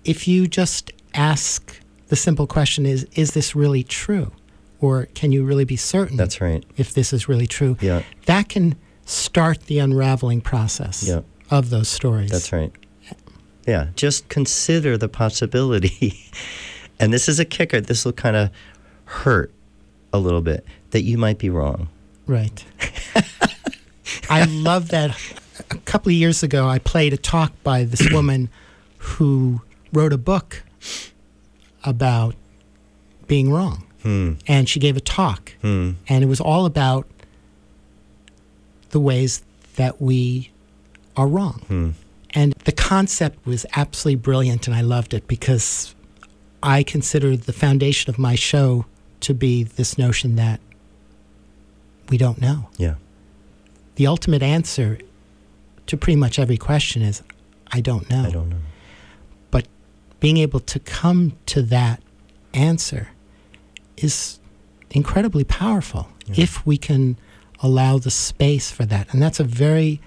If 0.04 0.26
you 0.26 0.46
just 0.46 0.92
ask 1.14 1.80
the 2.08 2.16
simple 2.16 2.46
question 2.46 2.86
is 2.86 3.06
is 3.14 3.32
this 3.32 3.54
really 3.54 3.82
true? 3.82 4.32
Or 4.80 5.06
can 5.14 5.30
you 5.30 5.44
really 5.44 5.64
be 5.66 5.76
certain 5.76 6.16
That's 6.16 6.40
right. 6.40 6.64
if 6.78 6.94
this 6.94 7.12
is 7.12 7.28
really 7.28 7.46
true? 7.46 7.76
Yeah. 7.82 8.02
That 8.24 8.48
can 8.48 8.76
start 9.04 9.66
the 9.66 9.78
unraveling 9.78 10.40
process 10.40 11.02
Yeah. 11.06 11.20
of 11.50 11.68
those 11.68 11.88
stories. 11.88 12.30
That's 12.30 12.50
right. 12.52 12.72
Yeah, 13.66 13.88
just 13.94 14.28
consider 14.30 14.96
the 14.96 15.08
possibility, 15.08 16.24
and 16.98 17.12
this 17.12 17.28
is 17.28 17.38
a 17.38 17.44
kicker, 17.44 17.80
this 17.80 18.06
will 18.06 18.14
kind 18.14 18.34
of 18.34 18.50
hurt 19.04 19.52
a 20.12 20.18
little 20.18 20.40
bit, 20.40 20.64
that 20.90 21.02
you 21.02 21.18
might 21.18 21.38
be 21.38 21.50
wrong. 21.50 21.88
Right. 22.26 22.64
I 24.30 24.44
love 24.44 24.88
that. 24.88 25.16
A 25.70 25.76
couple 25.78 26.10
of 26.10 26.14
years 26.14 26.42
ago, 26.42 26.66
I 26.66 26.78
played 26.78 27.12
a 27.12 27.16
talk 27.16 27.52
by 27.62 27.84
this 27.84 28.08
woman 28.12 28.48
who 28.98 29.62
wrote 29.92 30.12
a 30.12 30.18
book 30.18 30.62
about 31.84 32.34
being 33.26 33.52
wrong. 33.52 33.86
Hmm. 34.02 34.34
And 34.46 34.68
she 34.68 34.80
gave 34.80 34.96
a 34.96 35.00
talk, 35.00 35.52
Hmm. 35.60 35.92
and 36.08 36.24
it 36.24 36.26
was 36.26 36.40
all 36.40 36.64
about 36.64 37.06
the 38.90 39.00
ways 39.00 39.42
that 39.76 40.00
we 40.00 40.50
are 41.16 41.26
wrong. 41.26 41.62
Hmm. 41.68 41.90
And 42.32 42.54
the 42.64 42.72
concept 42.72 43.44
was 43.44 43.66
absolutely 43.76 44.20
brilliant, 44.22 44.66
and 44.66 44.74
I 44.74 44.80
loved 44.80 45.12
it 45.14 45.26
because 45.28 45.94
I 46.62 46.82
consider 46.82 47.36
the 47.36 47.52
foundation 47.52 48.08
of 48.08 48.18
my 48.18 48.34
show 48.36 48.86
to 49.20 49.34
be 49.34 49.62
this 49.64 49.96
notion 49.98 50.36
that 50.36 50.60
we 52.08 52.16
don't 52.18 52.40
know. 52.40 52.68
Yeah. 52.76 52.94
The 53.96 54.06
ultimate 54.06 54.42
answer 54.42 54.98
to 55.86 55.96
pretty 55.96 56.16
much 56.16 56.38
every 56.38 56.56
question 56.56 57.02
is 57.02 57.22
I 57.72 57.80
don't 57.80 58.08
know. 58.10 58.24
I 58.24 58.30
don't 58.30 58.48
know. 58.48 58.56
But 59.50 59.66
being 60.18 60.38
able 60.38 60.60
to 60.60 60.78
come 60.80 61.32
to 61.46 61.62
that 61.62 62.02
answer 62.54 63.08
is 63.96 64.38
incredibly 64.90 65.44
powerful 65.44 66.08
Yeah. 66.26 66.42
if 66.44 66.66
we 66.66 66.76
can 66.76 67.16
allow 67.60 67.98
the 67.98 68.10
space 68.10 68.70
for 68.70 68.84
that. 68.86 69.12
And 69.12 69.22
that's 69.22 69.38
a 69.38 69.44
very, 69.44 70.00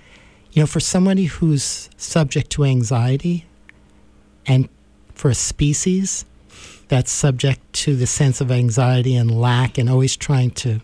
you 0.51 0.61
know, 0.61 0.65
for 0.65 0.79
somebody 0.79 1.25
who's 1.25 1.89
subject 1.97 2.49
to 2.51 2.63
anxiety 2.65 3.45
and 4.45 4.67
for 5.13 5.29
a 5.29 5.35
species 5.35 6.25
that's 6.93 7.11
subject 7.11 7.59
to 7.73 7.95
the 7.95 8.05
sense 8.05 8.39
of 8.39 8.51
anxiety 8.51 9.15
and 9.15 9.31
lack 9.31 9.79
and 9.79 9.89
always 9.89 10.15
trying 10.15 10.51
to 10.51 10.79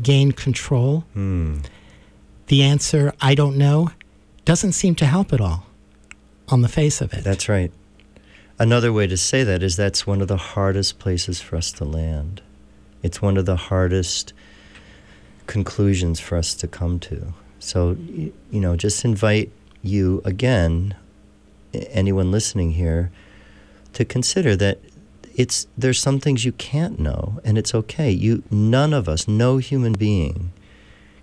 gain 0.00 0.30
control, 0.30 1.00
Hmm. 1.12 1.56
the 2.46 2.62
answer, 2.62 3.12
I 3.20 3.34
don't 3.34 3.56
know, 3.56 3.90
doesn't 4.44 4.74
seem 4.74 4.94
to 4.94 5.06
help 5.06 5.32
at 5.32 5.40
all 5.40 5.66
on 6.48 6.62
the 6.62 6.68
face 6.68 7.00
of 7.00 7.12
it. 7.12 7.24
That's 7.24 7.48
right. 7.48 7.72
Another 8.60 8.92
way 8.92 9.08
to 9.08 9.16
say 9.16 9.42
that 9.42 9.60
is 9.60 9.74
that's 9.74 10.06
one 10.06 10.20
of 10.22 10.28
the 10.28 10.36
hardest 10.36 11.00
places 11.00 11.40
for 11.40 11.56
us 11.56 11.72
to 11.72 11.84
land. 11.84 12.40
It's 13.02 13.20
one 13.20 13.36
of 13.36 13.44
the 13.44 13.56
hardest 13.56 14.32
conclusions 15.48 16.20
for 16.20 16.36
us 16.38 16.54
to 16.54 16.68
come 16.68 17.00
to. 17.00 17.34
So, 17.58 17.96
you 17.98 18.60
know, 18.60 18.76
just 18.76 19.04
invite 19.04 19.50
you 19.82 20.22
again, 20.24 20.94
anyone 21.74 22.30
listening 22.30 22.72
here, 22.74 23.10
to 23.94 24.04
consider 24.04 24.54
that 24.54 24.78
it's 25.38 25.68
there's 25.78 26.00
some 26.00 26.18
things 26.20 26.44
you 26.44 26.52
can't 26.52 26.98
know, 26.98 27.40
and 27.44 27.56
it's 27.56 27.74
okay. 27.74 28.10
You 28.10 28.42
none 28.50 28.92
of 28.92 29.08
us, 29.08 29.26
no 29.28 29.56
human 29.58 29.92
being, 29.94 30.52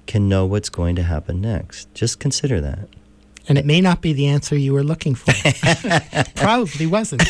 can 0.08 0.28
know 0.30 0.46
what's 0.46 0.70
going 0.70 0.96
to 0.96 1.04
happen 1.04 1.42
next. 1.42 1.94
Just 1.94 2.18
consider 2.20 2.62
that. 2.62 2.88
and 3.48 3.58
it 3.60 3.66
may 3.66 3.80
not 3.82 4.02
be 4.02 4.14
the 4.14 4.26
answer 4.28 4.56
you 4.58 4.74
were 4.74 4.84
looking 4.84 5.14
for. 5.16 5.34
Probably 6.36 6.88
wasn't. 6.88 7.24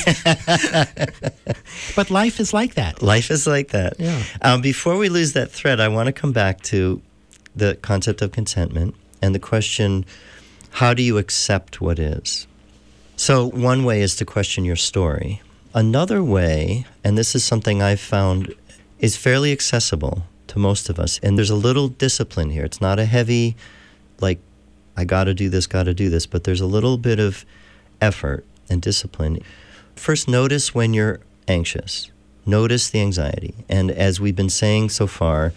but 1.96 2.10
life 2.10 2.40
is 2.40 2.54
like 2.54 2.76
that. 2.76 3.02
Life 3.02 3.32
is 3.32 3.46
like 3.48 3.70
that. 3.70 4.00
Yeah. 4.00 4.22
Um, 4.42 4.62
before 4.62 4.98
we 4.98 5.10
lose 5.10 5.34
that 5.34 5.52
thread, 5.52 5.80
I 5.82 5.88
want 5.90 6.08
to 6.08 6.14
come 6.14 6.32
back 6.32 6.62
to 6.64 7.02
the 7.56 7.76
concept 7.82 8.22
of 8.22 8.32
contentment 8.32 8.96
and 9.22 9.34
the 9.34 9.40
question 9.40 10.06
how 10.72 10.94
do 10.94 11.02
you 11.02 11.18
accept 11.18 11.82
what 11.82 11.98
is? 12.00 12.48
So, 13.18 13.48
one 13.50 13.86
way 13.86 14.02
is 14.02 14.16
to 14.18 14.26
question 14.26 14.66
your 14.66 14.76
story. 14.76 15.42
Another 15.76 16.24
way, 16.24 16.86
and 17.04 17.18
this 17.18 17.36
is 17.36 17.44
something 17.44 17.82
I've 17.82 18.00
found 18.00 18.56
is 19.00 19.18
fairly 19.18 19.52
accessible 19.52 20.24
to 20.48 20.58
most 20.58 20.88
of 20.90 20.98
us, 20.98 21.20
and 21.22 21.38
there's 21.38 21.50
a 21.50 21.56
little 21.56 21.90
discipline 21.90 22.52
here. 22.52 22.64
It's 22.64 22.80
not 22.80 22.98
a 22.98 23.04
heavy, 23.04 23.58
like, 24.22 24.40
I 24.96 25.04
got 25.04 25.26
to 25.26 25.34
do 25.34 25.50
this, 25.50 25.68
got 25.68 25.84
to 25.84 25.94
do 25.94 26.10
this, 26.10 26.26
but 26.26 26.46
there's 26.46 26.62
a 26.62 26.66
little 26.66 26.98
bit 26.98 27.20
of 27.20 27.44
effort 28.00 28.46
and 28.70 28.82
discipline. 28.82 29.42
First, 29.98 30.30
notice 30.30 30.74
when 30.74 30.94
you're 30.94 31.20
anxious. 31.46 32.10
Notice 32.46 32.90
the 32.90 33.02
anxiety. 33.02 33.54
And 33.68 33.92
as 33.92 34.22
we've 34.22 34.36
been 34.36 34.50
saying 34.50 34.92
so 34.92 35.08
far, 35.08 35.52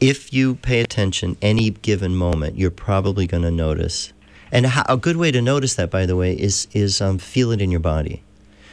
if 0.00 0.32
you 0.32 0.56
pay 0.56 0.80
attention 0.80 1.36
any 1.40 1.70
given 1.70 2.16
moment, 2.16 2.58
you're 2.58 2.72
probably 2.72 3.28
going 3.28 3.44
to 3.44 3.52
notice. 3.52 4.12
And 4.50 4.66
a 4.88 4.96
good 4.96 5.16
way 5.16 5.30
to 5.30 5.40
notice 5.40 5.76
that, 5.76 5.92
by 5.92 6.06
the 6.06 6.16
way, 6.16 6.34
is 6.34 6.66
is 6.72 7.00
um, 7.00 7.18
feel 7.18 7.52
it 7.52 7.62
in 7.62 7.70
your 7.70 7.80
body, 7.80 8.22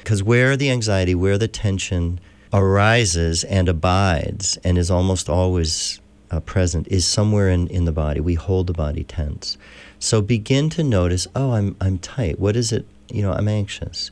because 0.10 0.24
where 0.24 0.58
the 0.58 0.72
anxiety, 0.72 1.14
where 1.14 1.38
the 1.38 1.48
tension 1.48 2.20
arises 2.52 3.44
and 3.44 3.70
abides, 3.70 4.58
and 4.64 4.76
is 4.76 4.90
almost 4.90 5.30
always 5.30 6.02
uh, 6.32 6.40
present, 6.40 6.88
is 6.88 7.06
somewhere 7.06 7.48
in, 7.48 7.68
in 7.68 7.86
the 7.86 7.92
body. 7.92 8.20
We 8.20 8.34
hold 8.34 8.66
the 8.66 8.74
body 8.74 9.04
tense. 9.04 9.56
So 10.00 10.20
begin 10.24 10.72
to 10.72 10.84
notice. 10.84 11.28
Oh, 11.36 11.52
I'm 11.52 11.76
I'm 11.80 12.00
tight. 12.00 12.40
What 12.40 12.56
is 12.56 12.72
it? 12.72 12.88
You 13.12 13.22
know, 13.22 13.34
I'm 13.34 13.48
anxious. 13.48 14.10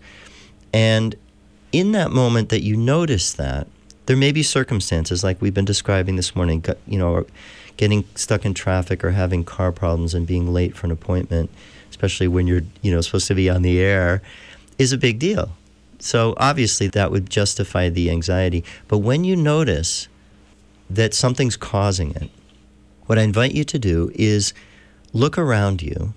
And 0.71 1.15
in 1.71 1.93
that 1.93 2.11
moment 2.11 2.49
that 2.49 2.61
you 2.61 2.77
notice 2.77 3.33
that, 3.33 3.65
there 4.05 4.15
may 4.15 4.31
be 4.31 4.43
circumstances 4.43 5.23
like 5.23 5.41
we've 5.41 5.55
been 5.55 5.65
describing 5.65 6.15
this 6.15 6.35
morning, 6.35 6.63
you 6.85 6.99
know, 6.99 7.25
getting 7.75 8.05
stuck 8.13 8.45
in 8.45 8.53
traffic 8.53 9.03
or 9.03 9.09
having 9.09 9.43
car 9.43 9.71
problems 9.71 10.13
and 10.13 10.27
being 10.27 10.53
late 10.53 10.75
for 10.75 10.85
an 10.85 10.91
appointment, 10.91 11.49
especially 11.89 12.27
when 12.27 12.45
you're, 12.45 12.61
you 12.83 12.91
know, 12.91 13.01
supposed 13.01 13.25
to 13.29 13.33
be 13.33 13.49
on 13.49 13.63
the 13.63 13.79
air, 13.79 14.21
is 14.77 14.93
a 14.93 14.97
big 14.99 15.17
deal. 15.17 15.53
So 15.99 16.33
obviously 16.37 16.87
that 16.89 17.11
would 17.11 17.29
justify 17.29 17.89
the 17.89 18.11
anxiety. 18.11 18.63
But 18.87 18.99
when 18.99 19.23
you 19.23 19.35
notice 19.35 20.07
that 20.89 21.13
something's 21.13 21.57
causing 21.57 22.11
it, 22.15 22.29
what 23.07 23.17
I 23.17 23.23
invite 23.23 23.53
you 23.53 23.63
to 23.63 23.79
do 23.79 24.11
is 24.15 24.53
look 25.13 25.37
around 25.37 25.81
you. 25.81 26.13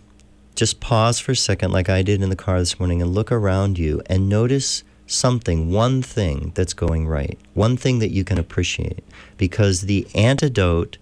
Just 0.55 0.81
pause 0.81 1.19
for 1.19 1.33
a 1.33 1.37
second, 1.37 1.73
like 1.73 1.89
I 1.89 2.03
did 2.03 2.23
in 2.23 2.29
the 2.29 2.37
car 2.37 2.59
this 2.59 2.79
morning, 2.79 3.01
and 3.01 3.15
look 3.15 3.33
around 3.33 3.79
you 3.79 4.03
and 4.07 4.29
notice 4.29 4.83
something, 5.07 5.71
one 5.71 6.03
thing 6.03 6.53
that's 6.55 6.75
going 6.75 7.07
right, 7.09 7.39
one 7.55 7.77
thing 7.77 7.99
that 8.01 8.11
you 8.11 8.25
can 8.25 8.39
appreciate. 8.39 9.03
Because 9.39 9.83
the 9.83 10.07
antidote 10.15 10.99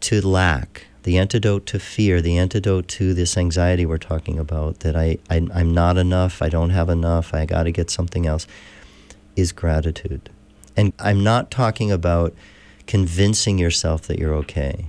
to 0.00 0.26
lack, 0.26 0.86
the 1.04 1.18
antidote 1.18 1.66
to 1.66 1.78
fear, 1.78 2.20
the 2.20 2.38
antidote 2.38 2.88
to 2.88 3.12
this 3.14 3.36
anxiety 3.36 3.86
we're 3.86 3.98
talking 3.98 4.38
about 4.38 4.80
that 4.80 4.96
I, 4.96 5.18
I, 5.30 5.36
am 5.36 5.72
not 5.72 5.98
enough, 5.98 6.40
I 6.42 6.48
don't 6.48 6.70
have 6.70 6.88
enough, 6.88 7.32
I 7.34 7.44
got 7.44 7.64
to 7.64 7.70
get 7.70 7.90
something 7.90 8.26
else, 8.26 8.46
is 9.36 9.52
gratitude. 9.52 10.30
And 10.76 10.94
I'm 10.98 11.22
not 11.22 11.50
talking 11.50 11.92
about 11.92 12.34
convincing 12.86 13.58
yourself 13.58 14.02
that 14.02 14.18
you're 14.18 14.34
okay. 14.34 14.86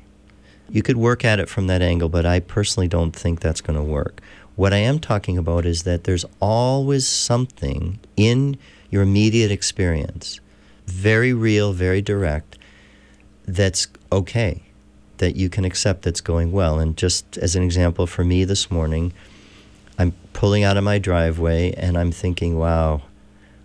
You 0.69 0.81
could 0.81 0.97
work 0.97 1.25
at 1.25 1.39
it 1.39 1.49
from 1.49 1.67
that 1.67 1.81
angle, 1.81 2.09
but 2.09 2.25
I 2.25 2.39
personally 2.39 2.87
don't 2.87 3.15
think 3.15 3.41
that's 3.41 3.61
going 3.61 3.77
to 3.77 3.83
work. 3.83 4.21
What 4.55 4.73
I 4.73 4.77
am 4.77 4.99
talking 4.99 5.37
about 5.37 5.65
is 5.65 5.83
that 5.83 6.05
there's 6.05 6.25
always 6.39 7.05
something 7.05 7.99
in 8.15 8.57
your 8.89 9.03
immediate 9.03 9.51
experience, 9.51 10.39
very 10.85 11.33
real, 11.33 11.73
very 11.73 12.01
direct, 12.01 12.57
that's 13.45 13.87
okay, 14.13 14.64
that 15.17 15.35
you 15.35 15.49
can 15.49 15.65
accept 15.65 16.03
that's 16.03 16.21
going 16.21 16.51
well. 16.51 16.79
And 16.79 16.97
just 16.97 17.37
as 17.37 17.55
an 17.55 17.63
example, 17.63 18.07
for 18.07 18.23
me 18.23 18.43
this 18.43 18.69
morning, 18.69 19.13
I'm 19.97 20.13
pulling 20.33 20.63
out 20.63 20.77
of 20.77 20.83
my 20.83 20.99
driveway 20.99 21.71
and 21.73 21.97
I'm 21.97 22.11
thinking, 22.11 22.57
wow, 22.57 23.01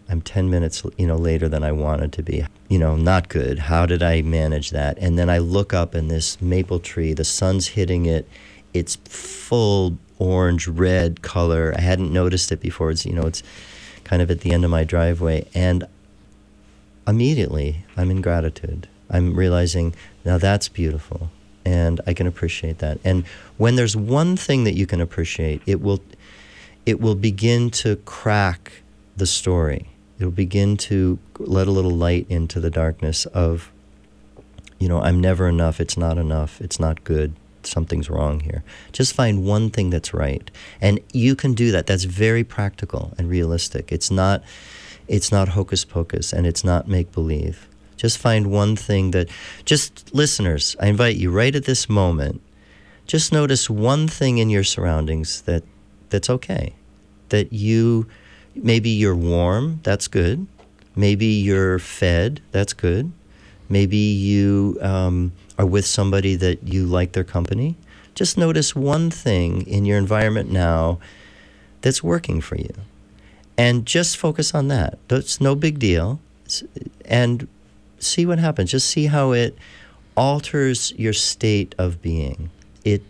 I'm 0.08 0.20
10 0.20 0.50
minutes, 0.50 0.82
you 0.96 1.06
know, 1.06 1.16
later 1.16 1.48
than 1.48 1.62
I 1.62 1.72
wanted 1.72 2.12
to 2.14 2.22
be. 2.22 2.44
You 2.68 2.78
know, 2.78 2.96
not 2.96 3.28
good. 3.28 3.58
How 3.58 3.86
did 3.86 4.02
I 4.02 4.22
manage 4.22 4.70
that? 4.70 4.98
And 4.98 5.18
then 5.18 5.28
I 5.28 5.38
look 5.38 5.72
up 5.72 5.94
and 5.94 6.10
this 6.10 6.40
maple 6.40 6.78
tree, 6.78 7.12
the 7.12 7.24
sun's 7.24 7.68
hitting 7.68 8.06
it. 8.06 8.28
It's 8.72 8.96
full 9.04 9.98
orange 10.18 10.68
red 10.68 11.22
color. 11.22 11.74
I 11.76 11.80
hadn't 11.80 12.12
noticed 12.12 12.52
it 12.52 12.60
before. 12.60 12.90
It's, 12.90 13.04
you 13.04 13.12
know, 13.12 13.26
it's 13.26 13.42
kind 14.04 14.22
of 14.22 14.30
at 14.30 14.40
the 14.40 14.52
end 14.52 14.64
of 14.64 14.70
my 14.70 14.84
driveway 14.84 15.46
and 15.54 15.84
immediately 17.06 17.84
I'm 17.96 18.10
in 18.10 18.20
gratitude. 18.20 18.88
I'm 19.08 19.34
realizing 19.34 19.94
now 20.24 20.38
that's 20.38 20.68
beautiful 20.68 21.30
and 21.64 22.00
I 22.06 22.14
can 22.14 22.26
appreciate 22.26 22.78
that. 22.78 22.98
And 23.04 23.26
when 23.56 23.76
there's 23.76 23.96
one 23.96 24.36
thing 24.36 24.64
that 24.64 24.74
you 24.74 24.86
can 24.86 25.00
appreciate, 25.00 25.62
it 25.66 25.80
will 25.80 26.00
it 26.86 27.00
will 27.00 27.14
begin 27.14 27.70
to 27.70 27.96
crack 27.96 28.82
the 29.16 29.26
story 29.26 29.90
it'll 30.20 30.30
begin 30.30 30.76
to 30.76 31.18
let 31.38 31.66
a 31.66 31.70
little 31.70 31.90
light 31.90 32.26
into 32.28 32.60
the 32.60 32.70
darkness 32.70 33.24
of, 33.26 33.72
you 34.78 34.86
know, 34.86 35.00
I'm 35.00 35.18
never 35.18 35.48
enough, 35.48 35.80
it's 35.80 35.96
not 35.96 36.18
enough, 36.18 36.60
it's 36.60 36.78
not 36.78 37.02
good, 37.04 37.34
something's 37.62 38.10
wrong 38.10 38.40
here. 38.40 38.62
Just 38.92 39.14
find 39.14 39.44
one 39.44 39.70
thing 39.70 39.88
that's 39.88 40.12
right. 40.12 40.50
And 40.80 41.00
you 41.12 41.34
can 41.34 41.54
do 41.54 41.72
that. 41.72 41.86
That's 41.86 42.04
very 42.04 42.44
practical 42.44 43.14
and 43.16 43.28
realistic. 43.28 43.90
It's 43.90 44.10
not 44.10 44.44
it's 45.08 45.32
not 45.32 45.48
hocus 45.48 45.84
pocus 45.84 46.32
and 46.32 46.46
it's 46.46 46.62
not 46.62 46.86
make 46.86 47.10
believe. 47.10 47.66
Just 48.00 48.16
find 48.16 48.46
one 48.46 48.76
thing 48.76 49.10
that 49.10 49.28
just 49.66 50.14
listeners, 50.14 50.74
I 50.80 50.86
invite 50.86 51.16
you 51.16 51.30
right 51.30 51.54
at 51.54 51.66
this 51.66 51.86
moment, 51.86 52.40
just 53.06 53.30
notice 53.30 53.68
one 53.68 54.08
thing 54.08 54.38
in 54.38 54.48
your 54.48 54.64
surroundings 54.64 55.42
that 55.42 55.64
that's 56.08 56.30
okay. 56.30 56.72
That 57.28 57.52
you 57.52 58.06
maybe 58.54 58.88
you're 58.88 59.14
warm, 59.14 59.80
that's 59.82 60.08
good. 60.08 60.46
Maybe 60.96 61.26
you're 61.26 61.78
fed, 61.78 62.40
that's 62.52 62.72
good. 62.72 63.12
Maybe 63.68 63.98
you 63.98 64.78
um, 64.80 65.32
are 65.58 65.66
with 65.66 65.84
somebody 65.84 66.36
that 66.36 66.62
you 66.62 66.86
like 66.86 67.12
their 67.12 67.22
company. 67.22 67.76
Just 68.14 68.38
notice 68.38 68.74
one 68.74 69.10
thing 69.10 69.66
in 69.66 69.84
your 69.84 69.98
environment 69.98 70.50
now 70.50 71.00
that's 71.82 72.02
working 72.02 72.40
for 72.40 72.56
you. 72.56 72.72
And 73.58 73.84
just 73.84 74.16
focus 74.16 74.54
on 74.54 74.68
that. 74.68 74.98
That's 75.08 75.38
no 75.38 75.54
big 75.54 75.78
deal. 75.78 76.18
And 77.04 77.46
see 78.00 78.26
what 78.26 78.38
happens. 78.38 78.70
Just 78.70 78.88
see 78.88 79.06
how 79.06 79.32
it 79.32 79.56
alters 80.16 80.92
your 80.96 81.12
state 81.12 81.74
of 81.78 82.02
being. 82.02 82.50
It 82.84 83.02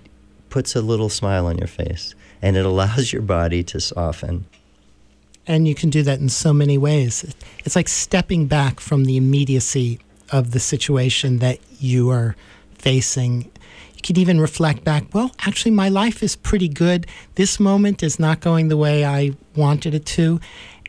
puts 0.49 0.77
a 0.77 0.81
little 0.81 1.09
smile 1.09 1.47
on 1.47 1.59
your 1.59 1.69
face 1.69 2.15
and 2.43 2.57
it 2.57 2.65
allows 2.65 3.13
your 3.13 3.23
body 3.23 3.63
to 3.65 3.81
soften. 3.81 4.47
And 5.47 5.67
you 5.67 5.75
can 5.75 5.91
do 5.91 6.03
that 6.03 6.21
in 6.21 6.29
so 6.29 6.53
many 6.53 6.79
ways. 6.79 7.35
It's 7.65 7.75
like 7.75 7.89
stepping 7.89 8.47
back 8.47 8.79
from 8.79 9.05
the 9.05 9.17
immediacy 9.17 9.99
of 10.31 10.53
the 10.53 10.61
situation 10.61 11.39
that 11.39 11.59
you 11.81 12.11
are 12.11 12.37
facing. 12.75 13.51
You 13.95 14.03
can 14.03 14.19
even 14.19 14.41
reflect 14.41 14.85
back, 14.85 15.13
well, 15.13 15.33
actually, 15.41 15.73
my 15.73 15.89
life 15.89 16.23
is 16.23 16.37
pretty 16.37 16.69
good. 16.69 17.07
This 17.35 17.59
moment 17.59 18.03
is 18.03 18.19
not 18.19 18.41
going 18.41 18.69
the 18.69 18.77
way 18.77 19.05
I 19.05 19.33
wanted 19.57 19.95
it 19.95 20.07
to. 20.07 20.41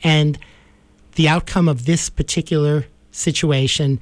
And 0.03 0.37
the 1.15 1.27
outcome 1.27 1.67
of 1.67 1.85
this 1.85 2.09
particular 2.09 2.85
situation 3.11 3.99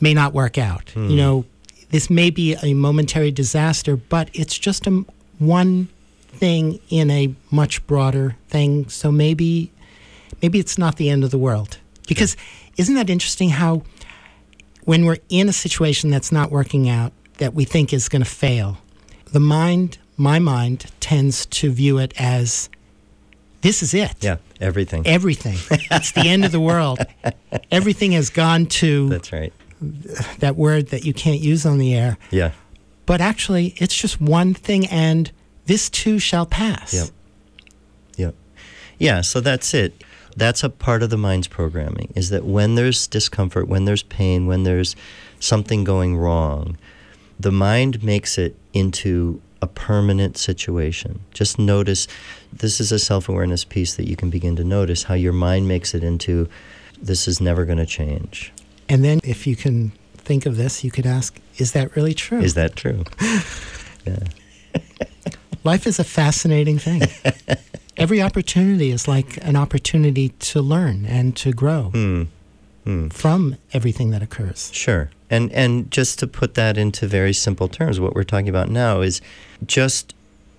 may 0.00 0.14
not 0.14 0.32
work 0.32 0.58
out. 0.58 0.86
Mm. 0.94 1.10
You 1.10 1.16
know, 1.16 1.44
this 1.90 2.10
may 2.10 2.30
be 2.30 2.56
a 2.62 2.74
momentary 2.74 3.30
disaster, 3.30 3.96
but 3.96 4.30
it's 4.32 4.58
just 4.58 4.86
a 4.86 5.04
one 5.38 5.88
thing 6.28 6.80
in 6.90 7.10
a 7.10 7.34
much 7.50 7.86
broader 7.86 8.36
thing. 8.48 8.88
So 8.88 9.10
maybe 9.10 9.72
maybe 10.42 10.58
it's 10.58 10.76
not 10.76 10.96
the 10.96 11.08
end 11.08 11.24
of 11.24 11.30
the 11.30 11.38
world. 11.38 11.78
Because 12.06 12.36
isn't 12.76 12.94
that 12.94 13.10
interesting 13.10 13.50
how 13.50 13.82
when 14.84 15.04
we're 15.04 15.18
in 15.28 15.48
a 15.48 15.52
situation 15.52 16.10
that's 16.10 16.30
not 16.30 16.50
working 16.50 16.88
out 16.88 17.12
that 17.38 17.54
we 17.54 17.64
think 17.64 17.92
is 17.92 18.08
going 18.08 18.22
to 18.22 18.28
fail, 18.28 18.78
the 19.32 19.40
mind, 19.40 19.98
my 20.16 20.38
mind 20.38 20.86
tends 21.00 21.46
to 21.46 21.70
view 21.70 21.98
it 21.98 22.14
as 22.18 22.68
this 23.66 23.82
is 23.82 23.94
it. 23.94 24.14
Yeah, 24.20 24.36
everything. 24.60 25.04
Everything. 25.06 25.56
it's 25.90 26.12
the 26.12 26.28
end 26.28 26.44
of 26.44 26.52
the 26.52 26.60
world. 26.60 27.00
Everything 27.72 28.12
has 28.12 28.30
gone 28.30 28.66
to 28.66 29.08
That's 29.08 29.32
right. 29.32 29.52
That 30.38 30.54
word 30.56 30.88
that 30.88 31.04
you 31.04 31.12
can't 31.12 31.40
use 31.40 31.66
on 31.66 31.78
the 31.78 31.92
air. 31.94 32.16
Yeah. 32.30 32.52
But 33.06 33.20
actually, 33.20 33.74
it's 33.78 33.94
just 33.94 34.20
one 34.20 34.54
thing 34.54 34.86
and 34.86 35.32
this 35.66 35.90
too 35.90 36.18
shall 36.20 36.46
pass. 36.46 36.94
Yep. 36.94 37.08
Yep. 38.16 38.34
Yeah, 38.98 39.20
so 39.20 39.40
that's 39.40 39.74
it. 39.74 40.04
That's 40.36 40.62
a 40.62 40.70
part 40.70 41.02
of 41.02 41.10
the 41.10 41.16
mind's 41.16 41.48
programming 41.48 42.12
is 42.14 42.30
that 42.30 42.44
when 42.44 42.76
there's 42.76 43.06
discomfort, 43.08 43.66
when 43.66 43.84
there's 43.84 44.04
pain, 44.04 44.46
when 44.46 44.62
there's 44.62 44.94
something 45.40 45.82
going 45.82 46.16
wrong, 46.16 46.78
the 47.40 47.52
mind 47.52 48.04
makes 48.04 48.38
it 48.38 48.56
into 48.72 49.40
a 49.60 49.66
permanent 49.66 50.36
situation. 50.36 51.20
Just 51.32 51.58
notice 51.58 52.06
this 52.58 52.80
is 52.80 52.92
a 52.92 52.98
self 52.98 53.28
awareness 53.28 53.64
piece 53.64 53.94
that 53.94 54.08
you 54.08 54.16
can 54.16 54.30
begin 54.30 54.56
to 54.56 54.64
notice 54.64 55.04
how 55.04 55.14
your 55.14 55.32
mind 55.32 55.68
makes 55.68 55.94
it 55.94 56.02
into 56.02 56.48
this 57.00 57.28
is 57.28 57.40
never 57.40 57.64
going 57.64 57.78
to 57.78 57.86
change. 57.86 58.52
And 58.88 59.04
then 59.04 59.20
if 59.24 59.46
you 59.46 59.56
can 59.56 59.92
think 60.16 60.46
of 60.46 60.56
this, 60.56 60.84
you 60.84 60.90
could 60.90 61.06
ask, 61.06 61.38
is 61.58 61.72
that 61.72 61.94
really 61.96 62.14
true? 62.14 62.40
Is 62.40 62.54
that 62.54 62.76
true? 62.76 63.04
yeah. 64.06 64.18
Life 65.64 65.86
is 65.86 65.98
a 65.98 66.04
fascinating 66.04 66.78
thing. 66.78 67.02
Every 67.96 68.22
opportunity 68.22 68.90
is 68.90 69.08
like 69.08 69.38
an 69.42 69.56
opportunity 69.56 70.28
to 70.28 70.60
learn 70.60 71.06
and 71.06 71.36
to 71.38 71.52
grow 71.52 71.90
mm. 71.94 72.28
Mm. 72.84 73.12
from 73.12 73.56
everything 73.72 74.10
that 74.10 74.22
occurs. 74.22 74.70
Sure. 74.72 75.10
And 75.30 75.50
and 75.52 75.90
just 75.90 76.18
to 76.20 76.26
put 76.26 76.54
that 76.54 76.76
into 76.76 77.06
very 77.06 77.32
simple 77.32 77.68
terms, 77.68 77.98
what 77.98 78.14
we're 78.14 78.22
talking 78.22 78.48
about 78.48 78.68
now 78.68 79.00
is 79.00 79.20
just 79.64 80.14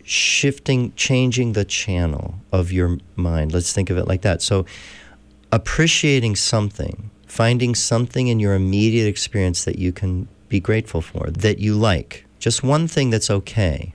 shifting, 0.07 0.93
changing 0.95 1.51
the 1.51 1.65
channel 1.65 2.35
of 2.53 2.71
your 2.71 2.97
mind. 3.17 3.53
Let's 3.53 3.73
think 3.73 3.89
of 3.89 3.97
it 3.97 4.07
like 4.07 4.21
that. 4.21 4.41
So 4.41 4.65
appreciating 5.51 6.37
something, 6.37 7.11
finding 7.25 7.75
something 7.75 8.27
in 8.27 8.39
your 8.39 8.53
immediate 8.53 9.05
experience 9.05 9.65
that 9.65 9.77
you 9.77 9.91
can 9.91 10.29
be 10.47 10.61
grateful 10.61 11.01
for, 11.01 11.29
that 11.29 11.59
you 11.59 11.75
like. 11.75 12.25
Just 12.39 12.63
one 12.63 12.87
thing 12.87 13.09
that's 13.09 13.29
okay 13.29 13.93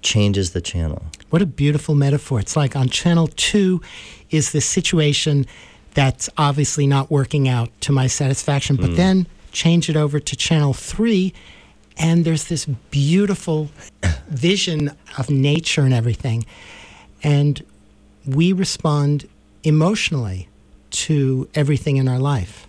changes 0.00 0.52
the 0.52 0.60
channel. 0.60 1.06
What 1.30 1.42
a 1.42 1.46
beautiful 1.46 1.96
metaphor. 1.96 2.38
It's 2.38 2.56
like 2.56 2.76
on 2.76 2.88
channel 2.88 3.26
two 3.26 3.82
is 4.30 4.52
the 4.52 4.60
situation 4.60 5.44
that's 5.94 6.30
obviously 6.38 6.86
not 6.86 7.10
working 7.10 7.48
out 7.48 7.68
to 7.80 7.90
my 7.90 8.06
satisfaction, 8.06 8.76
but 8.76 8.90
mm. 8.90 8.96
then 8.96 9.26
change 9.50 9.90
it 9.90 9.96
over 9.96 10.20
to 10.20 10.36
channel 10.36 10.72
three, 10.72 11.34
and 11.96 12.24
there's 12.24 12.44
this 12.44 12.66
beautiful 12.90 13.70
vision 14.28 14.92
of 15.18 15.30
nature 15.30 15.82
and 15.82 15.94
everything. 15.94 16.44
And 17.22 17.64
we 18.26 18.52
respond 18.52 19.28
emotionally 19.62 20.48
to 20.90 21.48
everything 21.54 21.96
in 21.96 22.08
our 22.08 22.18
life. 22.18 22.66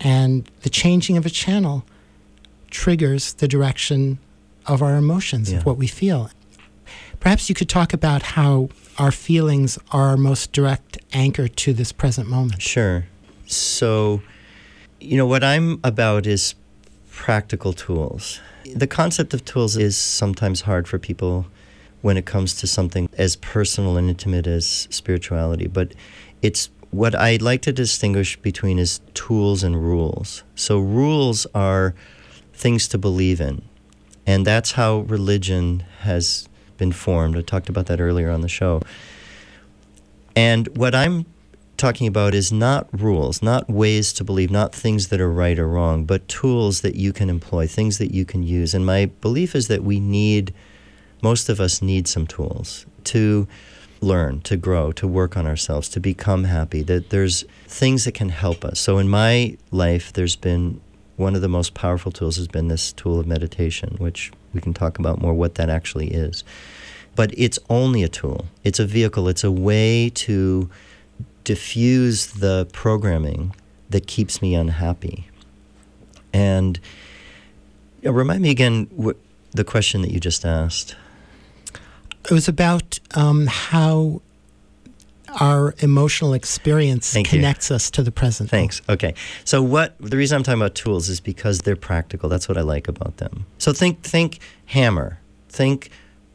And 0.00 0.50
the 0.62 0.70
changing 0.70 1.16
of 1.16 1.26
a 1.26 1.30
channel 1.30 1.84
triggers 2.70 3.34
the 3.34 3.48
direction 3.48 4.18
of 4.66 4.82
our 4.82 4.96
emotions, 4.96 5.50
yeah. 5.50 5.58
of 5.58 5.66
what 5.66 5.76
we 5.76 5.86
feel. 5.86 6.30
Perhaps 7.20 7.48
you 7.48 7.54
could 7.54 7.68
talk 7.68 7.92
about 7.92 8.22
how 8.22 8.68
our 8.98 9.12
feelings 9.12 9.78
are 9.92 10.08
our 10.08 10.16
most 10.16 10.52
direct 10.52 10.98
anchor 11.12 11.48
to 11.48 11.72
this 11.72 11.92
present 11.92 12.28
moment. 12.28 12.60
Sure. 12.60 13.06
So, 13.46 14.22
you 15.00 15.16
know, 15.16 15.26
what 15.26 15.44
I'm 15.44 15.80
about 15.84 16.26
is 16.26 16.54
practical 17.12 17.72
tools. 17.72 18.40
The 18.74 18.86
concept 18.86 19.34
of 19.34 19.44
tools 19.44 19.76
is 19.76 19.96
sometimes 19.96 20.62
hard 20.62 20.88
for 20.88 20.98
people 20.98 21.46
when 22.00 22.16
it 22.16 22.24
comes 22.24 22.54
to 22.54 22.66
something 22.66 23.08
as 23.16 23.36
personal 23.36 23.96
and 23.96 24.08
intimate 24.08 24.46
as 24.46 24.88
spirituality, 24.90 25.68
but 25.68 25.92
it's 26.40 26.70
what 26.90 27.14
I 27.14 27.36
like 27.36 27.62
to 27.62 27.72
distinguish 27.72 28.36
between 28.38 28.78
is 28.78 29.00
tools 29.14 29.62
and 29.62 29.76
rules. 29.76 30.42
So 30.54 30.78
rules 30.78 31.46
are 31.54 31.94
things 32.54 32.88
to 32.88 32.98
believe 32.98 33.40
in. 33.40 33.62
And 34.26 34.46
that's 34.46 34.72
how 34.72 35.00
religion 35.00 35.84
has 36.00 36.48
been 36.76 36.92
formed. 36.92 37.36
I 37.36 37.42
talked 37.42 37.68
about 37.68 37.86
that 37.86 38.00
earlier 38.00 38.30
on 38.30 38.40
the 38.40 38.48
show. 38.48 38.82
And 40.34 40.68
what 40.76 40.94
I'm 40.94 41.26
talking 41.82 42.06
about 42.06 42.32
is 42.32 42.52
not 42.52 42.88
rules, 42.92 43.42
not 43.42 43.68
ways 43.68 44.12
to 44.12 44.22
believe, 44.22 44.52
not 44.52 44.72
things 44.72 45.08
that 45.08 45.20
are 45.20 45.32
right 45.32 45.58
or 45.58 45.66
wrong, 45.66 46.04
but 46.04 46.28
tools 46.28 46.82
that 46.82 46.94
you 46.94 47.12
can 47.12 47.28
employ, 47.28 47.66
things 47.66 47.98
that 47.98 48.14
you 48.14 48.24
can 48.24 48.44
use. 48.44 48.72
And 48.72 48.86
my 48.86 49.06
belief 49.20 49.56
is 49.56 49.66
that 49.66 49.82
we 49.82 49.98
need, 49.98 50.54
most 51.24 51.48
of 51.48 51.60
us 51.60 51.82
need 51.82 52.06
some 52.06 52.24
tools 52.24 52.86
to 53.04 53.48
learn, 54.00 54.42
to 54.42 54.56
grow, 54.56 54.92
to 54.92 55.08
work 55.08 55.36
on 55.36 55.44
ourselves, 55.44 55.88
to 55.88 55.98
become 55.98 56.44
happy, 56.44 56.82
that 56.82 57.10
there's 57.10 57.42
things 57.66 58.04
that 58.04 58.14
can 58.14 58.28
help 58.28 58.64
us. 58.64 58.78
So 58.78 58.98
in 58.98 59.08
my 59.08 59.56
life, 59.72 60.12
there's 60.12 60.36
been 60.36 60.80
one 61.16 61.34
of 61.34 61.40
the 61.40 61.48
most 61.48 61.74
powerful 61.74 62.12
tools 62.12 62.36
has 62.36 62.46
been 62.46 62.68
this 62.68 62.92
tool 62.92 63.18
of 63.18 63.26
meditation, 63.26 63.96
which 63.98 64.30
we 64.54 64.60
can 64.60 64.72
talk 64.72 65.00
about 65.00 65.20
more 65.20 65.34
what 65.34 65.56
that 65.56 65.68
actually 65.68 66.12
is. 66.12 66.44
But 67.16 67.36
it's 67.36 67.58
only 67.68 68.04
a 68.04 68.08
tool, 68.08 68.46
it's 68.62 68.78
a 68.78 68.86
vehicle, 68.86 69.26
it's 69.26 69.42
a 69.42 69.50
way 69.50 70.10
to 70.10 70.70
diffuse 71.44 72.26
the 72.26 72.68
programming 72.72 73.54
that 73.90 74.06
keeps 74.06 74.40
me 74.40 74.54
unhappy. 74.54 75.28
And 76.32 76.80
remind 78.02 78.42
me 78.42 78.50
again 78.50 78.88
what 78.90 79.16
the 79.52 79.64
question 79.64 80.02
that 80.02 80.10
you 80.10 80.20
just 80.20 80.44
asked. 80.44 80.96
It 82.24 82.30
was 82.30 82.48
about 82.48 83.00
um, 83.14 83.46
how 83.46 84.22
our 85.40 85.74
emotional 85.78 86.34
experience 86.34 87.12
Thank 87.12 87.32
you. 87.32 87.38
connects 87.38 87.70
us 87.70 87.90
to 87.92 88.02
the 88.02 88.12
present. 88.12 88.50
Thanks. 88.50 88.82
Okay. 88.88 89.14
So 89.44 89.62
what 89.62 89.96
the 89.98 90.16
reason 90.16 90.36
I'm 90.36 90.42
talking 90.42 90.60
about 90.60 90.74
tools 90.74 91.08
is 91.08 91.20
because 91.20 91.60
they're 91.60 91.76
practical. 91.76 92.28
That's 92.28 92.48
what 92.48 92.58
I 92.58 92.62
like 92.62 92.88
about 92.88 93.16
them. 93.16 93.46
So 93.58 93.72
think 93.72 94.02
think 94.02 94.38
hammer. 94.66 95.18
Think 95.48 95.90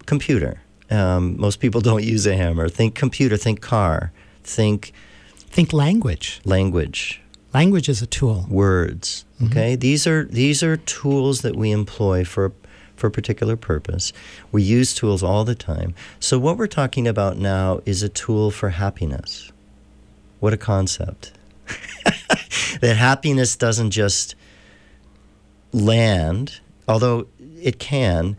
computer. 0.06 0.62
Um, 0.90 1.40
most 1.40 1.60
people 1.60 1.82
don't 1.90 2.04
use 2.04 2.26
a 2.26 2.36
hammer. 2.36 2.70
Think 2.70 2.96
computer. 2.96 3.38
Think 3.38 3.62
car. 3.62 4.12
Think 4.48 4.94
Think 5.50 5.74
language. 5.74 6.40
language. 6.46 7.22
Language 7.54 7.90
is 7.90 8.02
a 8.02 8.08
tool. 8.08 8.46
Words. 8.50 9.26
Mm-hmm. 9.36 9.46
Okay. 9.52 9.76
These 9.76 10.08
are 10.08 10.24
these 10.26 10.64
are 10.64 10.78
tools 10.78 11.42
that 11.42 11.56
we 11.56 11.72
employ 11.72 12.24
for 12.24 12.54
for 12.96 13.08
a 13.08 13.12
particular 13.12 13.56
purpose. 13.56 14.14
We 14.52 14.64
use 14.64 14.94
tools 14.94 15.22
all 15.22 15.44
the 15.44 15.56
time. 15.56 15.94
So 16.20 16.40
what 16.40 16.58
we're 16.58 16.68
talking 16.68 17.08
about 17.08 17.38
now 17.38 17.82
is 17.86 18.04
a 18.04 18.10
tool 18.10 18.50
for 18.52 18.70
happiness. 18.70 19.52
What 20.40 20.54
a 20.54 20.58
concept. 20.58 21.34
that 22.82 22.96
happiness 22.98 23.56
doesn't 23.56 23.92
just 23.92 24.36
land, 25.74 26.60
although 26.88 27.28
it 27.62 27.80
can, 27.80 28.38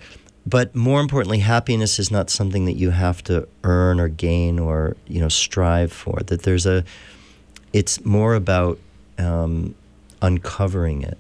but 0.49 0.75
more 0.75 1.01
importantly, 1.01 1.41
happiness 1.41 1.99
is 1.99 2.11
not 2.11 2.31
something 2.31 2.65
that 2.65 2.75
you 2.75 2.91
have 2.91 3.23
to 3.25 3.47
earn 3.65 4.01
or 4.01 4.09
gain 4.09 4.59
or 4.59 4.97
you 5.07 5.21
know 5.21 5.29
strive 5.29 5.93
for. 5.93 6.21
That 6.27 6.43
there's 6.43 6.65
a, 6.65 6.85
it's 7.73 8.05
more 8.05 8.35
about 8.35 8.79
um, 9.19 9.75
uncovering 10.23 11.03
it, 11.03 11.19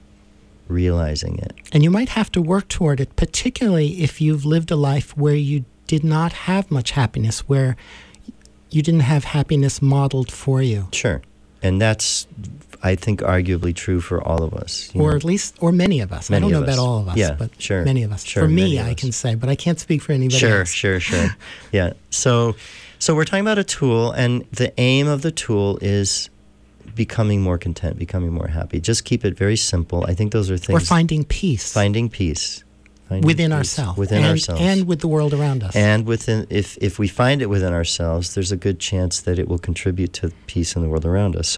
realizing 0.66 1.38
it. 1.38 1.52
And 1.72 1.82
you 1.82 1.90
might 1.90 2.08
have 2.10 2.32
to 2.32 2.40
work 2.42 2.68
toward 2.68 3.00
it, 3.00 3.16
particularly 3.16 4.02
if 4.02 4.20
you've 4.20 4.46
lived 4.46 4.70
a 4.70 4.76
life 4.76 5.14
where 5.16 5.34
you 5.34 5.64
did 5.86 6.04
not 6.04 6.32
have 6.32 6.70
much 6.70 6.92
happiness, 6.92 7.40
where 7.40 7.76
you 8.70 8.82
didn't 8.82 9.00
have 9.00 9.24
happiness 9.24 9.82
modeled 9.82 10.32
for 10.32 10.62
you. 10.62 10.88
Sure, 10.92 11.20
and 11.62 11.80
that's 11.82 12.26
I 12.82 12.94
think 12.94 13.20
arguably 13.20 13.74
true 13.74 14.00
for 14.00 14.22
all 14.22 14.42
of 14.42 14.54
us. 14.54 14.90
Or 14.94 15.10
know. 15.10 15.16
at 15.16 15.24
least, 15.24 15.56
or 15.60 15.72
many 15.72 16.00
of 16.00 16.12
us. 16.12 16.30
I 16.30 16.38
don't 16.38 16.50
know 16.52 16.58
of 16.58 16.64
about 16.64 16.78
all 16.78 16.98
of 17.00 17.08
us, 17.08 17.16
Yeah, 17.16 17.34
but 17.38 17.50
sure, 17.60 17.84
many 17.84 18.02
of 18.04 18.12
us. 18.12 18.24
sure, 18.24 18.44
For 18.44 18.48
me, 18.48 18.78
I 18.80 18.94
can 18.94 19.10
say, 19.12 19.34
but 19.34 19.48
I 19.48 19.56
can't 19.56 19.80
speak 19.80 20.00
for 20.02 20.12
anybody 20.12 20.38
Sure, 20.38 20.60
else. 20.60 20.70
sure, 20.70 21.00
sure. 21.00 21.28
yeah. 21.72 21.94
So, 22.10 22.54
so 22.98 23.14
we're 23.14 23.24
talking 23.24 23.40
about 23.44 23.58
a 23.58 23.64
tool, 23.64 24.12
and 24.12 24.44
the 24.52 24.72
aim 24.80 25.08
of 25.08 25.22
the 25.22 25.32
tool 25.32 25.78
is 25.82 26.30
becoming 26.94 27.40
more 27.42 27.58
content, 27.58 27.98
becoming 27.98 28.32
more 28.32 28.48
happy. 28.48 28.80
Just 28.80 29.04
keep 29.04 29.24
it 29.24 29.36
very 29.36 29.56
simple. 29.56 30.04
I 30.06 30.14
think 30.14 30.32
those 30.32 30.50
are 30.50 30.56
things. 30.58 30.82
Or 30.82 30.84
finding 30.84 31.24
peace 31.24 31.72
finding 31.72 32.08
peace 32.08 32.64
Finding 33.08 33.26
within 33.26 33.52
ourselves. 33.52 33.98
within 33.98 34.18
and, 34.18 34.26
ourselves, 34.26 34.60
And 34.60 34.86
with 34.86 35.00
the 35.00 35.08
world 35.08 35.32
around 35.32 35.62
us. 35.62 35.74
and 35.74 36.06
within. 36.06 36.46
If 36.50 36.76
if 36.80 36.98
we 36.98 37.08
find 37.08 37.40
it 37.40 37.46
within 37.46 37.72
ourselves, 37.72 38.34
there's 38.34 38.52
a 38.52 38.56
good 38.56 38.78
chance 38.78 39.20
that 39.22 39.38
it 39.38 39.48
will 39.48 39.58
contribute 39.58 40.12
to 40.14 40.30
peace 40.46 40.76
in 40.76 40.82
the 40.82 40.88
world 40.88 41.06
around 41.06 41.34
us. 41.34 41.56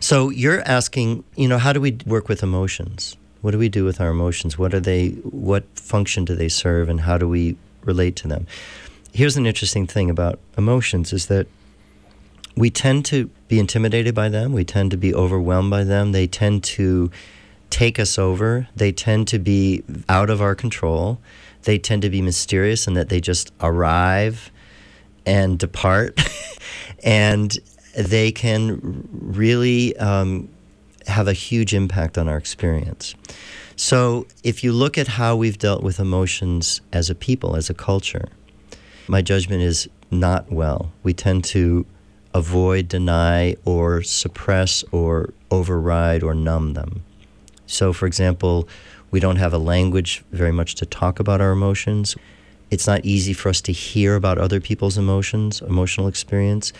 So 0.00 0.30
you're 0.30 0.62
asking, 0.68 1.22
you 1.36 1.46
know, 1.46 1.58
how 1.58 1.72
do 1.72 1.80
we 1.80 1.98
work 2.06 2.28
with 2.28 2.42
emotions? 2.42 3.16
What 3.42 3.52
do 3.52 3.58
we 3.58 3.68
do 3.68 3.84
with 3.84 4.00
our 4.00 4.10
emotions? 4.10 4.58
What 4.58 4.74
are 4.74 4.80
they? 4.80 5.10
What 5.22 5.64
function 5.74 6.24
do 6.24 6.34
they 6.34 6.48
serve, 6.48 6.88
and 6.88 7.00
how 7.00 7.16
do 7.18 7.28
we 7.28 7.56
relate 7.84 8.16
to 8.16 8.28
them? 8.28 8.46
Here's 9.12 9.36
an 9.36 9.46
interesting 9.46 9.86
thing 9.86 10.10
about 10.10 10.40
emotions: 10.58 11.12
is 11.12 11.26
that 11.26 11.46
we 12.56 12.70
tend 12.70 13.04
to 13.06 13.30
be 13.48 13.58
intimidated 13.58 14.14
by 14.14 14.28
them. 14.28 14.52
We 14.52 14.64
tend 14.64 14.90
to 14.90 14.96
be 14.96 15.14
overwhelmed 15.14 15.70
by 15.70 15.84
them. 15.84 16.12
They 16.12 16.26
tend 16.26 16.64
to 16.64 17.10
take 17.72 17.98
us 17.98 18.18
over. 18.18 18.68
They 18.76 18.92
tend 18.92 19.26
to 19.28 19.38
be 19.38 19.82
out 20.08 20.30
of 20.30 20.40
our 20.40 20.54
control. 20.54 21.18
They 21.62 21.78
tend 21.78 22.02
to 22.02 22.10
be 22.10 22.22
mysterious 22.22 22.86
in 22.86 22.94
that 22.94 23.08
they 23.08 23.20
just 23.20 23.52
arrive 23.60 24.52
and 25.24 25.58
depart. 25.58 26.20
and 27.02 27.58
they 27.96 28.30
can 28.30 29.08
really 29.12 29.96
um, 29.96 30.48
have 31.06 31.28
a 31.28 31.32
huge 31.32 31.74
impact 31.74 32.18
on 32.18 32.28
our 32.28 32.36
experience. 32.36 33.14
So, 33.74 34.26
if 34.44 34.62
you 34.62 34.72
look 34.72 34.98
at 34.98 35.08
how 35.08 35.34
we've 35.34 35.58
dealt 35.58 35.82
with 35.82 35.98
emotions 35.98 36.82
as 36.92 37.08
a 37.08 37.14
people, 37.14 37.56
as 37.56 37.70
a 37.70 37.74
culture, 37.74 38.28
my 39.08 39.22
judgment 39.22 39.62
is 39.62 39.88
not 40.10 40.52
well. 40.52 40.92
We 41.02 41.14
tend 41.14 41.44
to 41.46 41.86
avoid, 42.34 42.88
deny, 42.88 43.56
or 43.64 44.02
suppress, 44.02 44.84
or 44.92 45.32
override, 45.50 46.22
or 46.22 46.34
numb 46.34 46.74
them. 46.74 47.02
So, 47.72 47.94
for 47.94 48.06
example, 48.06 48.68
we 49.10 49.18
don't 49.18 49.36
have 49.36 49.54
a 49.54 49.58
language 49.58 50.22
very 50.30 50.52
much 50.52 50.74
to 50.76 50.86
talk 50.86 51.18
about 51.18 51.40
our 51.40 51.52
emotions. 51.52 52.16
It's 52.70 52.86
not 52.86 53.04
easy 53.04 53.32
for 53.32 53.48
us 53.48 53.62
to 53.62 53.72
hear 53.72 54.14
about 54.14 54.36
other 54.36 54.60
people's 54.60 54.98
emotions, 54.98 55.62
emotional 55.62 56.06
experience. 56.06 56.72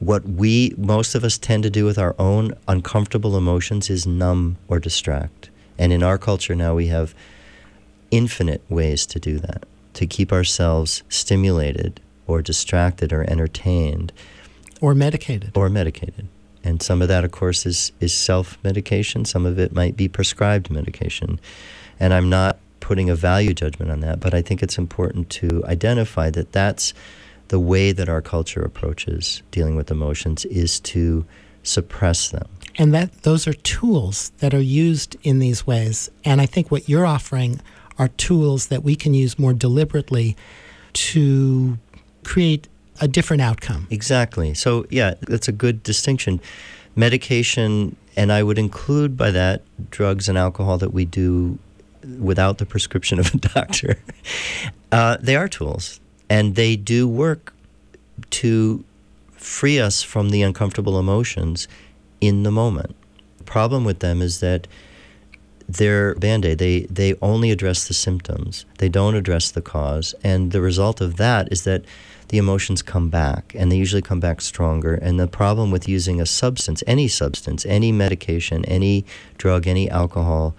What 0.00 0.24
we, 0.24 0.74
most 0.76 1.14
of 1.14 1.22
us, 1.22 1.38
tend 1.38 1.62
to 1.62 1.70
do 1.70 1.84
with 1.84 1.98
our 1.98 2.16
own 2.18 2.52
uncomfortable 2.66 3.36
emotions 3.36 3.90
is 3.90 4.06
numb 4.06 4.56
or 4.66 4.80
distract. 4.80 5.50
And 5.78 5.92
in 5.92 6.02
our 6.02 6.18
culture 6.18 6.56
now, 6.56 6.74
we 6.74 6.88
have 6.88 7.14
infinite 8.10 8.62
ways 8.68 9.06
to 9.06 9.20
do 9.20 9.38
that, 9.38 9.66
to 9.94 10.06
keep 10.06 10.32
ourselves 10.32 11.04
stimulated 11.08 12.00
or 12.26 12.42
distracted 12.42 13.12
or 13.12 13.28
entertained 13.30 14.12
or 14.80 14.94
medicated. 14.94 15.56
or 15.56 15.68
medicated. 15.68 16.28
And 16.68 16.82
some 16.82 17.00
of 17.00 17.08
that, 17.08 17.24
of 17.24 17.30
course, 17.30 17.64
is, 17.64 17.92
is 17.98 18.12
self 18.12 18.58
medication. 18.62 19.24
Some 19.24 19.46
of 19.46 19.58
it 19.58 19.72
might 19.72 19.96
be 19.96 20.06
prescribed 20.06 20.70
medication. 20.70 21.40
And 21.98 22.12
I'm 22.12 22.28
not 22.28 22.58
putting 22.80 23.08
a 23.08 23.14
value 23.14 23.54
judgment 23.54 23.90
on 23.90 24.00
that, 24.00 24.20
but 24.20 24.34
I 24.34 24.42
think 24.42 24.62
it's 24.62 24.76
important 24.76 25.30
to 25.30 25.64
identify 25.64 26.28
that 26.30 26.52
that's 26.52 26.92
the 27.48 27.58
way 27.58 27.92
that 27.92 28.10
our 28.10 28.20
culture 28.20 28.60
approaches 28.60 29.42
dealing 29.50 29.76
with 29.76 29.90
emotions 29.90 30.44
is 30.44 30.78
to 30.80 31.24
suppress 31.62 32.28
them. 32.28 32.46
And 32.76 32.92
that 32.92 33.22
those 33.22 33.48
are 33.48 33.54
tools 33.54 34.30
that 34.38 34.52
are 34.52 34.60
used 34.60 35.16
in 35.22 35.38
these 35.38 35.66
ways. 35.66 36.10
And 36.22 36.38
I 36.38 36.44
think 36.46 36.70
what 36.70 36.86
you're 36.86 37.06
offering 37.06 37.62
are 37.98 38.08
tools 38.08 38.66
that 38.66 38.84
we 38.84 38.94
can 38.94 39.14
use 39.14 39.38
more 39.38 39.54
deliberately 39.54 40.36
to 40.92 41.78
create 42.24 42.68
a 43.00 43.08
different 43.08 43.42
outcome. 43.42 43.86
Exactly. 43.90 44.54
So, 44.54 44.86
yeah, 44.90 45.14
that's 45.20 45.48
a 45.48 45.52
good 45.52 45.82
distinction. 45.82 46.40
Medication, 46.96 47.96
and 48.16 48.32
I 48.32 48.42
would 48.42 48.58
include 48.58 49.16
by 49.16 49.30
that 49.30 49.62
drugs 49.90 50.28
and 50.28 50.36
alcohol 50.36 50.78
that 50.78 50.92
we 50.92 51.04
do 51.04 51.58
without 52.18 52.58
the 52.58 52.66
prescription 52.66 53.18
of 53.18 53.34
a 53.34 53.38
doctor, 53.38 53.98
uh, 54.92 55.16
they 55.20 55.36
are 55.36 55.48
tools. 55.48 56.00
And 56.30 56.54
they 56.54 56.76
do 56.76 57.08
work 57.08 57.54
to 58.30 58.84
free 59.32 59.78
us 59.78 60.02
from 60.02 60.30
the 60.30 60.42
uncomfortable 60.42 60.98
emotions 60.98 61.68
in 62.20 62.42
the 62.42 62.50
moment. 62.50 62.94
The 63.38 63.44
problem 63.44 63.84
with 63.84 64.00
them 64.00 64.20
is 64.20 64.40
that 64.40 64.66
they're 65.68 66.14
band-aid 66.14 66.58
they 66.58 66.80
they 66.84 67.14
only 67.20 67.50
address 67.50 67.86
the 67.88 67.94
symptoms 67.94 68.64
they 68.78 68.88
don't 68.88 69.14
address 69.14 69.50
the 69.50 69.60
cause 69.60 70.14
and 70.24 70.50
the 70.50 70.62
result 70.62 71.00
of 71.02 71.16
that 71.16 71.50
is 71.52 71.64
that 71.64 71.84
the 72.28 72.38
emotions 72.38 72.82
come 72.82 73.08
back 73.08 73.54
and 73.56 73.72
they 73.72 73.76
usually 73.76 74.02
come 74.02 74.20
back 74.20 74.40
stronger. 74.40 74.94
And 74.94 75.18
the 75.18 75.26
problem 75.26 75.70
with 75.70 75.88
using 75.88 76.20
a 76.20 76.26
substance 76.26 76.82
any 76.86 77.08
substance 77.08 77.66
any 77.66 77.92
medication 77.92 78.64
any 78.66 79.04
drug 79.36 79.66
any 79.66 79.90
alcohol 79.90 80.54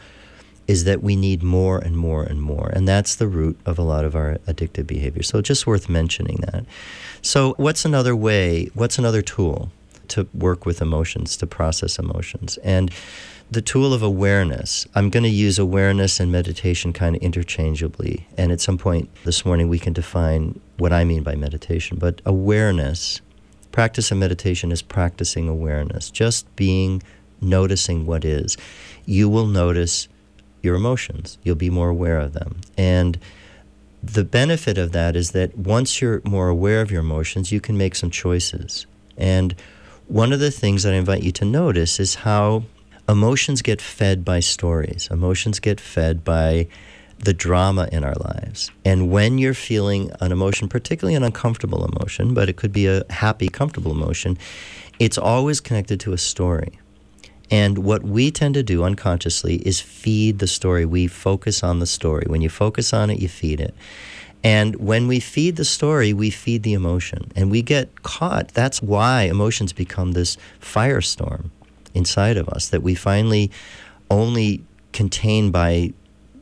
is 0.68 0.84
that 0.84 1.02
we 1.02 1.16
need 1.16 1.42
more 1.42 1.80
and 1.80 1.98
more 1.98 2.24
and 2.24 2.42
more. 2.42 2.70
And 2.70 2.88
that's 2.88 3.16
the 3.16 3.28
root 3.28 3.60
of 3.66 3.80
a 3.80 3.82
lot 3.82 4.06
of 4.06 4.16
our 4.16 4.36
addictive 4.48 4.86
behavior. 4.86 5.24
So 5.24 5.42
just 5.42 5.66
worth 5.66 5.90
mentioning 5.90 6.38
that. 6.52 6.64
So 7.24 7.54
what's 7.58 7.86
another 7.86 8.16
way 8.16 8.70
what's 8.74 8.98
another 8.98 9.22
tool 9.22 9.72
to 10.10 10.28
work 10.34 10.66
with 10.66 10.82
emotions 10.82 11.38
to 11.38 11.48
process 11.48 12.00
emotions? 12.00 12.58
And 12.64 12.92
the 13.52 13.62
tool 13.62 13.94
of 13.94 14.04
awareness. 14.04 14.86
I'm 14.94 15.10
going 15.10 15.24
to 15.24 15.30
use 15.30 15.58
awareness 15.58 16.20
and 16.20 16.32
meditation 16.32 16.94
kind 16.94 17.16
of 17.16 17.22
interchangeably. 17.22 18.28
And 18.38 18.52
at 18.52 18.62
some 18.62 18.78
point 18.78 19.10
this 19.24 19.44
morning, 19.44 19.70
we 19.70 19.80
can 19.80 19.94
define 19.94 20.60
what 20.78 20.94
I 20.94 21.04
mean 21.04 21.24
by 21.24 21.36
meditation. 21.36 21.98
But 21.98 22.22
awareness, 22.26 23.22
practice 23.72 24.12
of 24.12 24.18
meditation 24.18 24.72
is 24.72 24.82
practicing 24.82 25.48
awareness, 25.48 26.12
just 26.12 26.56
being, 26.56 27.02
noticing 27.42 28.06
what 28.06 28.24
is. 28.24 28.56
You 29.06 29.28
will 29.30 29.48
notice 29.48 30.08
your 30.62 30.76
emotions, 30.76 31.38
you'll 31.44 31.56
be 31.56 31.70
more 31.70 31.90
aware 31.90 32.20
of 32.20 32.34
them. 32.34 32.60
And 32.78 33.18
the 34.04 34.26
benefit 34.26 34.78
of 34.78 34.92
that 34.92 35.16
is 35.16 35.32
that 35.32 35.58
once 35.58 36.02
you're 36.02 36.22
more 36.26 36.50
aware 36.50 36.82
of 36.82 36.92
your 36.92 37.00
emotions, 37.00 37.52
you 37.52 37.62
can 37.62 37.78
make 37.78 37.96
some 37.96 38.12
choices. 38.12 38.86
And 39.18 39.56
one 40.08 40.34
of 40.34 40.40
the 40.40 40.52
things 40.52 40.84
that 40.84 40.94
I 40.94 40.98
invite 40.98 41.24
you 41.24 41.32
to 41.34 41.46
notice 41.46 42.00
is 42.00 42.16
how 42.16 42.64
emotions 43.10 43.64
get 43.64 43.82
fed 43.82 44.24
by 44.24 44.40
stories. 44.40 45.10
Emotions 45.12 45.60
get 45.60 45.82
fed 45.82 46.24
by 46.24 46.68
the 47.18 47.34
drama 47.34 47.90
in 47.92 48.04
our 48.04 48.14
lives. 48.14 48.72
And 48.86 49.12
when 49.12 49.40
you're 49.40 49.56
feeling 49.56 50.12
an 50.22 50.32
emotion, 50.32 50.70
particularly 50.70 51.16
an 51.16 51.24
uncomfortable 51.24 51.84
emotion, 51.84 52.34
but 52.34 52.48
it 52.48 52.56
could 52.56 52.72
be 52.72 52.86
a 52.86 53.04
happy, 53.10 53.50
comfortable 53.50 53.92
emotion, 53.92 54.38
it's 55.00 55.18
always 55.18 55.60
connected 55.60 56.00
to 56.02 56.14
a 56.14 56.18
story. 56.18 56.80
And 57.52 57.80
what 57.80 58.04
we 58.04 58.30
tend 58.30 58.54
to 58.54 58.64
do 58.64 58.84
unconsciously 58.84 59.56
is 59.68 59.82
feed 59.82 60.38
the 60.38 60.48
story. 60.48 60.86
We 60.86 61.08
focus 61.08 61.64
on 61.64 61.80
the 61.80 61.88
story. 61.88 62.26
When 62.28 62.42
you 62.42 62.50
focus 62.50 62.94
on 62.94 63.10
it, 63.10 63.20
you 63.20 63.28
feed 63.28 63.60
it. 63.60 63.74
And 64.44 64.76
when 64.76 65.08
we 65.08 65.20
feed 65.20 65.56
the 65.56 65.66
story, 65.66 66.14
we 66.14 66.30
feed 66.30 66.64
the 66.64 66.74
emotion. 66.74 67.32
And 67.36 67.50
we 67.50 67.64
get 67.64 68.04
caught. 68.04 68.50
That's 68.50 68.82
why 68.82 69.24
emotions 69.24 69.74
become 69.74 70.12
this 70.12 70.38
firestorm 70.62 71.50
inside 71.94 72.38
of 72.38 72.50
us 72.50 72.70
that 72.70 72.84
we 72.84 72.96
finally 72.96 73.52
only 74.10 74.64
contain 74.92 75.52
by 75.52 75.94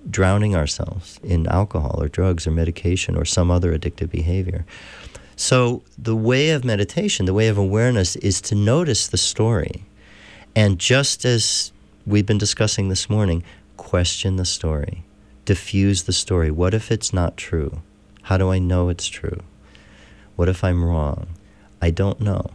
drowning 0.09 0.55
ourselves 0.55 1.19
in 1.23 1.47
alcohol 1.47 2.01
or 2.01 2.07
drugs 2.07 2.47
or 2.47 2.51
medication 2.51 3.15
or 3.15 3.25
some 3.25 3.51
other 3.51 3.77
addictive 3.77 4.09
behavior. 4.09 4.65
So, 5.35 5.83
the 5.97 6.15
way 6.15 6.49
of 6.49 6.63
meditation, 6.63 7.25
the 7.25 7.33
way 7.33 7.47
of 7.47 7.57
awareness, 7.57 8.15
is 8.17 8.41
to 8.41 8.55
notice 8.55 9.07
the 9.07 9.17
story. 9.17 9.85
And 10.55 10.79
just 10.79 11.25
as 11.25 11.71
we've 12.07 12.25
been 12.25 12.39
discussing 12.39 12.89
this 12.89 13.09
morning, 13.09 13.43
question 13.75 14.37
the 14.37 14.45
story, 14.45 15.03
diffuse 15.45 16.03
the 16.03 16.13
story. 16.13 16.49
What 16.49 16.73
if 16.73 16.91
it's 16.91 17.13
not 17.13 17.37
true? 17.37 17.83
How 18.23 18.37
do 18.37 18.49
I 18.49 18.57
know 18.57 18.89
it's 18.89 19.07
true? 19.07 19.41
What 20.35 20.49
if 20.49 20.63
I'm 20.63 20.83
wrong? 20.83 21.27
I 21.81 21.91
don't 21.91 22.19
know 22.19 22.49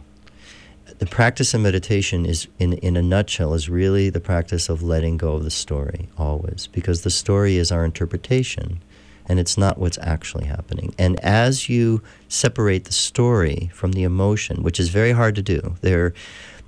the 1.03 1.09
practice 1.09 1.53
of 1.53 1.59
meditation 1.59 2.25
is 2.25 2.47
in, 2.59 2.71
in 2.75 2.95
a 2.95 3.01
nutshell 3.01 3.53
is 3.53 3.67
really 3.67 4.09
the 4.09 4.21
practice 4.21 4.69
of 4.69 4.81
letting 4.81 5.17
go 5.17 5.33
of 5.33 5.43
the 5.43 5.51
story 5.51 6.07
always 6.17 6.69
because 6.71 7.01
the 7.01 7.09
story 7.09 7.57
is 7.57 7.73
our 7.73 7.83
interpretation 7.83 8.81
and 9.25 9.37
it's 9.37 9.57
not 9.57 9.77
what's 9.77 9.97
actually 9.97 10.45
happening. 10.45 10.95
And 10.97 11.19
as 11.19 11.67
you 11.67 12.01
separate 12.29 12.85
the 12.85 12.93
story 12.93 13.69
from 13.73 13.91
the 13.91 14.03
emotion 14.03 14.63
which 14.63 14.79
is 14.79 14.87
very 14.87 15.11
hard 15.11 15.35
to 15.35 15.41
do 15.41 15.75
they're 15.81 16.13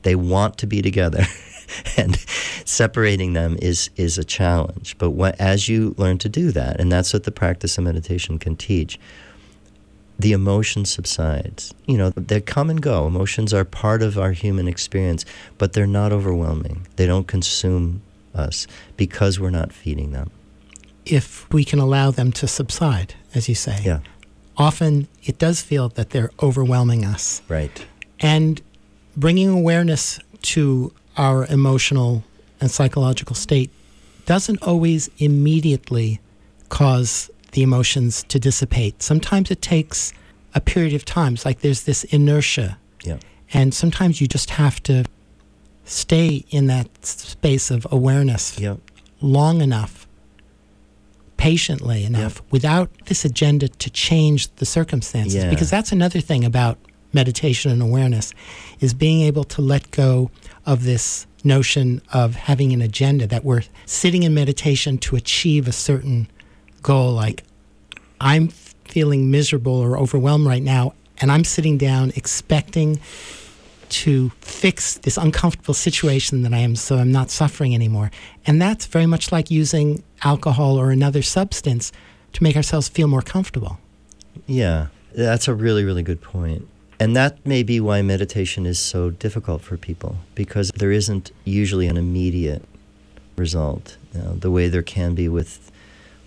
they 0.02 0.16
want 0.16 0.58
to 0.58 0.68
be 0.68 0.82
together 0.82 1.24
and 1.96 2.20
separating 2.66 3.32
them 3.32 3.58
is 3.62 3.90
is 3.96 4.18
a 4.18 4.26
challenge. 4.26 4.98
But 4.98 5.12
what, 5.12 5.40
as 5.40 5.70
you 5.70 5.96
learn 5.98 6.18
to 6.18 6.28
do 6.28 6.52
that 6.52 6.82
and 6.82 6.92
that's 6.92 7.14
what 7.14 7.24
the 7.24 7.32
practice 7.32 7.78
of 7.78 7.86
meditation 7.86 8.38
can 8.38 8.58
teach 8.58 9.00
the 10.18 10.32
emotion 10.32 10.86
subsides. 10.86 11.74
You 11.86 11.98
know, 11.98 12.10
they 12.12 12.42
come 12.42 12.70
and 12.70 12.82
go. 12.82 13.08
Emotions 13.08 13.54
are 13.54 13.66
part 13.66 14.02
of 14.02 14.18
our 14.18 14.32
human 14.32 14.68
experience, 14.68 15.26
but 15.58 15.74
they're 15.74 15.88
not 15.88 16.12
overwhelming. 16.12 16.88
They 16.96 17.06
don't 17.06 17.28
consume 17.28 18.02
us 18.34 18.68
because 18.98 19.40
we're 19.40 19.50
not 19.50 19.74
feeding 19.74 20.12
them. 20.12 20.32
If 21.06 21.52
we 21.54 21.64
can 21.64 21.80
allow 21.80 22.12
them 22.12 22.32
to 22.34 22.48
subside, 22.48 23.16
as 23.34 23.48
you 23.48 23.56
say. 23.56 23.80
Yeah. 23.84 24.00
Often 24.58 25.08
it 25.24 25.38
does 25.38 25.62
feel 25.62 25.90
that 25.90 26.12
they're 26.12 26.32
overwhelming 26.42 27.06
us. 27.06 27.42
Right. 27.50 27.86
And 28.20 28.62
bringing 29.18 29.50
awareness 29.50 30.20
to 30.42 30.94
our 31.18 31.46
emotional 31.48 32.24
and 32.62 32.72
psychological 32.72 33.36
state 33.36 33.70
doesn't 34.26 34.62
always 34.64 35.10
immediately 35.18 36.20
cause 36.70 37.30
the 37.56 37.64
emotions 37.64 38.24
to 38.28 38.38
dissipate. 38.38 39.02
Sometimes 39.02 39.50
it 39.50 39.62
takes 39.62 40.14
a 40.54 40.60
period 40.62 40.94
of 40.94 41.06
time. 41.06 41.34
It's 41.34 41.46
like 41.46 41.62
there's 41.62 41.84
this 41.84 42.04
inertia. 42.04 42.78
Yeah. 43.04 43.18
And 43.54 43.74
sometimes 43.74 44.20
you 44.20 44.28
just 44.28 44.52
have 44.52 44.84
to 44.84 45.06
stay 45.86 46.44
in 46.50 46.68
that 46.68 47.06
space 47.06 47.72
of 47.72 47.88
awareness 47.92 48.60
yeah. 48.60 48.76
long 49.22 49.62
enough, 49.62 50.06
patiently 51.38 52.04
enough, 52.04 52.36
Yeah. 52.38 52.48
without 52.52 52.90
this 53.06 53.24
agenda 53.24 53.70
to 53.70 53.90
change 53.90 54.54
the 54.56 54.66
circumstances. 54.66 55.36
Yeah. 55.36 55.50
Because 55.50 55.70
that's 55.70 55.94
another 55.94 56.20
thing 56.20 56.44
about 56.44 56.78
meditation 57.14 57.72
and 57.72 57.82
awareness 57.82 58.34
is 58.82 58.94
being 58.94 59.22
able 59.22 59.46
to 59.46 59.62
let 59.62 59.92
go 59.92 60.30
of 60.66 60.84
this 60.84 61.26
notion 61.46 62.02
of 62.12 62.36
having 62.36 62.74
an 62.74 62.82
agenda 62.82 63.26
that 63.28 63.46
we're 63.46 63.64
sitting 63.86 64.24
in 64.24 64.34
meditation 64.34 64.98
to 64.98 65.16
achieve 65.16 65.68
a 65.70 65.72
certain 65.72 66.28
goal 66.86 67.14
like 67.14 67.44
I'm 68.22 68.50
feeling 68.86 69.32
miserable 69.32 69.74
or 69.74 69.98
overwhelmed 69.98 70.46
right 70.46 70.62
now, 70.62 70.94
and 71.20 71.32
I'm 71.32 71.44
sitting 71.44 71.78
down 71.78 72.14
expecting 72.16 73.00
to 73.90 74.30
fix 74.42 74.98
this 75.00 75.18
uncomfortable 75.18 75.74
situation 75.74 76.44
that 76.44 76.54
I 76.54 76.60
am 76.60 76.76
so 76.76 76.98
I'm 76.98 77.12
not 77.12 77.30
suffering 77.30 77.74
anymore. 77.74 78.12
And 78.46 78.62
that's 78.62 78.86
very 78.86 79.06
much 79.06 79.32
like 79.32 79.50
using 79.52 80.04
alcohol 80.24 80.78
or 80.80 80.92
another 80.92 81.22
substance 81.22 81.92
to 82.34 82.44
make 82.44 82.56
ourselves 82.56 82.88
feel 82.88 83.08
more 83.08 83.22
comfortable. 83.22 83.80
Yeah, 84.46 84.88
that's 85.14 85.48
a 85.48 85.54
really, 85.54 85.84
really 85.84 86.04
good 86.04 86.22
point. 86.22 86.68
And 87.00 87.16
that 87.16 87.46
may 87.46 87.64
be 87.64 87.80
why 87.80 88.02
meditation 88.02 88.66
is 88.66 88.80
so 88.80 89.10
difficult 89.10 89.62
for 89.62 89.76
people 89.76 90.18
because 90.36 90.72
there 90.76 90.92
isn't 90.92 91.32
usually 91.44 91.88
an 91.88 91.98
immediate 91.98 92.64
result, 93.38 93.98
you 94.14 94.22
know, 94.22 94.36
the 94.36 94.52
way 94.52 94.68
there 94.68 94.84
can 94.84 95.14
be 95.16 95.28
with 95.28 95.72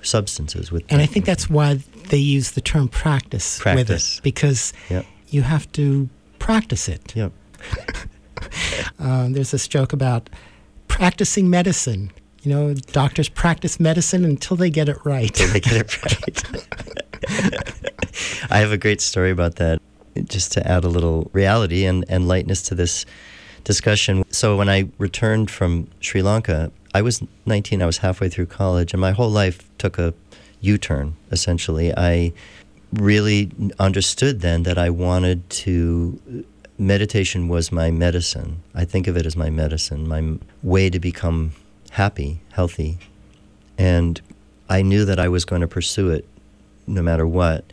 substances. 0.03 0.70
With 0.72 0.84
And 0.90 1.01
I 1.03 1.07
think 1.07 1.24
that's 1.24 1.49
why 1.51 1.80
they 2.09 2.18
use 2.18 2.53
the 2.53 2.61
term 2.61 2.88
practice, 2.88 3.59
with 3.59 3.62
Practice. 3.62 4.18
it 4.18 4.22
because 4.22 4.72
Yep. 4.90 5.07
you 5.28 5.42
have 5.42 5.70
to 5.72 6.09
practice 6.38 6.88
it. 6.88 7.14
Yep. 7.16 7.32
Um, 9.01 9.32
there's 9.32 9.51
this 9.51 9.66
joke 9.66 9.92
about 9.92 10.30
practicing 10.86 11.51
medicine. 11.51 12.12
You 12.42 12.53
know, 12.55 12.74
doctors 12.74 13.28
practice 13.28 13.80
medicine 13.80 14.24
until 14.24 14.57
they 14.57 14.70
get 14.70 14.88
it 14.88 14.96
right. 15.05 15.32
Did 15.32 15.51
they 15.51 15.61
get 15.61 15.72
it 15.76 16.03
right? 16.05 16.44
I 18.51 18.59
have 18.59 18.70
a 18.72 18.78
great 18.78 19.01
story 19.01 19.30
about 19.30 19.57
that, 19.57 19.80
just 20.24 20.53
to 20.53 20.66
add 20.66 20.84
a 20.84 20.88
little 20.88 21.30
reality 21.32 21.84
and, 21.84 22.05
and 22.09 22.28
lightness 22.28 22.62
to 22.62 22.74
this 22.74 23.05
discussion. 23.64 24.24
So, 24.30 24.57
when 24.57 24.68
I 24.68 24.88
returned 24.99 25.51
from 25.51 25.88
Sri 26.01 26.22
Lanka, 26.22 26.70
I 26.94 27.03
was 27.03 27.20
19, 27.46 27.82
I 27.82 27.86
was 27.86 27.99
halfway 27.99 28.28
through 28.28 28.46
college, 28.46 28.92
and 28.94 29.01
my 29.01 29.11
whole 29.12 29.30
life 29.30 29.67
took 29.78 29.98
a 29.98 30.14
U 30.60 30.78
turn, 30.78 31.16
essentially. 31.30 31.92
I 31.96 32.32
really 32.92 33.50
understood 33.78 34.40
then 34.40 34.62
that 34.64 34.78
I 34.78 34.90
wanted 34.90 35.48
to. 35.50 36.44
Meditation 36.78 37.48
was 37.48 37.72
my 37.72 37.90
medicine. 37.90 38.62
I 38.74 38.84
think 38.84 39.08
of 39.08 39.16
it 39.16 39.26
as 39.26 39.36
my 39.36 39.50
medicine, 39.50 40.06
my 40.06 40.38
way 40.62 40.90
to 40.90 41.00
become 41.00 41.52
happy, 41.90 42.40
healthy. 42.52 42.98
And 43.76 44.20
I 44.68 44.82
knew 44.82 45.04
that 45.04 45.18
I 45.18 45.28
was 45.28 45.44
going 45.44 45.60
to 45.60 45.68
pursue 45.68 46.10
it 46.10 46.24
no 46.86 47.02
matter 47.02 47.26
what. 47.26 47.64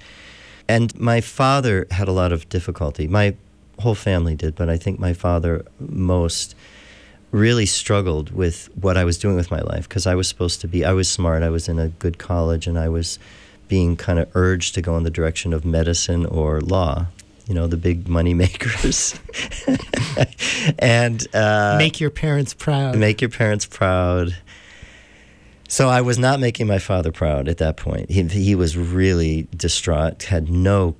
And 0.67 0.97
my 0.99 1.21
father 1.21 1.85
had 1.91 2.07
a 2.07 2.11
lot 2.11 2.31
of 2.31 2.49
difficulty. 2.49 3.07
My 3.07 3.35
whole 3.79 3.95
family 3.95 4.35
did, 4.35 4.55
but 4.55 4.69
I 4.69 4.77
think 4.77 4.99
my 4.99 5.13
father 5.13 5.65
most 5.79 6.55
really 7.35 7.65
struggled 7.65 8.31
with 8.31 8.69
what 8.75 8.95
I 8.97 9.03
was 9.03 9.17
doing 9.17 9.35
with 9.35 9.51
my 9.51 9.59
life 9.59 9.87
because 9.89 10.07
I 10.07 10.15
was 10.15 10.27
supposed 10.27 10.61
to 10.61 10.67
be, 10.67 10.85
I 10.85 10.93
was 10.93 11.09
smart, 11.09 11.43
I 11.43 11.49
was 11.49 11.67
in 11.67 11.79
a 11.79 11.89
good 11.89 12.17
college, 12.17 12.65
and 12.65 12.79
I 12.79 12.87
was 12.89 13.19
being 13.67 13.97
kind 13.97 14.19
of 14.19 14.29
urged 14.35 14.73
to 14.75 14.81
go 14.81 14.95
in 14.97 15.03
the 15.03 15.09
direction 15.09 15.51
of 15.53 15.65
medicine 15.65 16.25
or 16.25 16.61
law, 16.61 17.07
you 17.47 17.53
know, 17.53 17.67
the 17.67 17.77
big 17.77 18.07
money 18.07 18.33
makers. 18.33 19.19
and 20.79 21.27
uh, 21.35 21.75
Make 21.77 21.99
your 21.99 22.09
parents 22.09 22.53
proud. 22.53 22.97
make 22.97 23.21
your 23.21 23.29
parents 23.29 23.65
proud. 23.65 24.35
So 25.67 25.89
I 25.89 26.01
was 26.01 26.17
not 26.19 26.39
making 26.39 26.67
my 26.67 26.79
father 26.79 27.11
proud 27.11 27.47
at 27.49 27.57
that 27.57 27.75
point. 27.75 28.09
He, 28.11 28.23
he 28.23 28.55
was 28.55 28.77
really 28.77 29.47
distraught, 29.55 30.23
had 30.23 30.49
no 30.49 30.95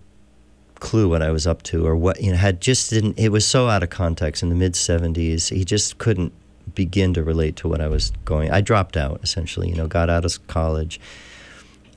clue 0.85 1.09
what 1.09 1.23
I 1.23 1.31
was 1.31 1.47
up 1.47 1.63
to 1.63 1.85
or 1.85 1.95
what, 1.95 2.21
you 2.21 2.31
know, 2.31 2.37
had 2.37 2.61
just 2.61 2.91
didn't, 2.91 3.17
it 3.17 3.29
was 3.29 3.45
so 3.45 3.67
out 3.67 3.81
of 3.81 3.89
context 3.89 4.43
in 4.43 4.49
the 4.49 4.55
mid 4.55 4.73
70s. 4.73 5.49
He 5.49 5.65
just 5.65 5.97
couldn't 5.97 6.31
begin 6.75 7.13
to 7.15 7.23
relate 7.23 7.55
to 7.57 7.67
what 7.67 7.81
I 7.81 7.87
was 7.87 8.11
going. 8.23 8.51
I 8.51 8.61
dropped 8.61 8.95
out 8.95 9.19
essentially, 9.23 9.67
you 9.67 9.75
know, 9.75 9.87
got 9.87 10.11
out 10.11 10.25
of 10.25 10.47
college, 10.47 10.99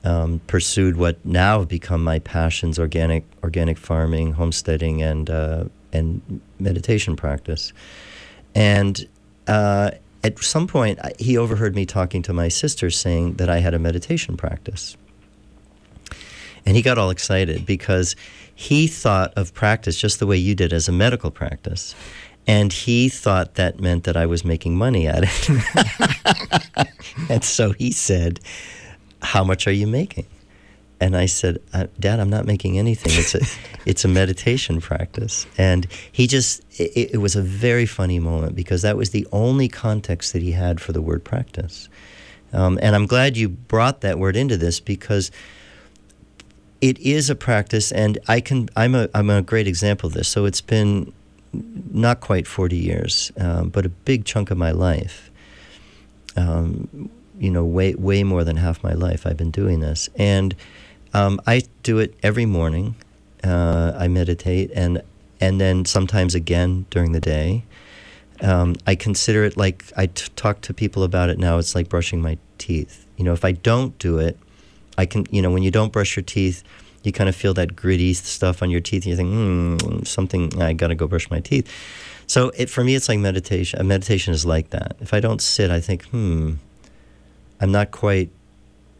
um, 0.03 0.41
pursued 0.47 0.97
what 0.97 1.23
now 1.23 1.59
have 1.59 1.67
become 1.67 2.03
my 2.03 2.19
passions: 2.19 2.79
organic, 2.79 3.25
organic 3.43 3.77
farming, 3.77 4.33
homesteading, 4.33 5.03
and 5.03 5.29
uh, 5.29 5.65
and 5.93 6.41
meditation 6.59 7.15
practice. 7.15 7.73
And 8.55 9.07
uh, 9.47 9.91
at 10.23 10.39
some 10.39 10.67
point, 10.67 10.99
he 11.19 11.37
overheard 11.37 11.75
me 11.75 11.85
talking 11.85 12.21
to 12.23 12.33
my 12.33 12.47
sister, 12.47 12.89
saying 12.89 13.35
that 13.35 13.49
I 13.49 13.59
had 13.59 13.73
a 13.73 13.79
meditation 13.79 14.37
practice. 14.37 14.97
And 16.65 16.75
he 16.75 16.81
got 16.81 16.97
all 16.97 17.09
excited 17.09 17.65
because 17.65 18.15
he 18.59 18.87
thought 18.87 19.33
of 19.37 19.53
practice 19.53 19.97
just 19.97 20.19
the 20.19 20.27
way 20.27 20.35
you 20.35 20.53
did 20.53 20.73
as 20.73 20.89
a 20.89 20.91
medical 20.91 21.31
practice. 21.31 21.95
And 22.45 22.73
he 22.73 23.07
thought 23.07 23.55
that 23.55 23.79
meant 23.79 24.03
that 24.03 24.17
I 24.17 24.25
was 24.25 24.43
making 24.43 24.75
money 24.75 25.07
at 25.07 25.23
it. 25.23 26.87
and 27.29 27.41
so 27.41 27.71
he 27.71 27.93
said, 27.93 28.41
How 29.21 29.45
much 29.45 29.65
are 29.65 29.71
you 29.71 29.87
making? 29.87 30.25
And 30.99 31.15
I 31.15 31.27
said, 31.27 31.59
uh, 31.73 31.87
Dad, 32.01 32.19
I'm 32.19 32.29
not 32.29 32.45
making 32.45 32.77
anything. 32.77 33.13
It's 33.15 33.33
a, 33.33 33.39
it's 33.89 34.03
a 34.03 34.09
meditation 34.09 34.81
practice. 34.81 35.47
And 35.57 35.87
he 36.11 36.27
just, 36.27 36.61
it, 36.77 37.11
it 37.13 37.17
was 37.19 37.37
a 37.37 37.41
very 37.41 37.85
funny 37.85 38.19
moment 38.19 38.57
because 38.57 38.81
that 38.81 38.97
was 38.97 39.11
the 39.11 39.25
only 39.31 39.69
context 39.69 40.33
that 40.33 40.41
he 40.41 40.51
had 40.51 40.81
for 40.81 40.91
the 40.91 41.01
word 41.01 41.23
practice. 41.23 41.87
Um, 42.51 42.77
and 42.81 42.93
I'm 42.93 43.05
glad 43.05 43.37
you 43.37 43.47
brought 43.47 44.01
that 44.01 44.19
word 44.19 44.35
into 44.35 44.57
this 44.57 44.81
because 44.81 45.31
it 46.81 46.97
is 46.99 47.29
a 47.29 47.35
practice, 47.35 47.91
and 47.91 48.17
I 48.27 48.39
can. 48.39 48.69
I'm 48.75 48.95
a. 48.95 49.09
I'm 49.13 49.29
a 49.29 49.41
great 49.41 49.67
example 49.67 50.07
of 50.07 50.13
this. 50.13 50.27
So 50.27 50.45
it's 50.45 50.61
been 50.61 51.13
not 51.51 52.21
quite 52.21 52.45
40 52.45 52.77
years, 52.77 53.31
um, 53.39 53.69
but 53.69 53.85
a 53.85 53.89
big 53.89 54.23
chunk 54.25 54.51
of 54.51 54.57
my 54.57 54.71
life. 54.71 55.31
Um, 56.35 57.09
you 57.37 57.49
know, 57.49 57.65
way 57.65 57.95
way 57.95 58.23
more 58.23 58.43
than 58.43 58.57
half 58.57 58.83
my 58.83 58.93
life 58.93 59.25
I've 59.25 59.37
been 59.37 59.51
doing 59.51 59.79
this, 59.79 60.09
and 60.15 60.55
um, 61.13 61.41
I 61.47 61.63
do 61.83 61.99
it 61.99 62.15
every 62.23 62.45
morning. 62.45 62.95
Uh, 63.43 63.93
I 63.97 64.07
meditate, 64.07 64.71
and 64.73 65.01
and 65.41 65.59
then 65.59 65.85
sometimes 65.85 66.35
again 66.35 66.85
during 66.89 67.11
the 67.11 67.21
day. 67.21 67.63
Um, 68.41 68.77
I 68.87 68.95
consider 68.95 69.43
it 69.43 69.57
like 69.57 69.83
I 69.97 70.05
t- 70.05 70.29
talk 70.37 70.61
to 70.61 70.73
people 70.73 71.03
about 71.03 71.29
it 71.29 71.37
now. 71.37 71.57
It's 71.57 71.75
like 71.75 71.89
brushing 71.89 72.21
my 72.21 72.37
teeth. 72.57 73.05
You 73.17 73.25
know, 73.25 73.33
if 73.33 73.43
I 73.43 73.51
don't 73.51 73.97
do 73.99 74.17
it, 74.17 74.37
I 74.99 75.05
can. 75.05 75.25
You 75.31 75.41
know, 75.41 75.51
when 75.51 75.63
you 75.63 75.71
don't 75.71 75.91
brush 75.91 76.15
your 76.15 76.23
teeth 76.23 76.63
you 77.03 77.11
kind 77.11 77.29
of 77.29 77.35
feel 77.35 77.53
that 77.53 77.75
gritty 77.75 78.13
stuff 78.13 78.61
on 78.61 78.69
your 78.69 78.81
teeth, 78.81 79.05
and 79.05 79.11
you 79.11 79.15
think, 79.15 79.81
hmm, 79.81 80.03
something, 80.03 80.61
I 80.61 80.73
got 80.73 80.87
to 80.87 80.95
go 80.95 81.07
brush 81.07 81.29
my 81.29 81.39
teeth. 81.39 81.71
So 82.27 82.51
it, 82.57 82.69
for 82.69 82.83
me, 82.83 82.95
it's 82.95 83.09
like 83.09 83.19
meditation. 83.19 83.85
Meditation 83.87 84.33
is 84.33 84.45
like 84.45 84.69
that. 84.71 84.95
If 84.99 85.13
I 85.13 85.19
don't 85.19 85.41
sit, 85.41 85.71
I 85.71 85.79
think, 85.79 86.05
hmm, 86.05 86.53
I'm 87.59 87.71
not 87.71 87.91
quite 87.91 88.29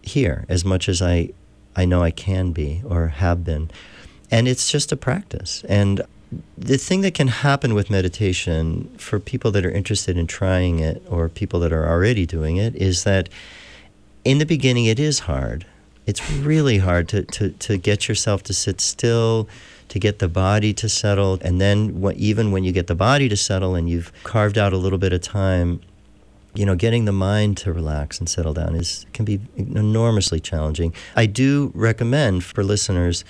here 0.02 0.46
as 0.50 0.66
much 0.66 0.90
as 0.90 1.02
I, 1.02 1.30
I 1.76 1.86
know 1.86 2.02
I 2.02 2.12
can 2.12 2.52
be 2.52 2.82
or 2.86 3.08
have 3.08 3.44
been. 3.44 3.70
And 4.32 4.48
it's 4.48 4.72
just 4.72 4.92
a 4.92 4.98
practice. 4.98 5.64
And 5.68 6.02
the 6.58 6.78
thing 6.78 7.02
that 7.02 7.14
can 7.14 7.28
happen 7.28 7.74
with 7.74 7.90
meditation 7.90 8.90
for 8.98 9.20
people 9.20 9.52
that 9.52 9.66
are 9.66 9.72
interested 9.72 10.18
in 10.18 10.28
trying 10.28 10.80
it 10.80 11.04
or 11.10 11.28
people 11.28 11.60
that 11.62 11.74
are 11.74 11.88
already 11.88 12.26
doing 12.26 12.58
it 12.58 12.76
is 12.76 13.04
that 13.04 13.30
in 14.24 14.38
the 14.38 14.46
beginning 14.46 14.86
it 14.86 15.00
is 15.00 15.20
hard 15.20 15.66
it's 16.10 16.32
really 16.32 16.80
hard 16.80 17.08
to, 17.10 17.24
to, 17.24 17.50
to 17.52 17.78
get 17.78 18.08
yourself 18.08 18.42
to 18.44 18.54
sit 18.54 18.82
still, 18.82 19.48
to 19.90 20.00
get 20.00 20.18
the 20.18 20.28
body 20.28 20.74
to 20.74 20.90
settle. 20.90 21.38
And 21.42 21.62
then 21.62 22.02
what, 22.02 22.16
even 22.16 22.52
when 22.52 22.64
you 22.64 22.72
get 22.72 22.88
the 22.88 22.96
body 22.96 23.30
to 23.30 23.38
settle 23.38 23.76
and 23.76 23.88
you've 23.88 24.12
carved 24.24 24.58
out 24.58 24.74
a 24.74 24.78
little 24.78 24.98
bit 24.98 25.14
of 25.14 25.22
time, 25.22 25.82
you 26.56 26.66
know, 26.66 26.74
getting 26.74 27.06
the 27.06 27.12
mind 27.12 27.58
to 27.58 27.72
relax 27.72 28.18
and 28.18 28.28
settle 28.28 28.56
down 28.56 28.74
is 28.76 29.06
can 29.14 29.24
be 29.24 29.40
enormously 29.56 30.40
challenging. 30.40 30.96
I 31.16 31.28
do 31.28 31.72
recommend 31.76 32.44
for 32.44 32.64
listeners 32.64 33.24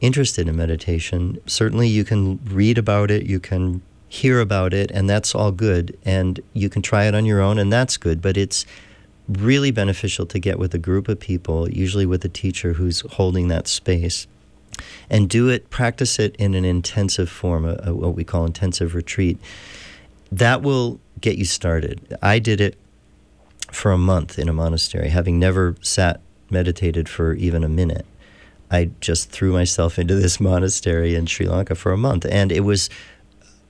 interested 0.00 0.48
in 0.48 0.56
meditation, 0.56 1.38
certainly 1.46 1.86
you 1.86 2.02
can 2.02 2.40
read 2.46 2.78
about 2.78 3.10
it, 3.10 3.24
you 3.24 3.38
can 3.38 3.82
hear 4.08 4.40
about 4.40 4.74
it, 4.74 4.90
and 4.90 5.08
that's 5.08 5.34
all 5.34 5.52
good. 5.52 5.96
And 6.04 6.40
you 6.54 6.68
can 6.68 6.82
try 6.82 7.04
it 7.04 7.14
on 7.14 7.24
your 7.24 7.40
own, 7.40 7.58
and 7.58 7.72
that's 7.72 7.96
good. 7.96 8.20
But 8.20 8.36
it's 8.36 8.66
really 9.38 9.70
beneficial 9.70 10.26
to 10.26 10.38
get 10.38 10.58
with 10.58 10.74
a 10.74 10.78
group 10.78 11.08
of 11.08 11.20
people, 11.20 11.70
usually 11.70 12.06
with 12.06 12.24
a 12.24 12.28
teacher 12.28 12.74
who's 12.74 13.00
holding 13.12 13.48
that 13.48 13.68
space, 13.68 14.26
and 15.10 15.28
do 15.28 15.48
it, 15.48 15.70
practice 15.70 16.18
it 16.18 16.34
in 16.36 16.54
an 16.54 16.64
intensive 16.64 17.28
form, 17.28 17.64
a, 17.64 17.78
a, 17.84 17.94
what 17.94 18.14
we 18.14 18.24
call 18.24 18.44
intensive 18.44 18.94
retreat. 18.94 19.38
That 20.30 20.62
will 20.62 21.00
get 21.20 21.36
you 21.36 21.44
started. 21.44 22.16
I 22.22 22.38
did 22.38 22.60
it 22.60 22.76
for 23.70 23.92
a 23.92 23.98
month 23.98 24.38
in 24.38 24.48
a 24.48 24.52
monastery, 24.52 25.08
having 25.08 25.38
never 25.38 25.76
sat 25.80 26.20
meditated 26.50 27.08
for 27.08 27.34
even 27.34 27.64
a 27.64 27.68
minute. 27.68 28.06
I 28.70 28.90
just 29.00 29.30
threw 29.30 29.52
myself 29.52 29.98
into 29.98 30.14
this 30.14 30.40
monastery 30.50 31.14
in 31.14 31.26
Sri 31.26 31.46
Lanka 31.46 31.74
for 31.74 31.92
a 31.92 31.98
month, 31.98 32.26
and 32.26 32.50
it 32.50 32.60
was 32.60 32.88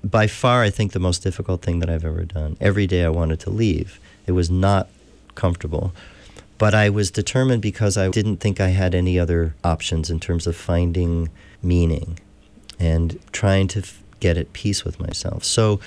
by 0.04 0.26
far, 0.26 0.62
I 0.62 0.70
think, 0.70 0.92
the 0.92 0.98
most 0.98 1.22
difficult 1.22 1.62
thing 1.62 1.78
that 1.78 1.88
I've 1.88 2.04
ever 2.04 2.24
done. 2.24 2.56
Every 2.60 2.86
day 2.86 3.04
I 3.04 3.08
wanted 3.08 3.38
to 3.40 3.50
leave. 3.50 4.00
It 4.26 4.32
was 4.32 4.50
not 4.50 4.88
comfortable. 5.34 5.92
But 6.58 6.74
I 6.74 6.90
was 6.90 7.10
determined 7.10 7.60
because 7.60 7.96
I 7.96 8.08
didn't 8.08 8.36
think 8.36 8.60
I 8.60 8.68
had 8.68 8.94
any 8.94 9.18
other 9.18 9.54
options 9.64 10.10
in 10.10 10.20
terms 10.20 10.46
of 10.46 10.54
finding 10.54 11.28
meaning 11.62 12.20
and 12.78 13.18
trying 13.32 13.68
to 13.68 13.80
f- 13.80 14.02
get 14.20 14.36
at 14.36 14.52
peace 14.52 14.84
with 14.84 15.00
myself. 15.00 15.42
So 15.44 15.80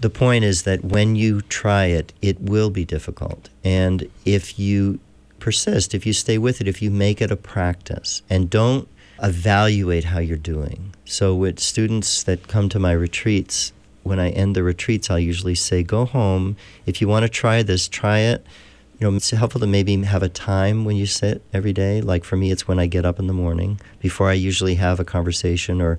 the 0.00 0.10
point 0.10 0.44
is 0.44 0.62
that 0.62 0.84
when 0.84 1.16
you 1.16 1.40
try 1.42 1.86
it, 1.86 2.12
it 2.22 2.40
will 2.40 2.70
be 2.70 2.84
difficult. 2.84 3.48
And 3.64 4.08
if 4.24 4.58
you 4.58 5.00
persist, 5.40 5.94
if 5.94 6.06
you 6.06 6.12
stay 6.12 6.38
with 6.38 6.60
it, 6.60 6.68
if 6.68 6.80
you 6.80 6.90
make 6.90 7.20
it 7.20 7.32
a 7.32 7.36
practice 7.36 8.22
and 8.30 8.48
don't 8.48 8.88
evaluate 9.22 10.04
how 10.04 10.18
you're 10.18 10.36
doing. 10.36 10.94
So 11.04 11.34
with 11.34 11.58
students 11.58 12.22
that 12.24 12.48
come 12.48 12.68
to 12.68 12.78
my 12.78 12.92
retreats, 12.92 13.72
when 14.02 14.18
I 14.18 14.30
end 14.30 14.56
the 14.56 14.62
retreats, 14.62 15.10
I'll 15.10 15.18
usually 15.18 15.54
say, 15.54 15.82
go 15.82 16.04
home. 16.04 16.56
If 16.86 17.00
you 17.00 17.08
want 17.08 17.24
to 17.24 17.28
try 17.28 17.62
this, 17.62 17.88
try 17.88 18.18
it 18.18 18.44
you 19.02 19.10
know, 19.10 19.16
it's 19.16 19.30
helpful 19.30 19.60
to 19.60 19.66
maybe 19.66 20.00
have 20.04 20.22
a 20.22 20.28
time 20.28 20.84
when 20.84 20.94
you 20.94 21.06
sit 21.06 21.42
every 21.52 21.72
day. 21.72 22.00
Like 22.00 22.22
for 22.22 22.36
me, 22.36 22.52
it's 22.52 22.68
when 22.68 22.78
I 22.78 22.86
get 22.86 23.04
up 23.04 23.18
in 23.18 23.26
the 23.26 23.32
morning 23.32 23.80
before 23.98 24.30
I 24.30 24.34
usually 24.34 24.76
have 24.76 25.00
a 25.00 25.04
conversation 25.04 25.82
or 25.82 25.98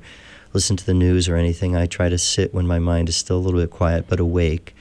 listen 0.54 0.78
to 0.78 0.86
the 0.86 0.94
news 0.94 1.28
or 1.28 1.36
anything. 1.36 1.76
I 1.76 1.86
try 1.86 2.08
to 2.08 2.18
sit 2.18 2.54
when 2.54 2.66
my 2.66 2.80
mind 2.80 3.10
is 3.10 3.18
still 3.18 3.36
a 3.36 3.44
little 3.44 3.60
bit 3.60 3.72
quiet 3.72 4.06
but 4.08 4.22
awake 4.22 4.74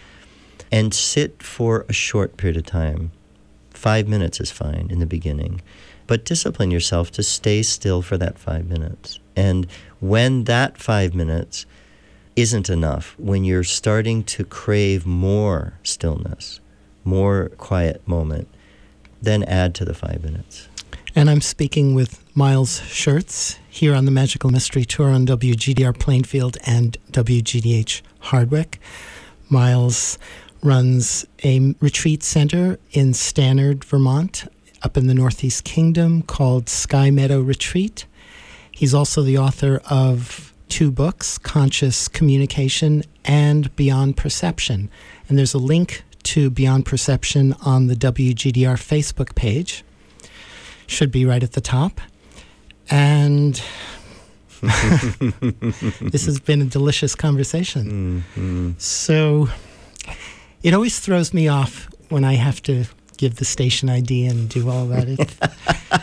and 0.71 0.95
sit 0.95 1.43
for 1.43 1.85
a 1.89 1.93
short 1.93 2.37
period 2.37 2.57
of 2.57 2.65
time. 2.65 3.11
Five 3.71 4.07
minutes 4.07 4.39
is 4.39 4.53
fine 4.53 4.87
in 4.89 5.01
the 5.01 5.07
beginning, 5.07 5.61
but 6.07 6.25
discipline 6.25 6.71
yourself 6.71 7.11
to 7.13 7.25
stay 7.25 7.65
still 7.65 8.03
for 8.03 8.17
that 8.19 8.39
five 8.39 8.69
minutes. 8.69 9.19
And 9.35 9.67
when 9.99 10.45
that 10.45 10.79
five 10.79 11.13
minutes 11.13 11.67
isn't 12.37 12.71
enough, 12.71 13.17
when 13.19 13.43
you're 13.43 13.65
starting 13.65 14.23
to 14.25 14.45
crave 14.45 15.05
more 15.07 15.73
stillness, 15.83 16.61
more 17.05 17.51
quiet 17.59 18.07
moment, 18.07 18.49
then 19.21 19.43
add 19.45 19.75
to 19.77 19.85
the 19.85 19.95
five 19.95 20.23
minutes. 20.23 20.69
And 21.15 21.29
I'm 21.29 21.41
speaking 21.43 21.95
with 21.95 22.23
Miles 22.35 22.81
Sherts 22.81 23.59
here 23.69 23.95
on 23.95 24.07
the 24.07 24.11
Magical 24.11 24.51
Mystery 24.51 24.85
Tour 24.85 25.11
on 25.11 25.27
WGDR 25.27 25.99
Plainfield 25.99 26.57
and 26.65 26.97
WGDH 27.13 28.01
Hardwick. 28.21 28.81
Miles 29.51 30.19
runs 30.63 31.27
a 31.45 31.75
retreat 31.81 32.23
center 32.23 32.79
in 32.93 33.13
Stannard, 33.13 33.85
Vermont, 33.85 34.45
up 34.83 34.97
in 34.97 35.07
the 35.07 35.15
Northeast 35.15 35.65
Kingdom 35.65 36.23
called 36.23 36.69
Sky 36.69 37.11
Meadow 37.11 37.41
Retreat. 37.41 38.07
He's 38.71 38.95
also 38.95 39.23
the 39.23 39.37
author 39.37 39.83
of 39.91 40.53
two 40.69 40.91
books, 40.91 41.37
Conscious 41.37 42.09
Communication 42.09 43.03
and 43.25 43.75
Beyond 43.77 44.17
Perception. 44.17 44.91
And 45.29 45.39
there's 45.39 45.55
a 45.55 45.59
link 45.59 46.05
to 46.25 46.51
Beyond 46.51 46.87
Perception 46.87 47.55
on 47.65 47.87
the 47.87 47.95
WGDR 47.95 48.77
Facebook 48.77 49.35
page. 49.35 49.85
Should 50.87 51.11
be 51.11 51.25
right 51.25 51.43
at 51.43 51.53
the 51.53 51.61
top. 51.61 52.01
And 52.91 53.63
this 54.63 56.27
has 56.27 56.39
been 56.39 56.63
a 56.63 56.67
delicious 56.67 57.15
conversation. 57.15 58.25
Mm-hmm. 58.37 58.71
So 58.79 59.49
it 60.63 60.75
always 60.75 61.01
throws 61.01 61.35
me 61.35 61.49
off 61.49 61.89
when 62.09 62.25
I 62.25 62.35
have 62.35 62.63
to 62.63 62.85
give 63.17 63.37
the 63.37 63.45
station 63.45 63.89
ID 63.89 64.27
and 64.27 64.49
do 64.49 64.69
all 64.69 64.87
that. 64.87 65.09
It, 65.09 65.35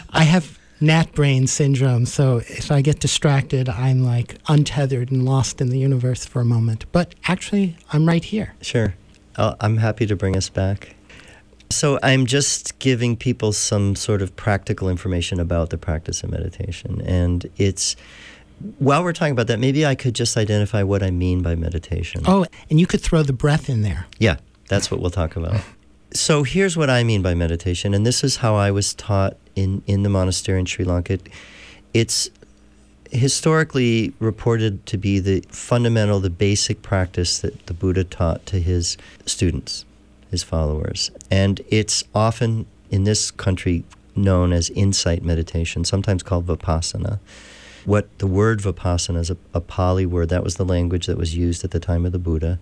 I 0.10 0.24
have 0.24 0.58
gnat 0.82 1.14
brain 1.14 1.48
syndrome, 1.48 2.06
so 2.06 2.38
if 2.38 2.72
I 2.72 2.82
get 2.82 3.00
distracted, 3.00 3.70
I'm 3.70 4.04
like 4.04 4.36
untethered 4.48 5.12
and 5.12 5.26
lost 5.26 5.62
in 5.62 5.70
the 5.70 5.78
universe 5.78 6.26
for 6.26 6.42
a 6.42 6.46
moment. 6.46 6.86
But 6.92 7.16
actually, 7.28 7.78
I'm 7.92 8.08
right 8.08 8.24
here. 8.24 8.56
Sure. 8.62 8.96
I 9.40 9.56
am 9.62 9.78
happy 9.78 10.06
to 10.06 10.16
bring 10.16 10.36
us 10.36 10.50
back. 10.50 10.96
So 11.72 12.00
I'm 12.02 12.26
just 12.26 12.80
giving 12.80 13.16
people 13.16 13.54
some 13.54 13.96
sort 13.96 14.22
of 14.22 14.36
practical 14.36 14.90
information 14.90 15.40
about 15.40 15.70
the 15.70 15.78
practice 15.78 16.24
of 16.24 16.32
meditation. 16.32 17.02
And 17.02 17.50
it's, 17.58 17.96
while 18.80 19.04
we're 19.04 19.14
talking 19.14 19.34
about 19.34 19.48
that, 19.48 19.60
maybe 19.60 19.86
I 19.86 19.96
could 19.96 20.16
just 20.16 20.36
identify 20.36 20.82
what 20.84 21.04
I 21.04 21.12
mean 21.12 21.42
by 21.42 21.56
meditation. 21.56 22.24
Oh, 22.26 22.46
and 22.70 22.80
you 22.80 22.88
could 22.88 23.02
throw 23.02 23.22
the 23.22 23.34
breath 23.34 23.70
in 23.70 23.84
there. 23.84 24.08
Yeah, 24.18 24.38
that's 24.68 24.90
what 24.90 25.00
we'll 25.00 25.12
talk 25.12 25.36
about. 25.36 25.62
So 26.12 26.42
here's 26.42 26.76
what 26.76 26.90
I 26.90 27.04
mean 27.04 27.22
by 27.22 27.36
meditation, 27.36 27.94
and 27.94 28.04
this 28.06 28.24
is 28.24 28.38
how 28.38 28.56
I 28.56 28.72
was 28.72 28.96
taught 28.96 29.38
in, 29.56 29.84
in 29.86 30.02
the 30.02 30.10
monastery 30.10 30.60
in 30.60 30.66
Sri 30.66 30.84
Lanka. 30.84 31.20
It's 31.94 32.32
historically 33.12 34.14
reported 34.20 34.86
to 34.88 34.98
be 34.98 35.20
the 35.20 35.44
fundamental, 35.50 36.20
the 36.20 36.30
basic 36.30 36.82
practice 36.82 37.40
that 37.40 37.66
the 37.66 37.74
Buddha 37.74 38.04
taught 38.04 38.46
to 38.48 38.60
his 38.60 38.98
students, 39.26 39.86
his 40.30 40.44
followers. 40.44 41.12
And 41.32 41.62
it's 41.70 42.04
often 42.14 42.66
in 42.90 43.04
this 43.04 43.32
country 43.32 43.84
known 44.16 44.54
as 44.54 44.70
insight 44.72 45.24
meditation, 45.24 45.84
sometimes 45.84 46.24
called 46.24 46.46
vipassana. 46.48 47.20
What 47.86 48.16
the 48.20 48.28
word 48.28 48.60
vipassana 48.60 49.20
is 49.20 49.30
a, 49.30 49.38
a 49.54 49.62
Pali 49.62 50.06
word, 50.06 50.30
that 50.30 50.44
was 50.44 50.56
the 50.56 50.66
language 50.66 51.08
that 51.08 51.18
was 51.18 51.36
used 51.36 51.64
at 51.64 51.72
the 51.72 51.80
time 51.80 52.06
of 52.06 52.12
the 52.12 52.20
Buddha 52.20 52.60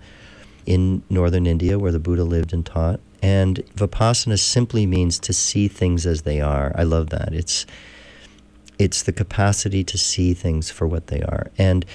in 0.66 1.02
northern 1.10 1.48
India, 1.48 1.80
where 1.80 1.91
the 1.91 2.00
Buddha 2.00 2.24
lived 2.24 2.54
and 2.54 2.66
taught. 2.66 3.00
And 3.22 3.58
vipassana 3.76 4.38
simply 4.38 4.86
means 4.86 5.18
to 5.20 5.34
see 5.34 5.68
things 5.68 6.06
as 6.06 6.22
they 6.22 6.39
are. 6.39 6.72
I 6.76 6.84
love 6.84 7.10
that. 7.10 7.34
It's 7.34 7.66
it's 8.80 9.03
the 9.03 9.11
capacity 9.11 9.84
to 9.84 9.97
see 9.97 10.34
things 10.34 10.69
for 10.69 10.88
what 10.88 11.07
they 11.07 11.21
are. 11.21 11.47
And 11.57 11.86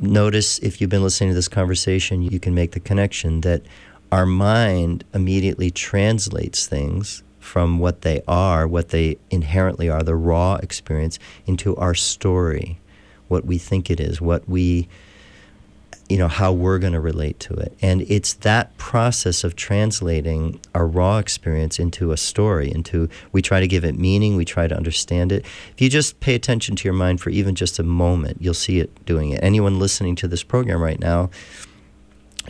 notice 0.00 0.58
if 0.58 0.80
you've 0.80 0.90
been 0.90 1.02
listening 1.02 1.30
to 1.30 1.34
this 1.34 1.48
conversation, 1.48 2.22
you 2.22 2.38
can 2.40 2.54
make 2.54 2.72
the 2.72 2.80
connection 2.80 3.40
that 3.42 3.62
our 4.10 4.26
mind 4.26 5.04
immediately 5.14 5.70
translates 5.70 6.66
things 6.66 7.22
from 7.38 7.78
what 7.78 8.02
they 8.02 8.22
are, 8.28 8.68
what 8.68 8.90
they 8.90 9.16
inherently 9.30 9.88
are, 9.88 10.02
the 10.02 10.14
raw 10.14 10.54
experience, 10.56 11.18
into 11.46 11.74
our 11.76 11.94
story, 11.94 12.78
what 13.28 13.44
we 13.44 13.58
think 13.58 13.90
it 13.90 14.00
is, 14.00 14.20
what 14.20 14.48
we 14.48 14.88
you 16.12 16.18
know 16.18 16.28
how 16.28 16.52
we're 16.52 16.78
going 16.78 16.92
to 16.92 17.00
relate 17.00 17.40
to 17.40 17.54
it. 17.54 17.74
And 17.80 18.02
it's 18.02 18.34
that 18.34 18.76
process 18.76 19.44
of 19.44 19.56
translating 19.56 20.60
our 20.74 20.86
raw 20.86 21.16
experience 21.16 21.78
into 21.78 22.12
a 22.12 22.18
story 22.18 22.70
into 22.70 23.08
we 23.32 23.40
try 23.40 23.60
to 23.60 23.66
give 23.66 23.82
it 23.82 23.98
meaning 23.98 24.36
we 24.36 24.44
try 24.44 24.68
to 24.68 24.76
understand 24.76 25.32
it. 25.32 25.46
If 25.72 25.80
you 25.80 25.88
just 25.88 26.20
pay 26.20 26.34
attention 26.34 26.76
to 26.76 26.84
your 26.84 26.92
mind 26.92 27.22
for 27.22 27.30
even 27.30 27.54
just 27.54 27.78
a 27.78 27.82
moment 27.82 28.42
you'll 28.42 28.52
see 28.52 28.78
it 28.78 29.06
doing 29.06 29.30
it. 29.30 29.42
Anyone 29.42 29.78
listening 29.78 30.14
to 30.16 30.28
this 30.28 30.42
program 30.42 30.82
right 30.82 31.00
now 31.00 31.30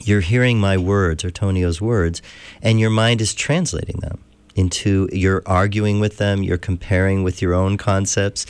you're 0.00 0.22
hearing 0.22 0.58
my 0.58 0.76
words 0.76 1.24
or 1.24 1.30
tonio's 1.30 1.80
words 1.80 2.20
and 2.62 2.80
your 2.80 2.90
mind 2.90 3.20
is 3.20 3.32
translating 3.32 4.00
them 4.00 4.18
into 4.56 5.08
you're 5.12 5.42
arguing 5.46 6.00
with 6.00 6.16
them 6.16 6.42
you're 6.42 6.58
comparing 6.58 7.22
with 7.22 7.40
your 7.40 7.54
own 7.54 7.76
concepts 7.76 8.44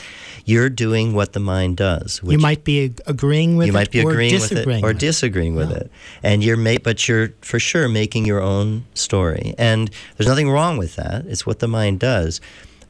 you're 0.45 0.69
doing 0.69 1.15
what 1.15 1.33
the 1.33 1.41
mind 1.41 1.77
does 1.77 2.21
you 2.25 2.39
might 2.39 2.65
be 2.65 2.93
agreeing 3.07 3.57
with 3.57 3.67
you 3.67 3.73
it 3.73 3.75
might 3.75 3.91
be 3.91 4.01
agreeing 4.01 4.35
with 4.35 4.53
it 4.53 4.83
or 4.83 4.93
disagreeing 4.93 5.55
with 5.55 5.71
it. 5.71 5.91
And 6.23 6.43
you're 6.43 6.57
ma- 6.57 6.77
but 6.83 7.07
you're 7.09 7.33
for 7.41 7.59
sure 7.59 7.89
making 7.89 8.25
your 8.25 8.41
own 8.41 8.85
story. 8.95 9.55
And 9.59 9.91
there's 10.17 10.29
nothing 10.29 10.51
wrong 10.51 10.79
with 10.79 10.97
that. 10.97 11.27
It's 11.27 11.47
what 11.47 11.61
the 11.61 11.69
mind 11.69 12.01
does. 12.01 12.41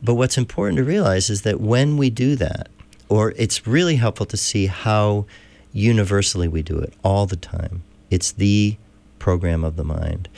But 0.03 0.14
what's 0.14 0.36
important 0.38 0.78
to 0.78 0.84
realize 0.84 1.30
is 1.30 1.42
that 1.42 1.61
when 1.61 1.96
we 1.96 2.11
do 2.11 2.36
that 2.36 2.68
or 3.09 3.34
it's 3.36 3.66
really 3.66 3.96
helpful 3.96 4.26
to 4.26 4.36
see 4.36 4.66
how 4.66 5.26
universally 5.72 6.48
we 6.48 6.62
do 6.62 6.78
it 6.78 6.94
all 7.05 7.26
the 7.26 7.36
time. 7.36 7.82
It's 8.11 8.32
the 8.32 8.76
program 9.18 9.64
of 9.64 9.76
the 9.76 9.84
mind. 9.84 10.28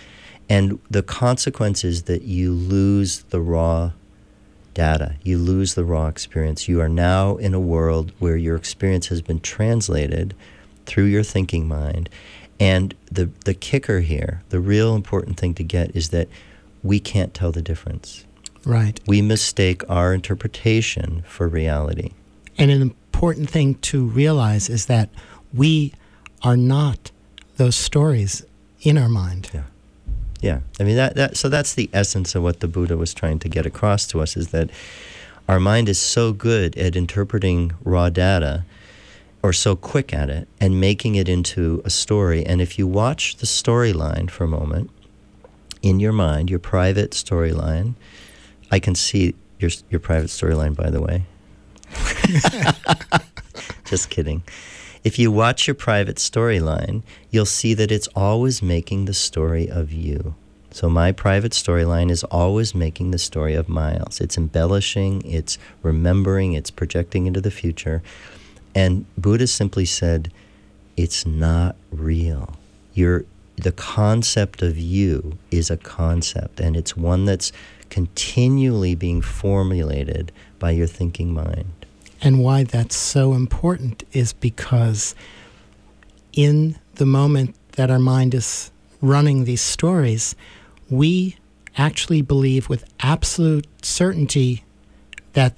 And 0.49 0.79
the 0.91 1.03
consequence 1.03 1.85
is 1.85 2.03
that 2.03 2.23
you 2.23 2.53
lose 2.53 3.23
the 3.31 3.41
raw 3.41 3.93
data, 4.75 5.15
you 5.23 5.39
lose 5.39 5.75
the 5.75 5.85
raw 5.85 6.09
experience. 6.09 6.69
You 6.69 6.81
are 6.81 6.89
now 6.89 7.37
in 7.37 7.55
a 7.55 7.61
world 7.61 8.13
where 8.19 8.37
your 8.37 8.57
experience 8.57 9.07
has 9.09 9.23
been 9.23 9.41
translated 9.41 10.35
through 10.87 11.05
your 11.05 11.23
thinking 11.23 11.67
mind. 11.67 12.11
And 12.61 12.95
the, 13.11 13.31
the 13.45 13.55
kicker 13.55 14.01
here, 14.01 14.43
the 14.51 14.61
real 14.61 14.95
important 14.95 15.39
thing 15.39 15.55
to 15.55 15.65
get 15.65 15.95
is 15.97 16.11
that 16.11 16.29
we 16.83 17.01
can't 17.01 17.35
tell 17.35 17.53
the 17.53 17.63
difference. 17.63 18.25
Right. 18.65 19.01
We 19.07 19.23
mistake 19.23 19.83
our 19.89 20.15
interpretation 20.15 21.23
for 21.27 21.49
reality. 21.49 22.13
And 22.57 22.71
an 22.71 22.83
important 22.83 23.51
thing 23.51 23.77
to 23.77 24.05
realize 24.05 24.69
is 24.69 24.87
that 24.87 25.11
we 25.53 25.93
are 26.43 26.57
not 26.57 27.11
those 27.57 27.77
stories 27.77 28.45
in 28.83 28.99
our 28.99 29.09
mind. 29.09 29.51
Yeah. 29.53 29.65
Yeah, 30.45 30.61
I 30.79 30.83
mean 30.83 30.97
that, 30.97 31.15
that. 31.15 31.39
So 31.39 31.49
that's 31.49 31.75
the 31.75 31.89
essence 31.95 32.35
of 32.35 32.43
what 32.43 32.61
the 32.61 32.69
Buddha 32.69 32.99
was 32.99 33.15
trying 33.15 33.39
to 33.39 33.49
get 33.49 33.65
across 33.65 34.07
to 34.09 34.21
us: 34.21 34.37
is 34.37 34.49
that 34.49 34.69
our 35.49 35.59
mind 35.59 35.89
is 35.89 35.99
so 35.99 36.35
good 36.35 36.77
at 36.77 36.95
interpreting 36.97 37.73
raw 37.83 38.11
data, 38.11 38.67
or 39.43 39.55
so 39.55 39.75
quick 39.75 40.13
at 40.13 40.29
it, 40.29 40.47
and 40.61 40.79
making 40.79 41.15
it 41.15 41.31
into 41.31 41.81
a 41.87 41.89
story. 41.89 42.45
And 42.45 42.61
if 42.61 42.79
you 42.79 42.87
watch 42.87 43.37
the 43.37 43.47
storyline 43.47 44.29
for 44.31 44.45
a 44.45 44.47
moment 44.47 44.91
in 45.81 45.99
your 45.99 46.13
mind, 46.13 46.51
your 46.51 46.59
private 46.59 47.13
storyline, 47.13 47.95
I 48.71 48.81
can 48.81 48.95
see 48.95 49.35
your 49.59 49.71
your 49.89 50.01
private 50.01 50.29
storyline, 50.29 50.77
by 50.77 50.91
the 50.91 51.01
way. 51.01 51.25
Just 53.87 54.11
kidding. 54.11 54.43
If 55.05 55.19
you 55.19 55.31
watch 55.31 55.67
your 55.69 55.75
private 55.75 56.17
storyline, 56.17 57.03
you'll 57.31 57.45
see 57.45 57.75
that 57.75 57.93
it's 57.93 58.09
always 58.17 58.63
making 58.63 59.05
the 59.05 59.13
story 59.13 59.69
of 59.69 59.93
you. 59.93 60.35
So 60.71 60.89
my 60.89 61.13
private 61.13 61.53
storyline 61.53 62.11
is 62.11 62.25
always 62.25 62.75
making 62.75 63.11
the 63.11 63.19
story 63.19 63.55
of 63.55 63.69
Miles. 63.69 64.21
It's 64.21 64.39
embellishing, 64.39 65.23
it's 65.25 65.59
remembering, 65.83 66.55
it's 66.55 66.71
projecting 66.71 67.27
into 67.27 67.43
the 67.43 67.51
future. 67.51 68.03
And 68.75 69.05
Buddha 69.19 69.47
simply 69.47 69.85
said, 69.85 70.33
it's 70.97 71.27
not 71.27 71.77
real. 71.93 72.57
You're, 72.95 73.25
the 73.57 73.73
concept 73.73 74.63
of 74.63 74.79
you 74.79 75.39
is 75.51 75.71
a 75.71 75.77
concept, 75.77 76.61
and 76.61 76.77
it's 76.77 76.97
one 76.97 77.27
that's 77.27 77.53
continually 77.91 78.95
being 78.95 79.21
formulated 79.21 80.33
by 80.59 80.71
your 80.71 80.87
thinking 80.87 81.33
mind. 81.33 81.84
And 82.25 82.41
why 82.41 82.65
that's 82.65 82.97
so 82.97 83.35
important 83.35 84.03
is 84.13 84.33
because 84.33 85.15
in 86.33 86.79
the 86.95 87.05
moment 87.05 87.55
that 87.73 87.91
our 87.91 87.99
mind 87.99 88.35
is 88.35 88.71
running 89.03 89.45
these 89.45 89.61
stories, 89.61 90.35
we 90.89 91.37
actually 91.77 92.23
believe 92.23 92.71
with 92.71 92.85
absolute 93.01 93.67
certainty 93.85 94.65
that 95.35 95.55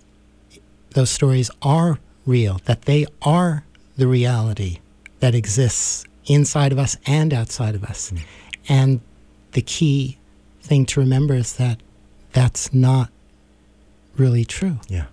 those 0.90 1.10
stories 1.10 1.52
are 1.62 2.00
real, 2.26 2.60
that 2.64 2.82
they 2.82 3.06
are 3.22 3.64
the 3.96 4.08
reality 4.08 4.80
that 5.20 5.36
exists 5.36 6.04
inside 6.26 6.72
of 6.72 6.78
us 6.80 6.96
and 7.06 7.32
outside 7.32 7.76
of 7.76 7.84
us. 7.84 8.10
Mm. 8.10 8.20
And 8.68 9.00
the 9.52 9.62
key 9.62 10.18
thing 10.62 10.84
to 10.86 11.00
remember 11.00 11.34
is 11.34 11.56
that 11.56 11.78
that's 12.32 12.74
not 12.74 13.10
really 14.16 14.44
true. 14.44 14.80
Yeah. 14.88 15.06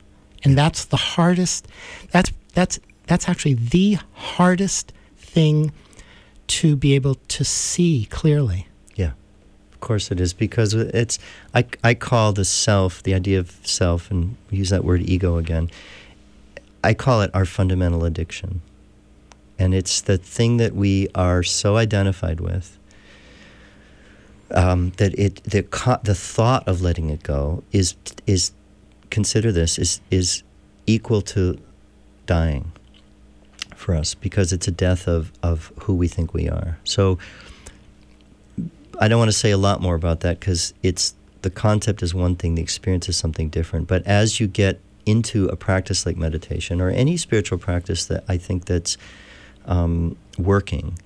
And 0.44 0.58
that's 0.58 0.86
the 0.86 0.98
hardest 0.98 1.68
that's 2.12 2.32
that's 2.54 2.80
that's 3.08 3.28
actually 3.28 3.56
the 3.56 3.98
hardest 4.14 4.94
thing 5.18 5.72
to 6.48 6.76
be 6.76 6.94
able 6.94 7.16
to 7.16 7.44
see 7.44 8.08
clearly. 8.10 8.68
Yeah. 8.96 9.12
Of 9.72 9.80
course 9.80 10.12
it 10.12 10.20
is 10.20 10.34
because 10.34 10.74
it's 10.74 11.20
I 11.54 11.66
I 11.84 11.94
call 11.94 12.34
the 12.34 12.46
self, 12.46 13.04
the 13.04 13.14
idea 13.14 13.40
of 13.40 13.56
self 13.64 14.12
and 14.12 14.36
use 14.50 14.70
that 14.70 14.84
word 14.84 15.02
ego 15.02 15.38
again. 15.38 15.70
I 16.84 16.94
call 16.94 17.22
it 17.22 17.32
our 17.34 17.46
fundamental 17.46 18.04
addiction. 18.04 18.62
And 19.58 19.74
it's 19.74 20.02
the 20.02 20.18
thing 20.18 20.58
that 20.58 20.76
we 20.76 21.08
are 21.16 21.44
so 21.44 21.78
identified 21.78 22.42
with 22.42 22.78
um, 24.54 24.92
that 24.98 25.18
it 25.18 25.44
the 25.44 25.66
the 26.04 26.16
thought 26.16 26.68
of 26.68 26.82
letting 26.82 27.10
it 27.10 27.24
go 27.24 27.64
is 27.72 27.96
is 28.28 28.52
consider 29.14 29.52
this 29.52 29.78
is 29.78 30.02
is 30.10 30.42
equal 30.88 31.22
to 31.22 31.58
dying 32.26 32.72
for 33.76 33.94
us 33.94 34.16
because 34.16 34.52
it's 34.52 34.68
a 34.68 34.72
death 34.72 35.08
of, 35.08 35.32
of 35.44 35.72
who 35.82 35.94
we 35.94 36.08
think 36.08 36.34
we 36.34 36.50
are. 36.50 36.80
So 36.84 37.20
I 39.00 39.08
don't 39.08 39.20
want 39.20 39.30
to 39.30 39.38
say 39.38 39.52
a 39.52 39.58
lot 39.58 39.82
more 39.82 39.96
about 39.96 40.22
that 40.22 40.40
because 40.40 40.74
it's 40.82 41.14
the 41.44 41.50
concept 41.50 42.02
is 42.02 42.14
one 42.14 42.36
thing, 42.36 42.56
the 42.56 42.62
experience 42.62 43.08
is 43.08 43.16
something 43.16 43.50
different. 43.50 43.88
But 43.88 44.06
as 44.08 44.40
you 44.40 44.48
get 44.48 44.80
into 45.06 45.48
a 45.48 45.56
practice 45.56 46.06
like 46.06 46.18
meditation 46.18 46.82
or 46.82 46.90
any 46.90 47.18
spiritual 47.18 47.60
practice 47.60 48.06
that 48.08 48.24
I 48.28 48.38
think 48.38 48.66
that's 48.66 48.98
um, 49.66 50.18
working, 50.40 50.98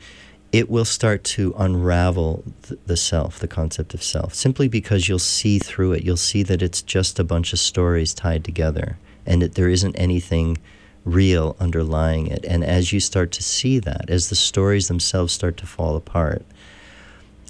it 0.51 0.69
will 0.69 0.85
start 0.85 1.23
to 1.23 1.53
unravel 1.57 2.43
th- 2.63 2.79
the 2.85 2.97
self, 2.97 3.39
the 3.39 3.47
concept 3.47 3.93
of 3.93 4.01
self, 4.01 4.33
simply 4.33 4.67
because 4.67 5.09
you'll 5.09 5.19
see 5.19 5.59
through 5.59 5.93
it. 5.93 6.03
You'll 6.03 6.17
see 6.17 6.43
that 6.43 6.61
it's 6.61 6.81
just 6.81 7.19
a 7.19 7.23
bunch 7.23 7.53
of 7.53 7.59
stories 7.59 8.13
tied 8.13 8.43
together 8.43 8.97
and 9.25 9.41
that 9.41 9.55
there 9.55 9.67
isn't 9.67 9.95
anything 9.95 10.57
real 11.03 11.55
underlying 11.59 12.27
it. 12.27 12.45
And 12.45 12.63
as 12.63 12.93
you 12.93 12.99
start 12.99 13.31
to 13.33 13.43
see 13.43 13.79
that, 13.79 14.09
as 14.09 14.29
the 14.29 14.35
stories 14.35 14.87
themselves 14.87 15.33
start 15.33 15.57
to 15.57 15.65
fall 15.65 15.95
apart, 15.95 16.43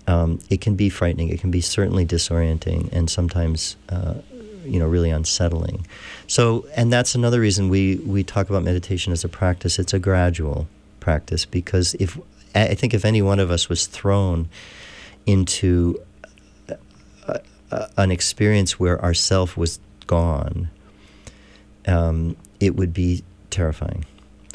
um, 0.07 0.39
it 0.49 0.61
can 0.61 0.75
be 0.75 0.89
frightening. 0.89 1.29
It 1.29 1.39
can 1.39 1.51
be 1.51 1.61
certainly 1.61 2.05
disorienting, 2.05 2.89
and 2.93 3.09
sometimes, 3.09 3.75
uh, 3.89 4.15
you 4.63 4.79
know, 4.79 4.87
really 4.87 5.09
unsettling. 5.09 5.85
So, 6.27 6.65
and 6.75 6.93
that's 6.93 7.13
another 7.13 7.41
reason 7.41 7.67
we 7.67 7.97
we 7.97 8.23
talk 8.23 8.49
about 8.49 8.63
meditation 8.63 9.11
as 9.11 9.25
a 9.25 9.29
practice. 9.29 9.79
It's 9.79 9.93
a 9.93 9.99
gradual 9.99 10.67
practice 11.01 11.45
because 11.45 11.93
if 11.95 12.17
I 12.63 12.75
think 12.75 12.93
if 12.93 13.05
any 13.05 13.21
one 13.21 13.39
of 13.39 13.51
us 13.51 13.69
was 13.69 13.85
thrown 13.87 14.49
into 15.25 15.99
a, 16.69 17.39
a, 17.71 17.89
an 17.97 18.11
experience 18.11 18.79
where 18.79 19.01
our 19.01 19.13
self 19.13 19.57
was 19.57 19.79
gone, 20.05 20.69
um, 21.85 22.35
it 22.59 22.75
would 22.75 22.93
be 22.93 23.23
terrifying. 23.49 24.05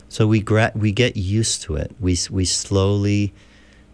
So 0.08 0.26
we 0.26 0.40
gra- 0.40 0.72
we 0.74 0.92
get 0.92 1.16
used 1.16 1.62
to 1.62 1.76
it. 1.76 1.94
We 2.00 2.18
we 2.30 2.44
slowly 2.44 3.32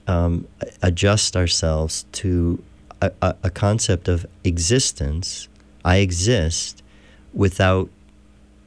um, 0.06 0.48
adjust 0.82 1.36
ourselves 1.36 2.06
to 2.12 2.62
a, 3.00 3.12
a, 3.22 3.36
a 3.44 3.50
concept 3.50 4.08
of 4.08 4.26
existence. 4.42 5.48
I 5.84 5.98
exist 5.98 6.82
without 7.32 7.88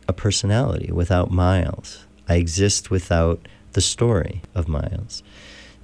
a 0.08 0.14
personality, 0.14 0.92
without 0.92 1.32
Miles. 1.32 2.06
I 2.30 2.36
exist 2.36 2.90
without 2.90 3.46
the 3.74 3.82
story 3.82 4.42
of 4.56 4.68
Miles. 4.68 5.24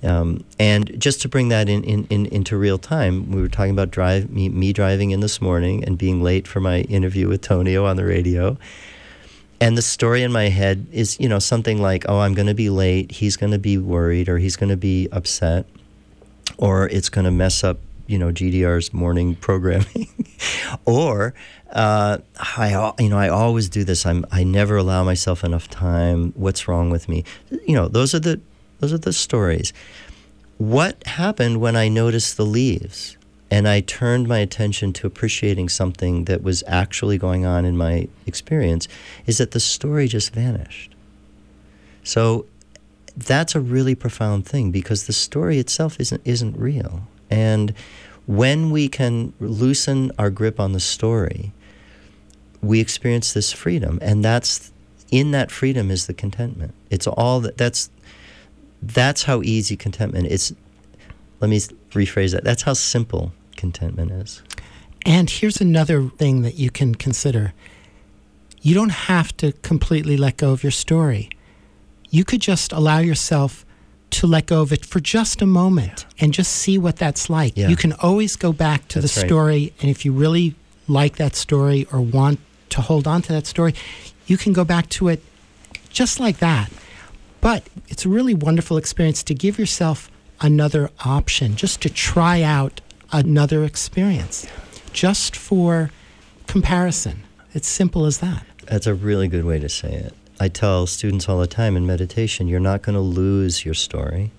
Um, 0.03 0.43
and 0.59 0.99
just 0.99 1.21
to 1.23 1.29
bring 1.29 1.49
that 1.49 1.69
in, 1.69 1.83
in, 1.83 2.05
in, 2.09 2.27
into 2.27 2.55
real 2.57 2.77
time, 2.77 3.31
we 3.31 3.41
were 3.41 3.47
talking 3.47 3.71
about 3.71 3.89
drive 3.89 4.29
me, 4.29 4.49
me 4.49 4.71
driving 4.71 5.11
in 5.11 5.21
this 5.21 5.41
morning 5.41 5.83
and 5.83 5.97
being 5.97 6.21
late 6.21 6.47
for 6.47 6.59
my 6.59 6.81
interview 6.81 7.27
with 7.27 7.41
Tonio 7.41 7.85
on 7.85 7.95
the 7.95 8.05
radio. 8.05 8.57
And 9.59 9.75
the 9.75 9.81
story 9.81 10.21
in 10.21 10.31
my 10.31 10.49
head 10.49 10.85
is, 10.91 11.19
you 11.19 11.27
know, 11.27 11.39
something 11.39 11.81
like, 11.81 12.05
oh, 12.07 12.19
I'm 12.19 12.35
going 12.35 12.47
to 12.47 12.53
be 12.53 12.69
late. 12.69 13.11
He's 13.11 13.35
going 13.37 13.51
to 13.51 13.59
be 13.59 13.77
worried 13.79 14.29
or 14.29 14.37
he's 14.37 14.55
going 14.55 14.69
to 14.69 14.77
be 14.77 15.09
upset 15.11 15.65
or 16.57 16.87
it's 16.89 17.09
going 17.09 17.25
to 17.25 17.31
mess 17.31 17.63
up, 17.63 17.79
you 18.05 18.19
know, 18.19 18.27
GDR's 18.27 18.93
morning 18.93 19.35
programming. 19.35 20.07
or 20.85 21.33
uh, 21.71 22.19
I, 22.37 22.93
you 22.99 23.09
know, 23.09 23.17
I 23.17 23.29
always 23.29 23.67
do 23.67 23.83
this. 23.83 24.05
I'm, 24.05 24.25
I 24.31 24.43
never 24.43 24.77
allow 24.77 25.03
myself 25.03 25.43
enough 25.43 25.67
time. 25.67 26.33
What's 26.35 26.67
wrong 26.67 26.91
with 26.91 27.09
me? 27.09 27.23
You 27.49 27.73
know, 27.73 27.87
those 27.87 28.13
are 28.13 28.19
the, 28.19 28.39
those 28.79 28.93
are 28.93 28.97
the 28.97 29.13
stories. 29.13 29.73
What 30.57 31.05
happened 31.05 31.61
when 31.61 31.75
I 31.75 31.87
noticed 31.87 32.37
the 32.37 32.45
leaves? 32.45 33.17
and 33.49 33.67
I 33.67 33.81
turned 33.81 34.27
my 34.27 34.39
attention 34.39 34.93
to 34.93 35.07
appreciating 35.07 35.69
something 35.69 36.25
that 36.25 36.43
was 36.43 36.63
actually 36.67 37.17
going 37.17 37.45
on 37.45 37.65
in 37.65 37.77
my 37.77 38.07
experience, 38.25 38.87
is 39.25 39.37
that 39.37 39.51
the 39.51 39.59
story 39.59 40.07
just 40.07 40.33
vanished. 40.33 40.93
So 42.03 42.45
that's 43.15 43.55
a 43.55 43.59
really 43.59 43.95
profound 43.95 44.45
thing 44.45 44.71
because 44.71 45.07
the 45.07 45.13
story 45.13 45.59
itself 45.59 45.99
isn't 45.99 46.21
isn't 46.25 46.57
real. 46.57 47.07
And 47.29 47.73
when 48.25 48.69
we 48.69 48.89
can 48.89 49.33
loosen 49.39 50.11
our 50.19 50.29
grip 50.29 50.59
on 50.59 50.73
the 50.73 50.79
story, 50.79 51.53
we 52.61 52.81
experience 52.81 53.33
this 53.33 53.53
freedom, 53.53 53.97
and 54.01 54.23
that's 54.23 54.71
in 55.09 55.31
that 55.31 55.51
freedom 55.51 55.89
is 55.89 56.07
the 56.07 56.13
contentment. 56.13 56.73
It's 56.89 57.07
all 57.07 57.39
that 57.41 57.57
that's 57.57 57.89
that's 58.81 59.23
how 59.23 59.41
easy 59.41 59.75
contentment 59.75 60.27
is. 60.27 60.55
Let 61.39 61.49
me 61.49 61.59
rephrase 61.91 62.33
that. 62.33 62.43
That's 62.43 62.63
how 62.63 62.73
simple 62.73 63.33
contentment 63.55 64.11
is. 64.11 64.41
And 65.05 65.29
here's 65.29 65.61
another 65.61 66.09
thing 66.09 66.41
that 66.41 66.55
you 66.55 66.69
can 66.69 66.95
consider 66.95 67.53
you 68.61 68.73
don't 68.73 68.89
have 68.89 69.35
to 69.37 69.53
completely 69.61 70.17
let 70.17 70.37
go 70.37 70.51
of 70.51 70.63
your 70.63 70.71
story. 70.71 71.29
You 72.09 72.25
could 72.25 72.41
just 72.41 72.73
allow 72.73 72.97
yourself 72.99 73.65
to 74.09 74.27
let 74.27 74.47
go 74.47 74.61
of 74.61 74.73
it 74.73 74.85
for 74.85 74.99
just 74.99 75.41
a 75.41 75.45
moment 75.45 76.05
and 76.19 76.33
just 76.33 76.51
see 76.51 76.77
what 76.77 76.95
that's 76.97 77.29
like. 77.29 77.55
Yeah. 77.55 77.67
You 77.67 77.75
can 77.75 77.93
always 77.93 78.35
go 78.35 78.51
back 78.51 78.87
to 78.89 78.99
That's 78.99 79.13
the 79.15 79.21
right. 79.21 79.27
story, 79.27 79.73
and 79.79 79.89
if 79.89 80.05
you 80.05 80.11
really 80.11 80.55
like 80.87 81.17
that 81.17 81.35
story 81.35 81.85
or 81.91 82.01
want 82.01 82.39
to 82.69 82.81
hold 82.81 83.07
on 83.07 83.21
to 83.23 83.33
that 83.33 83.45
story, 83.45 83.73
you 84.25 84.37
can 84.37 84.53
go 84.53 84.63
back 84.63 84.89
to 84.89 85.07
it 85.09 85.21
just 85.89 86.19
like 86.19 86.39
that. 86.39 86.69
But 87.47 87.69
it's 87.87 88.03
a 88.03 88.09
really 88.09 88.33
wonderful 88.33 88.75
experience 88.75 89.23
to 89.23 89.33
give 89.33 89.57
yourself 89.57 90.11
another 90.41 90.89
option, 91.05 91.55
just 91.55 91.81
to 91.83 91.89
try 91.89 92.41
out 92.41 92.81
another 93.13 93.63
experience, 93.63 94.45
just 94.91 95.33
for 95.33 95.89
comparison. 96.45 97.23
It's 97.53 97.69
simple 97.69 98.05
as 98.05 98.17
that. 98.17 98.45
That's 98.65 98.85
a 98.85 98.93
really 98.93 99.29
good 99.29 99.45
way 99.45 99.59
to 99.59 99.69
say 99.69 99.93
it. 99.93 100.13
I 100.41 100.49
tell 100.49 100.87
students 100.87 101.29
all 101.29 101.39
the 101.39 101.47
time 101.47 101.77
in 101.77 101.87
meditation, 101.87 102.49
you're 102.49 102.59
not 102.59 102.81
going 102.81 102.95
to 102.95 102.99
lose 102.99 103.63
your 103.63 103.75
story. 103.75 104.31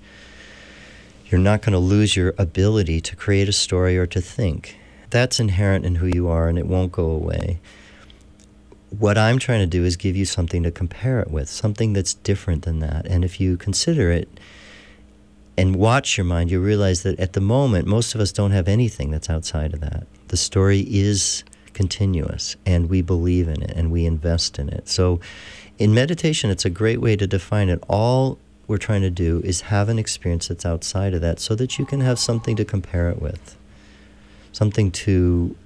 You're 1.31 1.41
not 1.41 1.63
going 1.63 1.73
to 1.73 1.79
lose 1.79 2.15
your 2.15 2.35
ability 2.37 3.01
to 3.01 3.17
create 3.17 3.49
a 3.49 3.53
story 3.53 3.97
or 3.97 4.05
to 4.09 4.21
think. 4.21 4.77
That's 5.09 5.41
inherent 5.41 5.87
in 5.87 5.95
who 5.95 6.09
you 6.09 6.29
are 6.29 6.47
and 6.47 6.59
it 6.59 6.67
won't 6.67 6.93
go 6.93 7.07
away. 7.07 7.59
What 8.91 9.19
I'm 9.19 9.39
trying 9.39 9.61
to 9.61 9.67
do 9.67 9.85
is 9.85 9.97
give 9.97 10.17
you 10.17 10.25
something 10.25 10.63
to 10.63 10.71
compare 10.71 11.21
it 11.21 11.31
with, 11.31 11.49
something 11.49 11.93
that's 11.93 12.15
different 12.15 12.63
than 12.63 12.81
that. 12.81 13.07
And 13.07 13.25
if 13.25 13.41
you 13.41 13.57
consider 13.57 14.11
it 14.11 14.29
and 15.59 15.77
watch 15.77 16.17
your 16.17 16.25
mind, 16.25 16.51
you 16.51 16.61
realize 16.61 17.03
that 17.03 17.19
at 17.21 17.35
the 17.35 17.41
moment, 17.41 17.87
most 17.87 18.15
of 18.15 18.21
us 18.21 18.33
don't 18.33 18.53
have 18.53 18.69
anything 18.69 19.11
that's 19.11 19.29
outside 19.29 19.75
of 19.75 19.81
that. 19.81 20.07
The 20.29 20.37
story 20.37 20.87
is 20.89 21.45
continuous, 21.75 22.57
and 22.65 22.89
we 22.89 23.03
believe 23.03 23.47
in 23.47 23.63
it 23.63 23.73
and 23.77 23.93
we 23.93 24.07
invest 24.07 24.59
in 24.59 24.69
it. 24.69 24.89
So, 24.89 25.21
in 25.79 25.95
meditation, 25.95 26.51
it's 26.51 26.65
a 26.65 26.71
great 26.71 27.01
way 27.01 27.15
to 27.15 27.27
define 27.27 27.69
it. 27.69 27.83
All 27.89 28.39
we're 28.67 28.79
trying 28.79 29.03
to 29.03 29.11
do 29.11 29.41
is 29.45 29.63
have 29.63 29.89
an 29.89 29.99
experience 29.99 30.49
that's 30.49 30.67
outside 30.67 31.15
of 31.15 31.21
that 31.21 31.41
so 31.41 31.55
that 31.55 31.79
you 31.79 31.87
can 31.87 32.01
have 32.01 32.19
something 32.19 32.57
to 32.57 32.65
compare 32.65 33.09
it 33.11 33.23
with, 33.23 33.57
something 34.53 34.91
to 34.91 35.57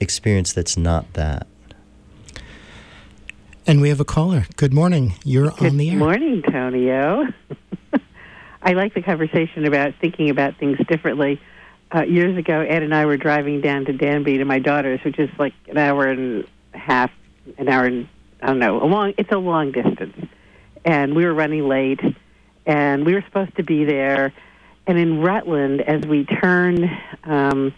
experience 0.00 0.52
that's 0.52 0.76
not 0.76 1.12
that. 1.12 1.46
And 3.66 3.80
we 3.80 3.88
have 3.90 4.00
a 4.00 4.04
caller. 4.04 4.46
Good 4.56 4.72
morning. 4.72 5.14
You're 5.24 5.50
Good 5.50 5.70
on 5.70 5.76
the 5.76 5.88
air. 5.90 5.94
Good 5.94 6.04
morning, 6.04 6.42
Tonio. 6.42 7.26
I 8.62 8.72
like 8.72 8.94
the 8.94 9.02
conversation 9.02 9.66
about 9.66 9.94
thinking 10.00 10.30
about 10.30 10.56
things 10.56 10.78
differently. 10.88 11.40
Uh, 11.94 12.02
years 12.02 12.36
ago, 12.36 12.60
Ed 12.60 12.82
and 12.82 12.94
I 12.94 13.04
were 13.06 13.16
driving 13.16 13.60
down 13.60 13.84
to 13.86 13.92
Danby 13.92 14.38
to 14.38 14.44
my 14.44 14.58
daughter's, 14.58 15.00
which 15.04 15.18
is 15.18 15.28
like 15.38 15.54
an 15.68 15.76
hour 15.76 16.06
and 16.06 16.46
a 16.74 16.78
half, 16.78 17.10
an 17.58 17.68
hour 17.68 17.84
and 17.84 18.08
I 18.42 18.46
don't 18.46 18.58
know, 18.58 18.82
a 18.82 18.86
long. 18.86 19.12
It's 19.18 19.32
a 19.32 19.38
long 19.38 19.72
distance, 19.72 20.16
and 20.84 21.14
we 21.14 21.24
were 21.24 21.34
running 21.34 21.68
late, 21.68 22.00
and 22.64 23.04
we 23.04 23.12
were 23.12 23.22
supposed 23.22 23.56
to 23.56 23.62
be 23.62 23.84
there. 23.84 24.32
And 24.86 24.98
in 24.98 25.20
Rutland, 25.20 25.82
as 25.82 26.02
we 26.06 26.24
turn 26.24 26.90
um, 27.24 27.74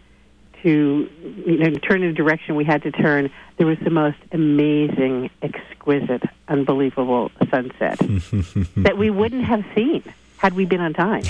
to 0.62 1.08
you 1.46 1.58
know 1.58 1.70
turn 1.78 2.02
in 2.02 2.10
a 2.10 2.12
direction 2.12 2.54
we 2.54 2.64
had 2.64 2.82
to 2.82 2.92
turn, 2.92 3.30
there 3.56 3.66
was 3.66 3.78
the 3.80 3.90
most 3.90 4.18
amazing, 4.32 5.30
exquisite, 5.42 6.22
unbelievable 6.48 7.30
sunset 7.50 7.98
that 8.76 8.96
we 8.98 9.10
wouldn't 9.10 9.44
have 9.44 9.64
seen 9.74 10.02
had 10.38 10.54
we 10.54 10.64
been 10.64 10.80
on 10.80 10.92
time 10.92 11.22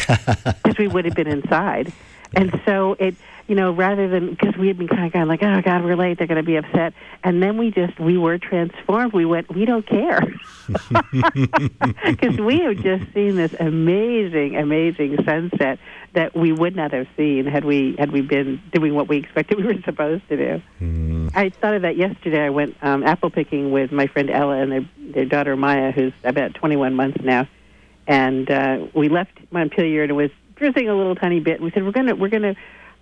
because 0.62 0.78
we 0.78 0.88
would 0.88 1.04
have 1.04 1.14
been 1.14 1.28
inside. 1.28 1.92
And 2.34 2.60
so 2.64 2.96
it, 2.98 3.14
you 3.48 3.54
know, 3.54 3.72
rather 3.72 4.08
than 4.08 4.30
because 4.30 4.56
we 4.56 4.68
had 4.68 4.78
been 4.78 4.88
kind 4.88 5.06
of 5.06 5.12
going 5.12 5.28
like, 5.28 5.42
oh 5.42 5.60
God, 5.62 5.84
we're 5.84 5.96
late, 5.96 6.18
they're 6.18 6.26
going 6.26 6.36
to 6.36 6.42
be 6.42 6.56
upset, 6.56 6.94
and 7.22 7.42
then 7.42 7.58
we 7.58 7.70
just 7.70 7.98
we 7.98 8.16
were 8.16 8.38
transformed. 8.38 9.12
We 9.12 9.24
went, 9.24 9.52
we 9.54 9.64
don't 9.64 9.86
care 9.86 10.20
because 12.04 12.38
we 12.38 12.60
have 12.60 12.76
just 12.76 13.12
seen 13.12 13.36
this 13.36 13.54
amazing, 13.58 14.56
amazing 14.56 15.22
sunset 15.24 15.78
that 16.14 16.34
we 16.34 16.52
would 16.52 16.76
not 16.76 16.92
have 16.92 17.06
seen 17.16 17.46
had 17.46 17.64
we 17.64 17.96
had 17.98 18.12
we 18.12 18.20
been 18.20 18.62
doing 18.72 18.94
what 18.94 19.08
we 19.08 19.18
expected 19.18 19.58
we 19.58 19.64
were 19.64 19.82
supposed 19.84 20.26
to 20.28 20.36
do. 20.36 20.62
I 21.34 21.50
thought 21.50 21.74
of 21.74 21.82
that 21.82 21.96
yesterday. 21.96 22.44
I 22.44 22.50
went 22.50 22.76
um, 22.82 23.02
apple 23.02 23.30
picking 23.30 23.70
with 23.70 23.92
my 23.92 24.06
friend 24.06 24.30
Ella 24.30 24.58
and 24.58 24.72
their, 24.72 24.88
their 24.98 25.24
daughter 25.24 25.56
Maya, 25.56 25.90
who's 25.90 26.12
about 26.24 26.54
21 26.54 26.94
months 26.94 27.22
now, 27.22 27.48
and 28.06 28.50
uh, 28.50 28.86
we 28.94 29.08
left 29.08 29.32
Montpelier 29.50 30.02
and 30.02 30.10
it 30.10 30.14
was 30.14 30.30
drizzling 30.56 30.88
a 30.88 30.94
little 30.94 31.14
tiny 31.14 31.40
bit. 31.40 31.56
And 31.56 31.64
We 31.64 31.70
said 31.70 31.84
we're 31.84 31.92
gonna 31.92 32.14
we're 32.14 32.28
gonna 32.28 32.56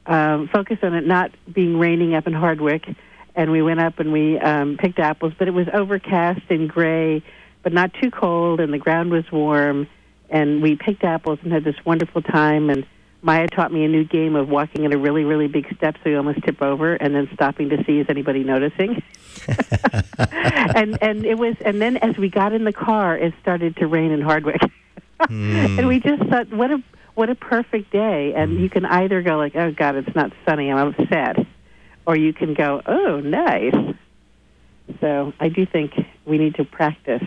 um, 0.06 0.48
focus 0.48 0.78
on 0.82 0.94
it 0.94 1.06
not 1.06 1.32
being 1.52 1.78
raining 1.78 2.14
up 2.14 2.27
in 2.27 2.32
Hardwick, 2.32 2.86
and 3.35 3.51
we 3.51 3.62
went 3.62 3.81
up 3.81 3.98
and 3.98 4.12
we 4.12 4.39
um, 4.39 4.77
picked 4.77 4.98
apples, 4.98 5.32
but 5.39 5.48
it 5.48 5.52
was 5.52 5.66
overcast 5.72 6.43
and 6.51 6.68
gray, 6.68 7.22
but 7.62 7.72
not 7.72 7.93
too 7.94 8.10
cold, 8.10 8.60
and 8.60 8.72
the 8.72 8.78
ground 8.78 9.10
was 9.10 9.31
warm, 9.31 9.89
and 10.28 10.62
we 10.62 10.77
picked 10.77 11.05
apples 11.05 11.39
and 11.43 11.52
had 11.52 11.64
this 11.64 11.77
wonderful 11.85 12.22
time 12.22 12.70
and. 12.70 12.86
Maya 13.22 13.48
taught 13.48 13.70
me 13.70 13.85
a 13.85 13.89
new 13.89 14.02
game 14.02 14.35
of 14.35 14.48
walking 14.48 14.85
in 14.85 14.94
a 14.94 14.97
really, 14.97 15.24
really 15.24 15.47
big 15.47 15.66
step 15.77 15.94
so 16.02 16.09
you 16.09 16.16
almost 16.16 16.43
tip 16.43 16.62
over 16.62 16.94
and 16.94 17.14
then 17.14 17.28
stopping 17.35 17.68
to 17.68 17.85
see 17.85 17.98
is 17.98 18.06
anybody 18.09 18.43
noticing. 18.43 19.02
and 20.18 20.97
and 21.02 21.27
it 21.27 21.39
was 21.39 21.55
and 21.64 21.82
then 21.82 21.98
as 21.98 22.16
we 22.16 22.28
got 22.28 22.52
in 22.52 22.64
the 22.64 22.72
car 22.72 23.16
it 23.16 23.35
started 23.43 23.77
to 23.77 23.86
rain 23.86 24.10
in 24.10 24.20
Hardwick. 24.22 24.62
and 25.28 25.86
we 25.86 26.01
just 26.01 26.22
thought 26.24 26.51
what 26.51 26.70
a 26.70 26.82
what 27.20 27.28
a 27.28 27.34
perfect 27.34 27.92
day 27.92 28.32
and 28.34 28.59
you 28.59 28.70
can 28.70 28.86
either 28.86 29.20
go 29.20 29.36
like, 29.36 29.55
Oh 29.55 29.70
God, 29.72 29.94
it's 29.94 30.16
not 30.16 30.32
sunny, 30.47 30.72
I'm 30.72 30.94
upset 30.98 31.36
or 32.06 32.16
you 32.16 32.32
can 32.32 32.55
go, 32.55 32.80
Oh, 32.86 33.20
nice. 33.20 33.74
So 35.02 35.34
I 35.38 35.51
do 35.51 35.66
think 35.66 35.92
we 36.24 36.38
need 36.38 36.55
to 36.55 36.64
practice 36.64 37.22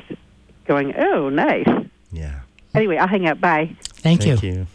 going, 0.65 0.95
Oh, 0.97 1.29
nice. 1.29 1.67
Yeah. 2.11 2.39
Anyway, 2.73 2.97
I'll 2.97 3.07
hang 3.07 3.27
up. 3.27 3.39
Bye. 3.39 3.75
Thank, 3.83 4.23
Thank 4.23 4.41
you. 4.41 4.49
you. 4.51 4.67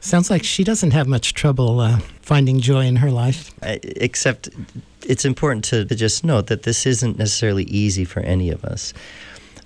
Sounds 0.00 0.30
like 0.30 0.44
she 0.44 0.62
doesn't 0.62 0.92
have 0.92 1.08
much 1.08 1.34
trouble 1.34 1.80
uh, 1.80 1.98
finding 2.20 2.60
joy 2.60 2.86
in 2.86 2.96
her 2.96 3.10
life. 3.10 3.50
I- 3.62 3.80
except 3.82 4.48
it's 5.04 5.24
important 5.24 5.64
to, 5.66 5.84
to 5.84 5.94
just 5.96 6.22
note 6.22 6.46
that 6.46 6.62
this 6.62 6.86
isn't 6.86 7.18
necessarily 7.18 7.64
easy 7.64 8.04
for 8.04 8.20
any 8.20 8.48
of 8.50 8.64
us. 8.64 8.94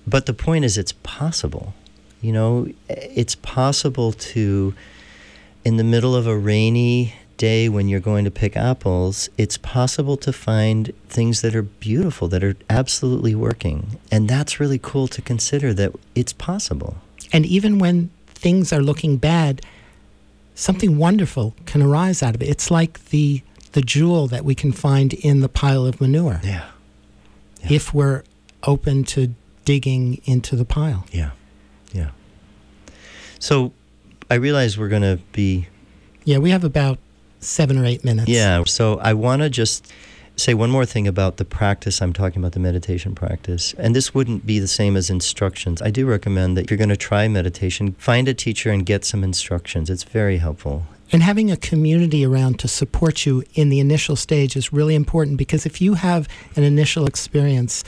But 0.07 0.25
the 0.25 0.33
point 0.33 0.65
is, 0.65 0.75
it's 0.75 0.93
possible. 1.03 1.75
You 2.21 2.31
know, 2.31 2.67
it's 2.89 3.35
possible 3.35 4.11
to, 4.11 4.73
in 5.63 5.77
the 5.77 5.83
middle 5.83 6.15
of 6.15 6.27
a 6.27 6.37
rainy 6.37 7.13
day 7.37 7.69
when 7.69 7.87
you're 7.87 7.99
going 7.99 8.25
to 8.25 8.31
pick 8.31 8.57
apples, 8.57 9.29
it's 9.37 9.57
possible 9.57 10.17
to 10.17 10.33
find 10.33 10.91
things 11.07 11.41
that 11.41 11.55
are 11.55 11.61
beautiful, 11.61 12.27
that 12.29 12.43
are 12.43 12.55
absolutely 12.69 13.35
working. 13.35 13.99
And 14.11 14.27
that's 14.27 14.59
really 14.59 14.79
cool 14.79 15.07
to 15.09 15.21
consider 15.21 15.73
that 15.75 15.91
it's 16.15 16.33
possible. 16.33 16.97
And 17.31 17.45
even 17.45 17.77
when 17.77 18.09
things 18.27 18.73
are 18.73 18.81
looking 18.81 19.17
bad, 19.17 19.61
something 20.55 20.97
wonderful 20.97 21.53
can 21.65 21.81
arise 21.83 22.23
out 22.23 22.33
of 22.35 22.41
it. 22.41 22.49
It's 22.49 22.71
like 22.71 23.09
the 23.09 23.41
the 23.73 23.81
jewel 23.81 24.25
that 24.27 24.43
we 24.43 24.55
can 24.55 24.71
find 24.71 25.13
in 25.13 25.41
the 25.41 25.49
pile 25.49 25.85
of 25.85 26.01
manure 26.01 26.39
Yeah. 26.43 26.65
Yeah. 27.61 27.73
if 27.73 27.93
we're 27.93 28.23
open 28.63 29.03
to 29.03 29.35
digging 29.65 30.19
into 30.25 30.55
the 30.55 30.65
pile. 30.65 31.05
Yeah. 31.11 31.19
Yeah. 31.19 31.29
So 33.39 33.71
I 34.29 34.35
realize 34.35 34.77
we're 34.77 34.89
going 34.89 35.03
to 35.03 35.19
be 35.31 35.67
Yeah, 36.25 36.39
we 36.39 36.49
have 36.51 36.63
about 36.63 36.99
seven 37.39 37.77
or 37.77 37.85
eight 37.85 38.03
minutes. 38.03 38.29
Yeah. 38.29 38.63
So 38.65 38.99
I 38.99 39.13
want 39.13 39.41
to 39.41 39.49
just 39.49 39.91
say 40.35 40.53
one 40.53 40.69
more 40.69 40.85
thing 40.85 41.07
about 41.07 41.37
the 41.37 41.45
practice. 41.45 42.01
I'm 42.01 42.13
talking 42.13 42.39
about 42.39 42.51
the 42.51 42.59
meditation 42.59 43.15
practice. 43.15 43.73
And 43.77 43.95
this 43.95 44.13
wouldn't 44.13 44.45
be 44.45 44.59
the 44.59 44.67
same 44.67 44.95
as 44.95 45.09
instructions. 45.09 45.81
I 45.81 45.89
do 45.89 46.05
recommend 46.05 46.57
that 46.57 46.65
if 46.65 46.71
you're 46.71 46.77
going 46.77 46.89
to 46.89 46.97
try 46.97 47.27
meditation, 47.27 47.93
find 47.97 48.27
a 48.27 48.33
teacher 48.33 48.69
and 48.69 48.85
get 48.85 49.03
some 49.03 49.23
instructions. 49.23 49.89
It's 49.89 50.03
very 50.03 50.37
helpful. 50.37 50.85
And 51.11 51.23
having 51.23 51.49
a 51.49 51.57
community 51.57 52.25
around 52.25 52.59
to 52.59 52.67
support 52.67 53.25
you 53.25 53.43
in 53.55 53.69
the 53.69 53.79
initial 53.79 54.15
stage 54.15 54.55
is 54.55 54.73
really 54.73 54.93
important 54.93 55.37
because 55.37 55.65
if 55.65 55.81
you 55.81 55.95
have 55.95 56.27
an 56.55 56.63
initial 56.63 57.07
experience, 57.07 57.83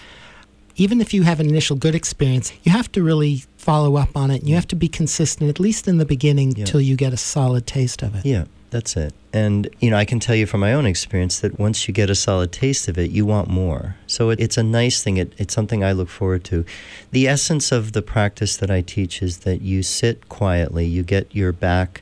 even 0.75 1.01
if 1.01 1.13
you 1.13 1.23
have 1.23 1.39
an 1.39 1.49
initial 1.49 1.75
good 1.75 1.95
experience, 1.95 2.53
you 2.63 2.71
have 2.71 2.91
to 2.93 3.03
really 3.03 3.43
follow 3.59 3.97
up 3.97 4.15
on 4.15 4.31
it. 4.31 4.39
And 4.39 4.49
you 4.49 4.55
have 4.55 4.67
to 4.69 4.75
be 4.75 4.87
consistent, 4.87 5.49
at 5.49 5.59
least 5.59 5.87
in 5.87 5.97
the 5.97 6.05
beginning, 6.05 6.53
Yeah. 6.55 6.65
till 6.65 6.81
you 6.81 6.95
get 6.95 7.13
a 7.13 7.17
solid 7.17 7.67
taste 7.67 8.01
of 8.01 8.15
it. 8.15 8.25
Yeah, 8.25 8.45
that's 8.71 8.95
it. 8.95 9.13
And, 9.33 9.69
you 9.79 9.89
know, 9.91 9.97
I 9.97 10.05
can 10.05 10.19
tell 10.19 10.35
you 10.35 10.45
from 10.47 10.61
my 10.61 10.73
own 10.73 10.85
experience 10.85 11.39
that 11.41 11.59
once 11.59 11.87
you 11.87 11.93
get 11.93 12.09
a 12.09 12.15
solid 12.15 12.51
taste 12.53 12.87
of 12.87 12.97
it, 12.97 13.11
you 13.11 13.25
want 13.25 13.49
more. 13.49 13.97
So 14.07 14.29
it, 14.29 14.39
it's 14.39 14.57
a 14.57 14.63
nice 14.63 15.03
thing. 15.03 15.17
It, 15.17 15.33
it's 15.37 15.53
something 15.53 15.83
I 15.83 15.91
look 15.91 16.09
forward 16.09 16.45
to. 16.45 16.63
The 17.11 17.27
essence 17.27 17.71
of 17.71 17.91
the 17.91 18.01
practice 18.01 18.55
that 18.57 18.71
I 18.71 18.81
teach 18.81 19.21
is 19.21 19.39
that 19.39 19.61
you 19.61 19.83
sit 19.83 20.29
quietly, 20.29 20.85
you 20.85 21.03
get 21.03 21.35
your 21.35 21.51
back 21.51 22.01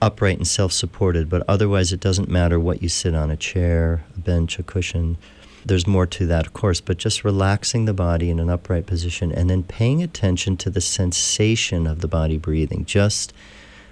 upright 0.00 0.36
and 0.36 0.46
self 0.46 0.72
supported, 0.72 1.28
but 1.28 1.42
otherwise 1.48 1.92
it 1.92 1.98
doesn't 1.98 2.28
matter 2.30 2.58
what 2.60 2.80
you 2.82 2.88
sit 2.88 3.16
on 3.16 3.32
a 3.32 3.36
chair, 3.36 4.04
a 4.16 4.20
bench, 4.20 4.58
a 4.60 4.62
cushion. 4.62 5.16
There's 5.64 5.86
more 5.86 6.06
to 6.06 6.26
that, 6.26 6.46
of 6.46 6.52
course, 6.52 6.80
but 6.80 6.98
just 6.98 7.24
relaxing 7.24 7.84
the 7.84 7.94
body 7.94 8.30
in 8.30 8.38
an 8.38 8.48
upright 8.48 8.86
position 8.86 9.32
and 9.32 9.50
then 9.50 9.62
paying 9.62 10.02
attention 10.02 10.56
to 10.58 10.70
the 10.70 10.80
sensation 10.80 11.86
of 11.86 12.00
the 12.00 12.08
body 12.08 12.38
breathing, 12.38 12.84
just 12.84 13.32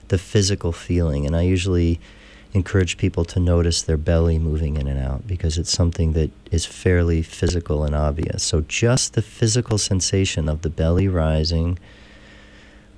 the 0.08 0.18
physical 0.18 0.72
feeling. 0.72 1.26
And 1.26 1.36
I 1.36 1.42
usually 1.42 2.00
encourage 2.52 2.96
people 2.96 3.24
to 3.26 3.40
notice 3.40 3.82
their 3.82 3.96
belly 3.96 4.38
moving 4.38 4.76
in 4.76 4.86
and 4.86 4.98
out 4.98 5.26
because 5.26 5.58
it's 5.58 5.70
something 5.70 6.12
that 6.12 6.30
is 6.50 6.64
fairly 6.64 7.20
physical 7.20 7.84
and 7.84 7.94
obvious. 7.94 8.42
So 8.42 8.62
just 8.62 9.12
the 9.14 9.22
physical 9.22 9.76
sensation 9.76 10.48
of 10.48 10.62
the 10.62 10.70
belly 10.70 11.08
rising 11.08 11.78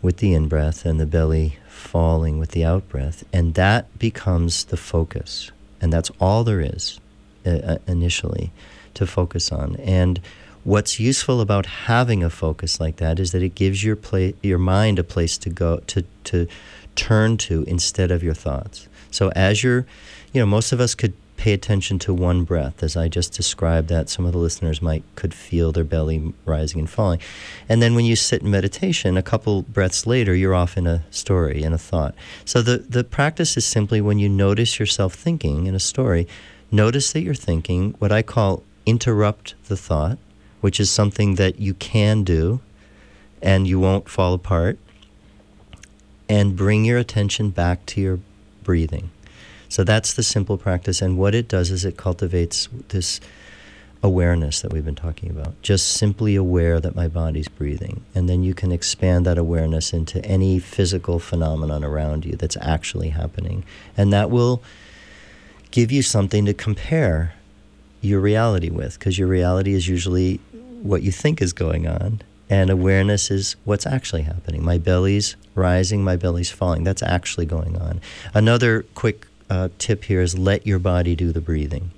with 0.01 0.19
the 0.19 0.35
in 0.35 0.47
breath 0.47 0.85
and 0.85 1.01
the 1.01 1.07
belly 1.07 1.59
falling 1.67 2.39
with 2.39 2.51
the 2.51 2.65
out 2.65 2.89
breath, 2.89 3.25
and 3.33 3.55
that 3.55 3.99
becomes 3.99 4.65
the 4.67 4.77
focus. 4.77 5.51
And 5.81 5.93
that's 5.93 6.11
all 6.21 6.45
there 6.45 6.61
is 6.61 7.01
uh, 7.47 7.51
uh, 7.51 7.79
initially 7.87 8.53
to 8.95 9.07
focus 9.07 9.53
on. 9.53 9.77
And 9.77 10.21
what's 10.65 11.01
useful 11.01 11.41
about 11.41 11.67
having 11.67 12.23
a 12.23 12.31
focus 12.31 12.81
like 12.81 12.97
that 12.97 13.19
is 13.19 13.33
that 13.33 13.43
it 13.43 13.55
gives 13.55 13.85
your 13.85 13.97
pla- 13.97 14.33
your 14.43 14.59
mind 14.59 14.99
a 14.99 15.05
place 15.05 15.39
to 15.39 15.51
go 15.51 15.79
to 15.87 16.05
to 16.25 16.47
turn 16.95 17.37
to 17.37 17.63
instead 17.65 18.11
of 18.11 18.23
your 18.23 18.35
thoughts. 18.35 18.89
So 19.11 19.31
as 19.31 19.63
you're, 19.63 19.87
you 20.33 20.41
know, 20.41 20.47
most 20.47 20.73
of 20.73 20.81
us 20.81 20.95
could 20.95 21.15
pay 21.39 21.53
attention 21.53 22.01
to 22.01 22.13
one 22.13 22.43
breath, 22.43 22.83
as 22.83 22.97
I 22.97 23.09
just 23.09 23.33
described 23.33 23.89
that. 23.89 24.09
Some 24.11 24.27
of 24.27 24.33
the 24.33 24.39
listeners 24.39 24.83
might 24.83 25.05
could 25.15 25.33
feel 25.33 25.71
their 25.73 25.85
belly 25.85 26.35
rising 26.45 26.81
and 26.81 26.91
falling, 26.91 27.21
and 27.69 27.81
then 27.81 27.95
when 27.95 28.05
you 28.05 28.17
sit 28.17 28.43
in 28.43 28.51
meditation, 28.51 29.17
a 29.17 29.23
couple 29.23 29.63
breaths 29.63 30.07
later, 30.07 30.35
you're 30.35 30.55
off 30.55 30.77
in 30.77 30.87
a 30.87 31.05
story, 31.11 31.63
in 31.63 31.73
a 31.73 31.79
thought. 31.79 32.15
So 32.45 32.61
the 32.61 32.79
the 32.79 33.05
practice 33.05 33.57
is 33.57 33.65
simply 33.65 34.01
when 34.01 34.19
you 34.19 34.29
notice 34.29 34.79
yourself 34.79 35.15
thinking 35.15 35.67
in 35.67 35.75
a 35.75 35.81
story, 35.81 36.27
notice 36.71 37.13
that 37.13 37.21
you're 37.21 37.35
thinking. 37.35 37.95
What 37.99 38.13
I 38.13 38.23
call 38.23 38.63
interrupt 38.87 39.55
the 39.69 39.77
thought, 39.77 40.19
which 40.61 40.81
is 40.81 40.91
something 40.91 41.37
that 41.37 41.61
you 41.61 41.75
can 41.75 42.25
do, 42.25 42.61
and 43.43 43.67
you 43.67 43.79
won't 43.79 44.09
fall 44.09 44.35
apart 44.35 44.79
and 46.29 46.57
bring 46.57 46.85
your 46.85 46.99
attention 46.99 47.51
back 47.51 47.87
to 47.87 48.01
your 48.01 48.21
breathing. 48.63 49.11
So 49.69 49.85
that's 49.85 50.15
the 50.15 50.23
simple 50.23 50.59
practice. 50.59 51.01
And 51.03 51.19
what 51.19 51.35
it 51.35 51.49
does 51.49 51.71
is 51.71 51.85
it 51.85 51.97
cultivates 51.97 52.69
this 52.89 53.21
awareness 54.03 54.61
that 54.61 54.73
we've 54.73 54.85
been 54.85 54.95
talking 54.95 55.31
about. 55.31 55.61
Just 55.63 55.89
simply 55.89 56.37
aware 56.37 56.81
that 56.81 56.95
my 56.95 57.09
body's 57.09 57.49
breathing. 57.49 58.05
And 58.15 58.29
then 58.29 58.43
you 58.43 58.55
can 58.55 58.73
expand 58.73 59.27
that 59.27 59.39
awareness 59.39 59.93
into 59.93 60.25
any 60.25 60.59
physical 60.59 61.19
phenomenon 61.19 61.85
around 61.85 62.25
you 62.25 62.37
that's 62.37 62.57
actually 62.61 63.11
happening. 63.11 63.65
And 63.97 64.13
that 64.13 64.31
will 64.31 64.63
give 65.71 65.93
you 65.93 66.03
something 66.03 66.45
to 66.47 66.55
compare 66.55 67.35
your 68.01 68.21
reality 68.21 68.71
with, 68.71 68.99
because 68.99 69.19
your 69.19 69.29
reality 69.29 69.75
is 69.75 69.89
usually 69.89 70.37
what 70.83 71.03
you 71.03 71.13
think 71.13 71.43
is 71.43 71.53
going 71.53 71.87
on. 71.87 72.23
And 72.51 72.71
awareness 72.71 73.31
is 73.31 73.57
what's 73.65 73.87
actually 73.87 74.23
happening. 74.23 74.65
My 74.65 74.79
belly's 74.79 75.37
rising, 75.55 76.03
my 76.03 76.17
belly's 76.17 76.51
falling. 76.51 76.85
That's 76.85 77.03
actually 77.03 77.45
going 77.45 77.77
on. 77.77 78.01
Another 78.33 78.85
quick 78.95 79.27
uh, 79.51 79.69
tip 79.79 80.05
here 80.05 80.23
is 80.23 80.39
let 80.39 80.67
your 80.67 80.79
body 80.79 81.15
do 81.15 81.33
the 81.33 81.41
breathing. 81.41 81.91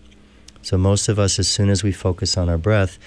So, 0.62 0.76
most 0.76 1.08
of 1.08 1.18
us, 1.18 1.38
as 1.38 1.48
soon 1.48 1.70
as 1.70 1.82
we 1.82 1.92
focus 1.92 2.36
on 2.36 2.48
our 2.48 2.58
breath, 2.58 2.98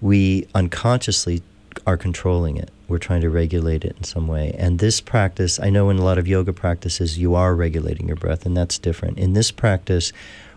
we 0.00 0.48
unconsciously 0.54 1.42
are 1.86 1.96
controlling 1.96 2.56
it. 2.56 2.70
We're 2.92 2.98
trying 2.98 3.22
to 3.22 3.30
regulate 3.30 3.86
it 3.86 3.96
in 3.96 4.04
some 4.04 4.28
way. 4.28 4.54
And 4.58 4.78
this 4.78 5.00
practice, 5.00 5.58
I 5.58 5.70
know 5.70 5.88
in 5.88 5.96
a 5.96 6.04
lot 6.04 6.18
of 6.18 6.28
yoga 6.28 6.52
practices, 6.52 7.16
you 7.16 7.34
are 7.34 7.54
regulating 7.54 8.06
your 8.06 8.18
breath, 8.18 8.44
and 8.44 8.54
that's 8.54 8.78
different. 8.78 9.16
In 9.16 9.32
this 9.32 9.50
practice, 9.50 10.12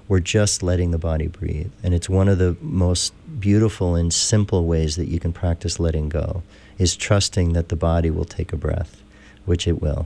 we're 0.09 0.19
just 0.19 0.61
letting 0.61 0.91
the 0.91 0.97
body 0.97 1.27
breathe. 1.27 1.71
And 1.81 1.93
it's 1.93 2.09
one 2.09 2.27
of 2.27 2.37
the 2.37 2.57
most 2.59 3.13
beautiful 3.39 3.95
and 3.95 4.13
simple 4.13 4.65
ways 4.65 4.97
that 4.97 5.07
you 5.07 5.17
can 5.17 5.31
practice 5.31 5.79
letting 5.79 6.09
go, 6.09 6.43
is 6.77 6.97
trusting 6.97 7.53
that 7.53 7.69
the 7.69 7.77
body 7.77 8.09
will 8.09 8.25
take 8.25 8.51
a 8.51 8.57
breath, 8.57 9.01
which 9.45 9.65
it 9.65 9.81
will. 9.81 10.05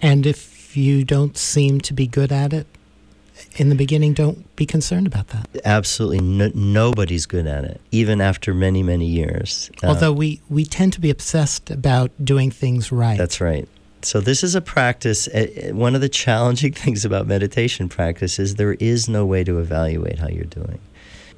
And 0.00 0.26
if 0.26 0.76
you 0.76 1.04
don't 1.04 1.38
seem 1.38 1.80
to 1.80 1.94
be 1.94 2.06
good 2.06 2.30
at 2.30 2.52
it 2.52 2.66
in 3.56 3.68
the 3.68 3.74
beginning, 3.74 4.12
don't 4.12 4.54
be 4.56 4.66
concerned 4.66 5.06
about 5.06 5.28
that. 5.28 5.48
Absolutely 5.64 6.20
no, 6.20 6.50
nobody's 6.54 7.26
good 7.26 7.46
at 7.46 7.64
it, 7.64 7.80
even 7.90 8.20
after 8.20 8.54
many, 8.54 8.82
many 8.82 9.06
years. 9.06 9.70
Uh, 9.82 9.88
Although 9.88 10.12
we, 10.12 10.40
we 10.48 10.64
tend 10.64 10.92
to 10.94 11.00
be 11.00 11.10
obsessed 11.10 11.70
about 11.70 12.10
doing 12.22 12.50
things 12.50 12.92
right. 12.92 13.18
That's 13.18 13.40
right. 13.40 13.68
So 14.02 14.20
this 14.20 14.44
is 14.44 14.54
a 14.54 14.60
practice. 14.60 15.26
uh, 15.28 15.46
uh, 15.70 15.74
One 15.74 15.94
of 15.94 16.00
the 16.00 16.08
challenging 16.08 16.72
things 16.84 17.04
about 17.04 17.26
meditation 17.26 17.88
practice 17.88 18.38
is 18.38 18.54
there 18.54 18.74
is 18.74 19.08
no 19.08 19.24
way 19.24 19.42
to 19.44 19.58
evaluate 19.58 20.18
how 20.18 20.28
you're 20.28 20.44
doing. 20.44 20.78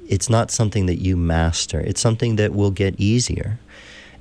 It's 0.06 0.28
not 0.30 0.50
something 0.50 0.86
that 0.86 1.00
you 1.00 1.16
master. 1.16 1.80
It's 1.80 2.00
something 2.00 2.36
that 2.36 2.54
will 2.54 2.70
get 2.70 2.98
easier 2.98 3.58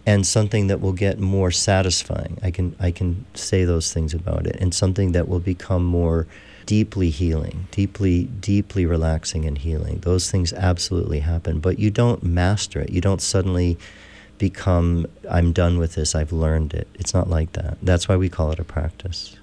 and 0.06 0.26
something 0.26 0.68
that 0.68 0.80
will 0.82 0.94
get 0.94 1.20
more 1.20 1.52
satisfying. 1.52 2.38
I 2.42 2.52
can 2.52 2.76
I 2.80 2.92
can 2.92 3.26
say 3.34 3.66
those 3.66 3.94
things 3.94 4.14
about 4.14 4.48
it 4.48 4.56
and 4.60 4.74
something 4.74 5.12
that 5.14 5.28
will 5.28 5.40
become 5.40 5.84
more 5.84 6.28
deeply 6.68 7.10
healing, 7.10 7.68
deeply 7.72 8.26
deeply 8.26 8.86
relaxing 8.86 9.46
and 9.46 9.58
healing. 9.58 10.00
Those 10.02 10.30
things 10.30 10.54
absolutely 10.54 11.22
happen, 11.22 11.60
but 11.60 11.80
you 11.80 11.90
don't 11.90 12.22
master 12.22 12.80
it. 12.82 12.92
You 12.92 13.02
don't 13.02 13.22
suddenly 13.22 13.80
become 14.38 15.08
I'm 15.28 15.52
done 15.52 15.80
with 15.80 15.96
this. 15.96 16.14
I've 16.14 16.32
learned 16.32 16.76
it. 16.76 16.88
It's 16.94 17.16
not 17.16 17.28
like 17.28 17.54
that. 17.54 17.80
That's 17.82 18.08
why 18.08 18.18
we 18.18 18.30
call 18.30 18.52
it 18.52 18.60
a 18.60 18.64
practice. 18.64 19.36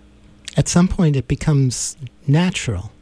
At 0.57 0.69
some 0.69 0.87
point, 0.87 1.17
it 1.17 1.27
becomes 1.27 1.97
natural. 2.29 2.93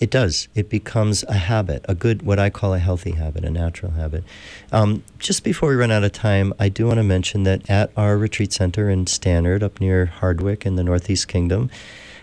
It 0.00 0.10
does. 0.10 0.48
It 0.54 0.68
becomes 0.68 1.22
a 1.24 1.34
habit, 1.34 1.84
a 1.88 1.94
good, 1.94 2.22
what 2.22 2.38
I 2.38 2.50
call 2.50 2.74
a 2.74 2.78
healthy 2.78 3.12
habit, 3.12 3.44
a 3.44 3.50
natural 3.50 3.92
habit. 3.92 4.24
Um, 4.72 5.02
just 5.18 5.44
before 5.44 5.68
we 5.68 5.76
run 5.76 5.90
out 5.90 6.04
of 6.04 6.12
time, 6.12 6.52
I 6.58 6.68
do 6.68 6.86
want 6.86 6.96
to 6.98 7.02
mention 7.02 7.44
that 7.44 7.68
at 7.70 7.90
our 7.96 8.18
retreat 8.18 8.52
center 8.52 8.90
in 8.90 9.06
Stannard, 9.06 9.62
up 9.62 9.80
near 9.80 10.06
Hardwick 10.06 10.66
in 10.66 10.76
the 10.76 10.84
Northeast 10.84 11.28
Kingdom, 11.28 11.70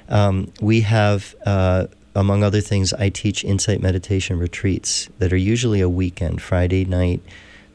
um, 0.10 0.52
we 0.62 0.82
have, 0.82 1.36
uh, 1.46 1.88
among 2.16 2.44
other 2.44 2.62
things, 2.62 2.94
I 2.94 3.10
teach 3.10 3.44
insight 3.44 3.82
meditation 3.82 4.40
retreats 4.40 5.10
that 5.20 5.32
are 5.34 5.38
usually 5.38 5.82
a 5.82 5.90
weekend, 5.90 6.42
Friday 6.42 6.86
night 6.86 7.22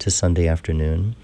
to 0.01 0.11
Sunday 0.11 0.49
afternoon. 0.49 1.15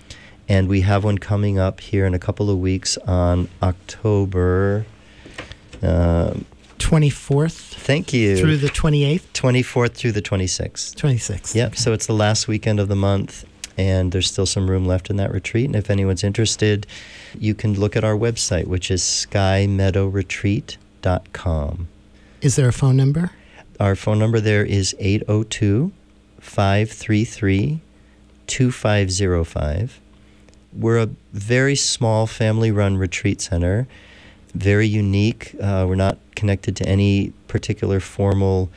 and 0.51 0.67
we 0.69 0.81
have 0.81 1.05
one 1.05 1.19
coming 1.19 1.59
up 1.59 1.81
here 1.81 2.07
in 2.07 2.15
a 2.15 2.19
couple 2.19 2.49
of 2.49 2.59
weeks 2.59 2.97
on 2.99 3.49
October. 3.63 4.87
Um, 5.83 6.47
24th 6.79 7.75
thank 7.75 8.13
you. 8.13 8.37
through 8.39 8.57
the 8.57 8.69
28th, 8.69 9.25
24th 9.35 9.93
through 9.95 10.13
the 10.13 10.23
26th. 10.23 10.95
26th. 10.95 11.55
Yep. 11.55 11.67
Okay. 11.69 11.77
So 11.77 11.93
it's 11.93 12.07
the 12.07 12.15
last 12.15 12.49
weekend 12.49 12.81
of 12.81 12.89
the 12.89 12.97
month, 12.97 13.45
and 13.77 14.11
there's 14.13 14.31
still 14.31 14.47
some 14.47 14.71
room 14.71 14.87
left 14.87 15.11
in 15.11 15.17
that 15.17 15.33
retreat. 15.33 15.67
And 15.67 15.77
if 15.77 15.91
anyone's 15.91 16.25
interested, 16.25 16.87
you 17.39 17.55
can 17.55 17.75
look 17.75 17.97
at 17.97 18.05
our 18.05 18.15
website, 18.15 18.67
which 18.69 18.91
is 18.91 19.03
Is 22.41 22.57
there 22.57 22.69
a 22.69 22.73
phone 22.73 22.97
number? 22.97 23.33
Our 23.81 23.95
phone 23.95 24.19
number 24.19 24.41
there 24.41 24.65
is 24.65 24.95
802 24.99 25.93
533 26.41 27.81
2505. 28.47 30.01
We're 30.73 30.99
a 30.99 31.09
very 31.33 31.75
small 31.75 32.27
family 32.27 32.71
run 32.71 32.97
retreat 32.97 33.41
center, 33.41 33.87
very 34.55 34.87
unique. 34.87 35.55
Uh, 35.61 35.87
we're 35.89 35.95
not 35.95 36.19
connected 36.35 36.77
to 36.77 36.87
any 36.87 37.33
particular 37.47 38.01
formal 38.01 38.71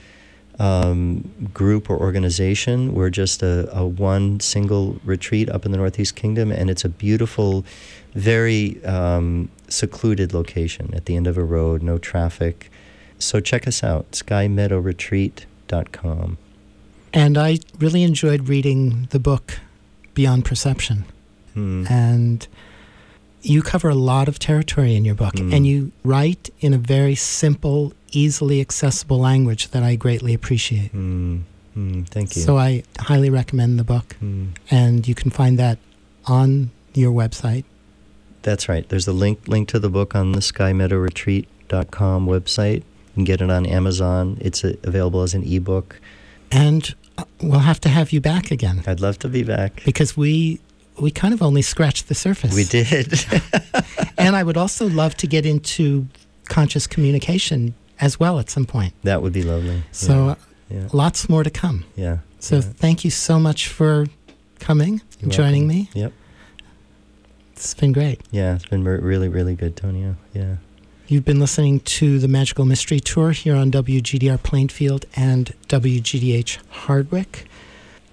um, 0.60 1.30
group 1.54 1.90
or 1.90 1.98
organization. 1.98 2.94
We're 2.94 3.10
just 3.10 3.42
a, 3.44 3.70
a 3.76 3.86
one 3.86 4.40
single 4.40 5.00
retreat 5.04 5.50
up 5.50 5.66
in 5.66 5.72
the 5.72 5.78
Northeast 5.78 6.16
Kingdom, 6.16 6.52
and 6.52 6.70
it's 6.70 6.86
a 6.86 6.90
beautiful, 6.90 7.66
very 8.14 8.84
um, 8.86 9.50
secluded 9.68 10.34
location 10.34 10.94
at 10.94 11.06
the 11.06 11.16
end 11.16 11.28
of 11.28 11.38
a 11.38 11.44
road, 11.44 11.82
no 11.82 11.98
traffic. 11.98 12.70
So 13.20 13.40
check 13.40 13.68
us 13.68 13.84
out, 13.84 14.12
skymeadowretreat.com. 14.12 16.38
And 17.14 17.38
I 17.38 17.60
really 17.78 18.04
enjoyed 18.04 18.48
reading 18.48 19.08
the 19.12 19.20
book 19.20 19.60
Beyond 20.14 20.46
Perception. 20.46 21.06
Hmm. 21.54 21.86
And 21.90 22.48
you 23.42 23.62
cover 23.62 23.90
a 23.90 23.96
lot 23.96 24.28
of 24.28 24.40
territory 24.40 24.96
in 24.96 25.04
your 25.04 25.16
book, 25.16 25.34
Mm. 25.36 25.54
and 25.54 25.68
you 25.68 25.92
write 26.04 26.50
in 26.60 26.74
a 26.74 26.78
very 26.78 27.16
simple, 27.16 27.94
easily 28.12 28.62
accessible 28.62 29.20
language 29.20 29.70
that 29.72 29.84
I 29.84 29.96
greatly 29.96 30.34
appreciate. 30.34 30.92
Hmm. 30.92 31.40
Hmm. 31.74 32.04
Thank 32.04 32.36
you. 32.36 32.42
So 32.42 32.58
I 32.58 32.84
highly 33.00 33.30
recommend 33.30 33.80
the 33.80 33.84
book, 33.84 34.14
Hmm. 34.20 34.48
and 34.70 35.08
you 35.08 35.16
can 35.16 35.32
find 35.32 35.58
that 35.60 35.78
on 36.26 36.72
your 36.94 37.12
website. 37.12 37.64
That's 38.42 38.68
right. 38.68 38.88
There's 38.90 39.08
a 39.08 39.14
link 39.14 39.48
link 39.48 39.68
to 39.70 39.80
the 39.80 39.90
book 39.90 40.16
on 40.16 40.32
the 40.34 40.42
skymeadowretreat.com 40.42 42.28
website. 42.28 42.78
You 42.78 43.14
can 43.16 43.24
get 43.24 43.42
it 43.42 43.50
on 43.50 43.66
Amazon. 43.66 44.38
It's 44.42 44.64
available 44.64 45.22
as 45.22 45.34
an 45.34 45.44
ebook. 45.44 46.00
And 46.52 46.94
uh, 47.18 47.24
we'll 47.42 47.60
have 47.60 47.80
to 47.82 47.90
have 47.90 48.12
you 48.12 48.20
back 48.22 48.52
again 48.52 48.84
I'd 48.88 49.00
love 49.00 49.20
to 49.20 49.28
be 49.30 49.44
back. 49.44 49.82
because 49.86 50.18
we 50.18 50.60
we 51.00 51.12
kind 51.12 51.34
of 51.34 51.42
only 51.42 51.62
scratched 51.62 52.08
the 52.10 52.16
surface. 52.16 52.54
We 52.54 52.64
did. 52.66 53.14
and 54.18 54.36
I 54.36 54.44
would 54.44 54.58
also 54.58 54.88
love 54.90 55.16
to 55.18 55.28
get 55.28 55.46
into 55.46 56.08
conscious 56.50 56.86
communication 56.88 57.74
as 58.02 58.20
well 58.20 58.40
at 58.40 58.50
some 58.50 58.66
point. 58.66 58.94
that 59.04 59.22
would 59.22 59.32
be 59.34 59.44
lovely. 59.44 59.84
So 59.92 60.30
uh, 60.30 60.36
yeah, 60.70 60.88
lots 60.92 61.30
more 61.30 61.44
to 61.44 61.50
come. 61.50 61.86
yeah. 61.96 62.18
So 62.40 62.56
yeah. 62.56 62.62
thank 62.62 63.06
you 63.06 63.12
so 63.12 63.40
much 63.40 63.68
for 63.68 64.08
coming 64.60 65.02
You're 65.20 65.30
joining 65.30 65.68
welcome. 65.68 65.88
me. 65.94 66.02
Yep. 66.02 66.14
It's 67.52 67.74
been 67.76 67.92
great. 67.92 68.20
Yeah, 68.32 68.56
it's 68.56 68.66
been 68.66 68.84
really, 68.84 69.30
really 69.30 69.56
good, 69.56 69.76
Tonio. 69.76 70.16
Yeah. 70.34 70.56
You've 71.08 71.26
been 71.26 71.40
listening 71.40 71.82
to 71.82 72.18
the 72.20 72.28
Magical 72.28 72.66
Mystery 72.66 73.00
Tour 73.00 73.32
here 73.32 73.56
on 73.56 73.70
WGDR 73.70 74.42
Plainfield 74.42 75.06
and 75.16 75.54
WGDH 75.68 76.58
Hardwick. 76.70 77.46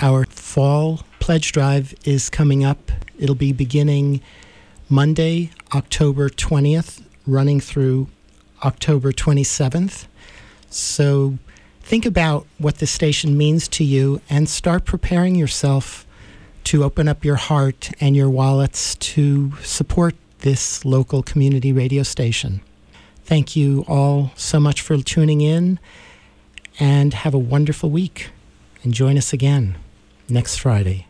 Our 0.00 0.26
fall 0.26 1.00
pledge 1.18 1.52
drive 1.52 1.94
is 2.04 2.28
coming 2.28 2.64
up. 2.64 2.90
It'll 3.18 3.34
be 3.34 3.52
beginning 3.52 4.20
Monday, 4.90 5.50
October 5.74 6.28
20th, 6.28 7.02
running 7.26 7.60
through 7.60 8.08
October 8.64 9.12
27th. 9.12 10.06
So 10.70 11.38
think 11.80 12.04
about 12.04 12.46
what 12.58 12.78
this 12.78 12.90
station 12.90 13.36
means 13.36 13.68
to 13.68 13.84
you 13.84 14.20
and 14.28 14.48
start 14.48 14.84
preparing 14.84 15.34
yourself 15.34 16.06
to 16.64 16.84
open 16.84 17.08
up 17.08 17.24
your 17.24 17.36
heart 17.36 17.90
and 18.00 18.14
your 18.14 18.28
wallets 18.28 18.94
to 18.96 19.52
support 19.62 20.14
this 20.40 20.84
local 20.84 21.22
community 21.22 21.72
radio 21.72 22.02
station. 22.02 22.60
Thank 23.24 23.56
you 23.56 23.84
all 23.88 24.32
so 24.36 24.60
much 24.60 24.80
for 24.80 24.96
tuning 24.98 25.40
in 25.40 25.78
and 26.78 27.14
have 27.14 27.34
a 27.34 27.38
wonderful 27.38 27.90
week. 27.90 28.30
And 28.82 28.94
join 28.94 29.18
us 29.18 29.32
again 29.32 29.76
next 30.28 30.56
Friday. 30.56 31.06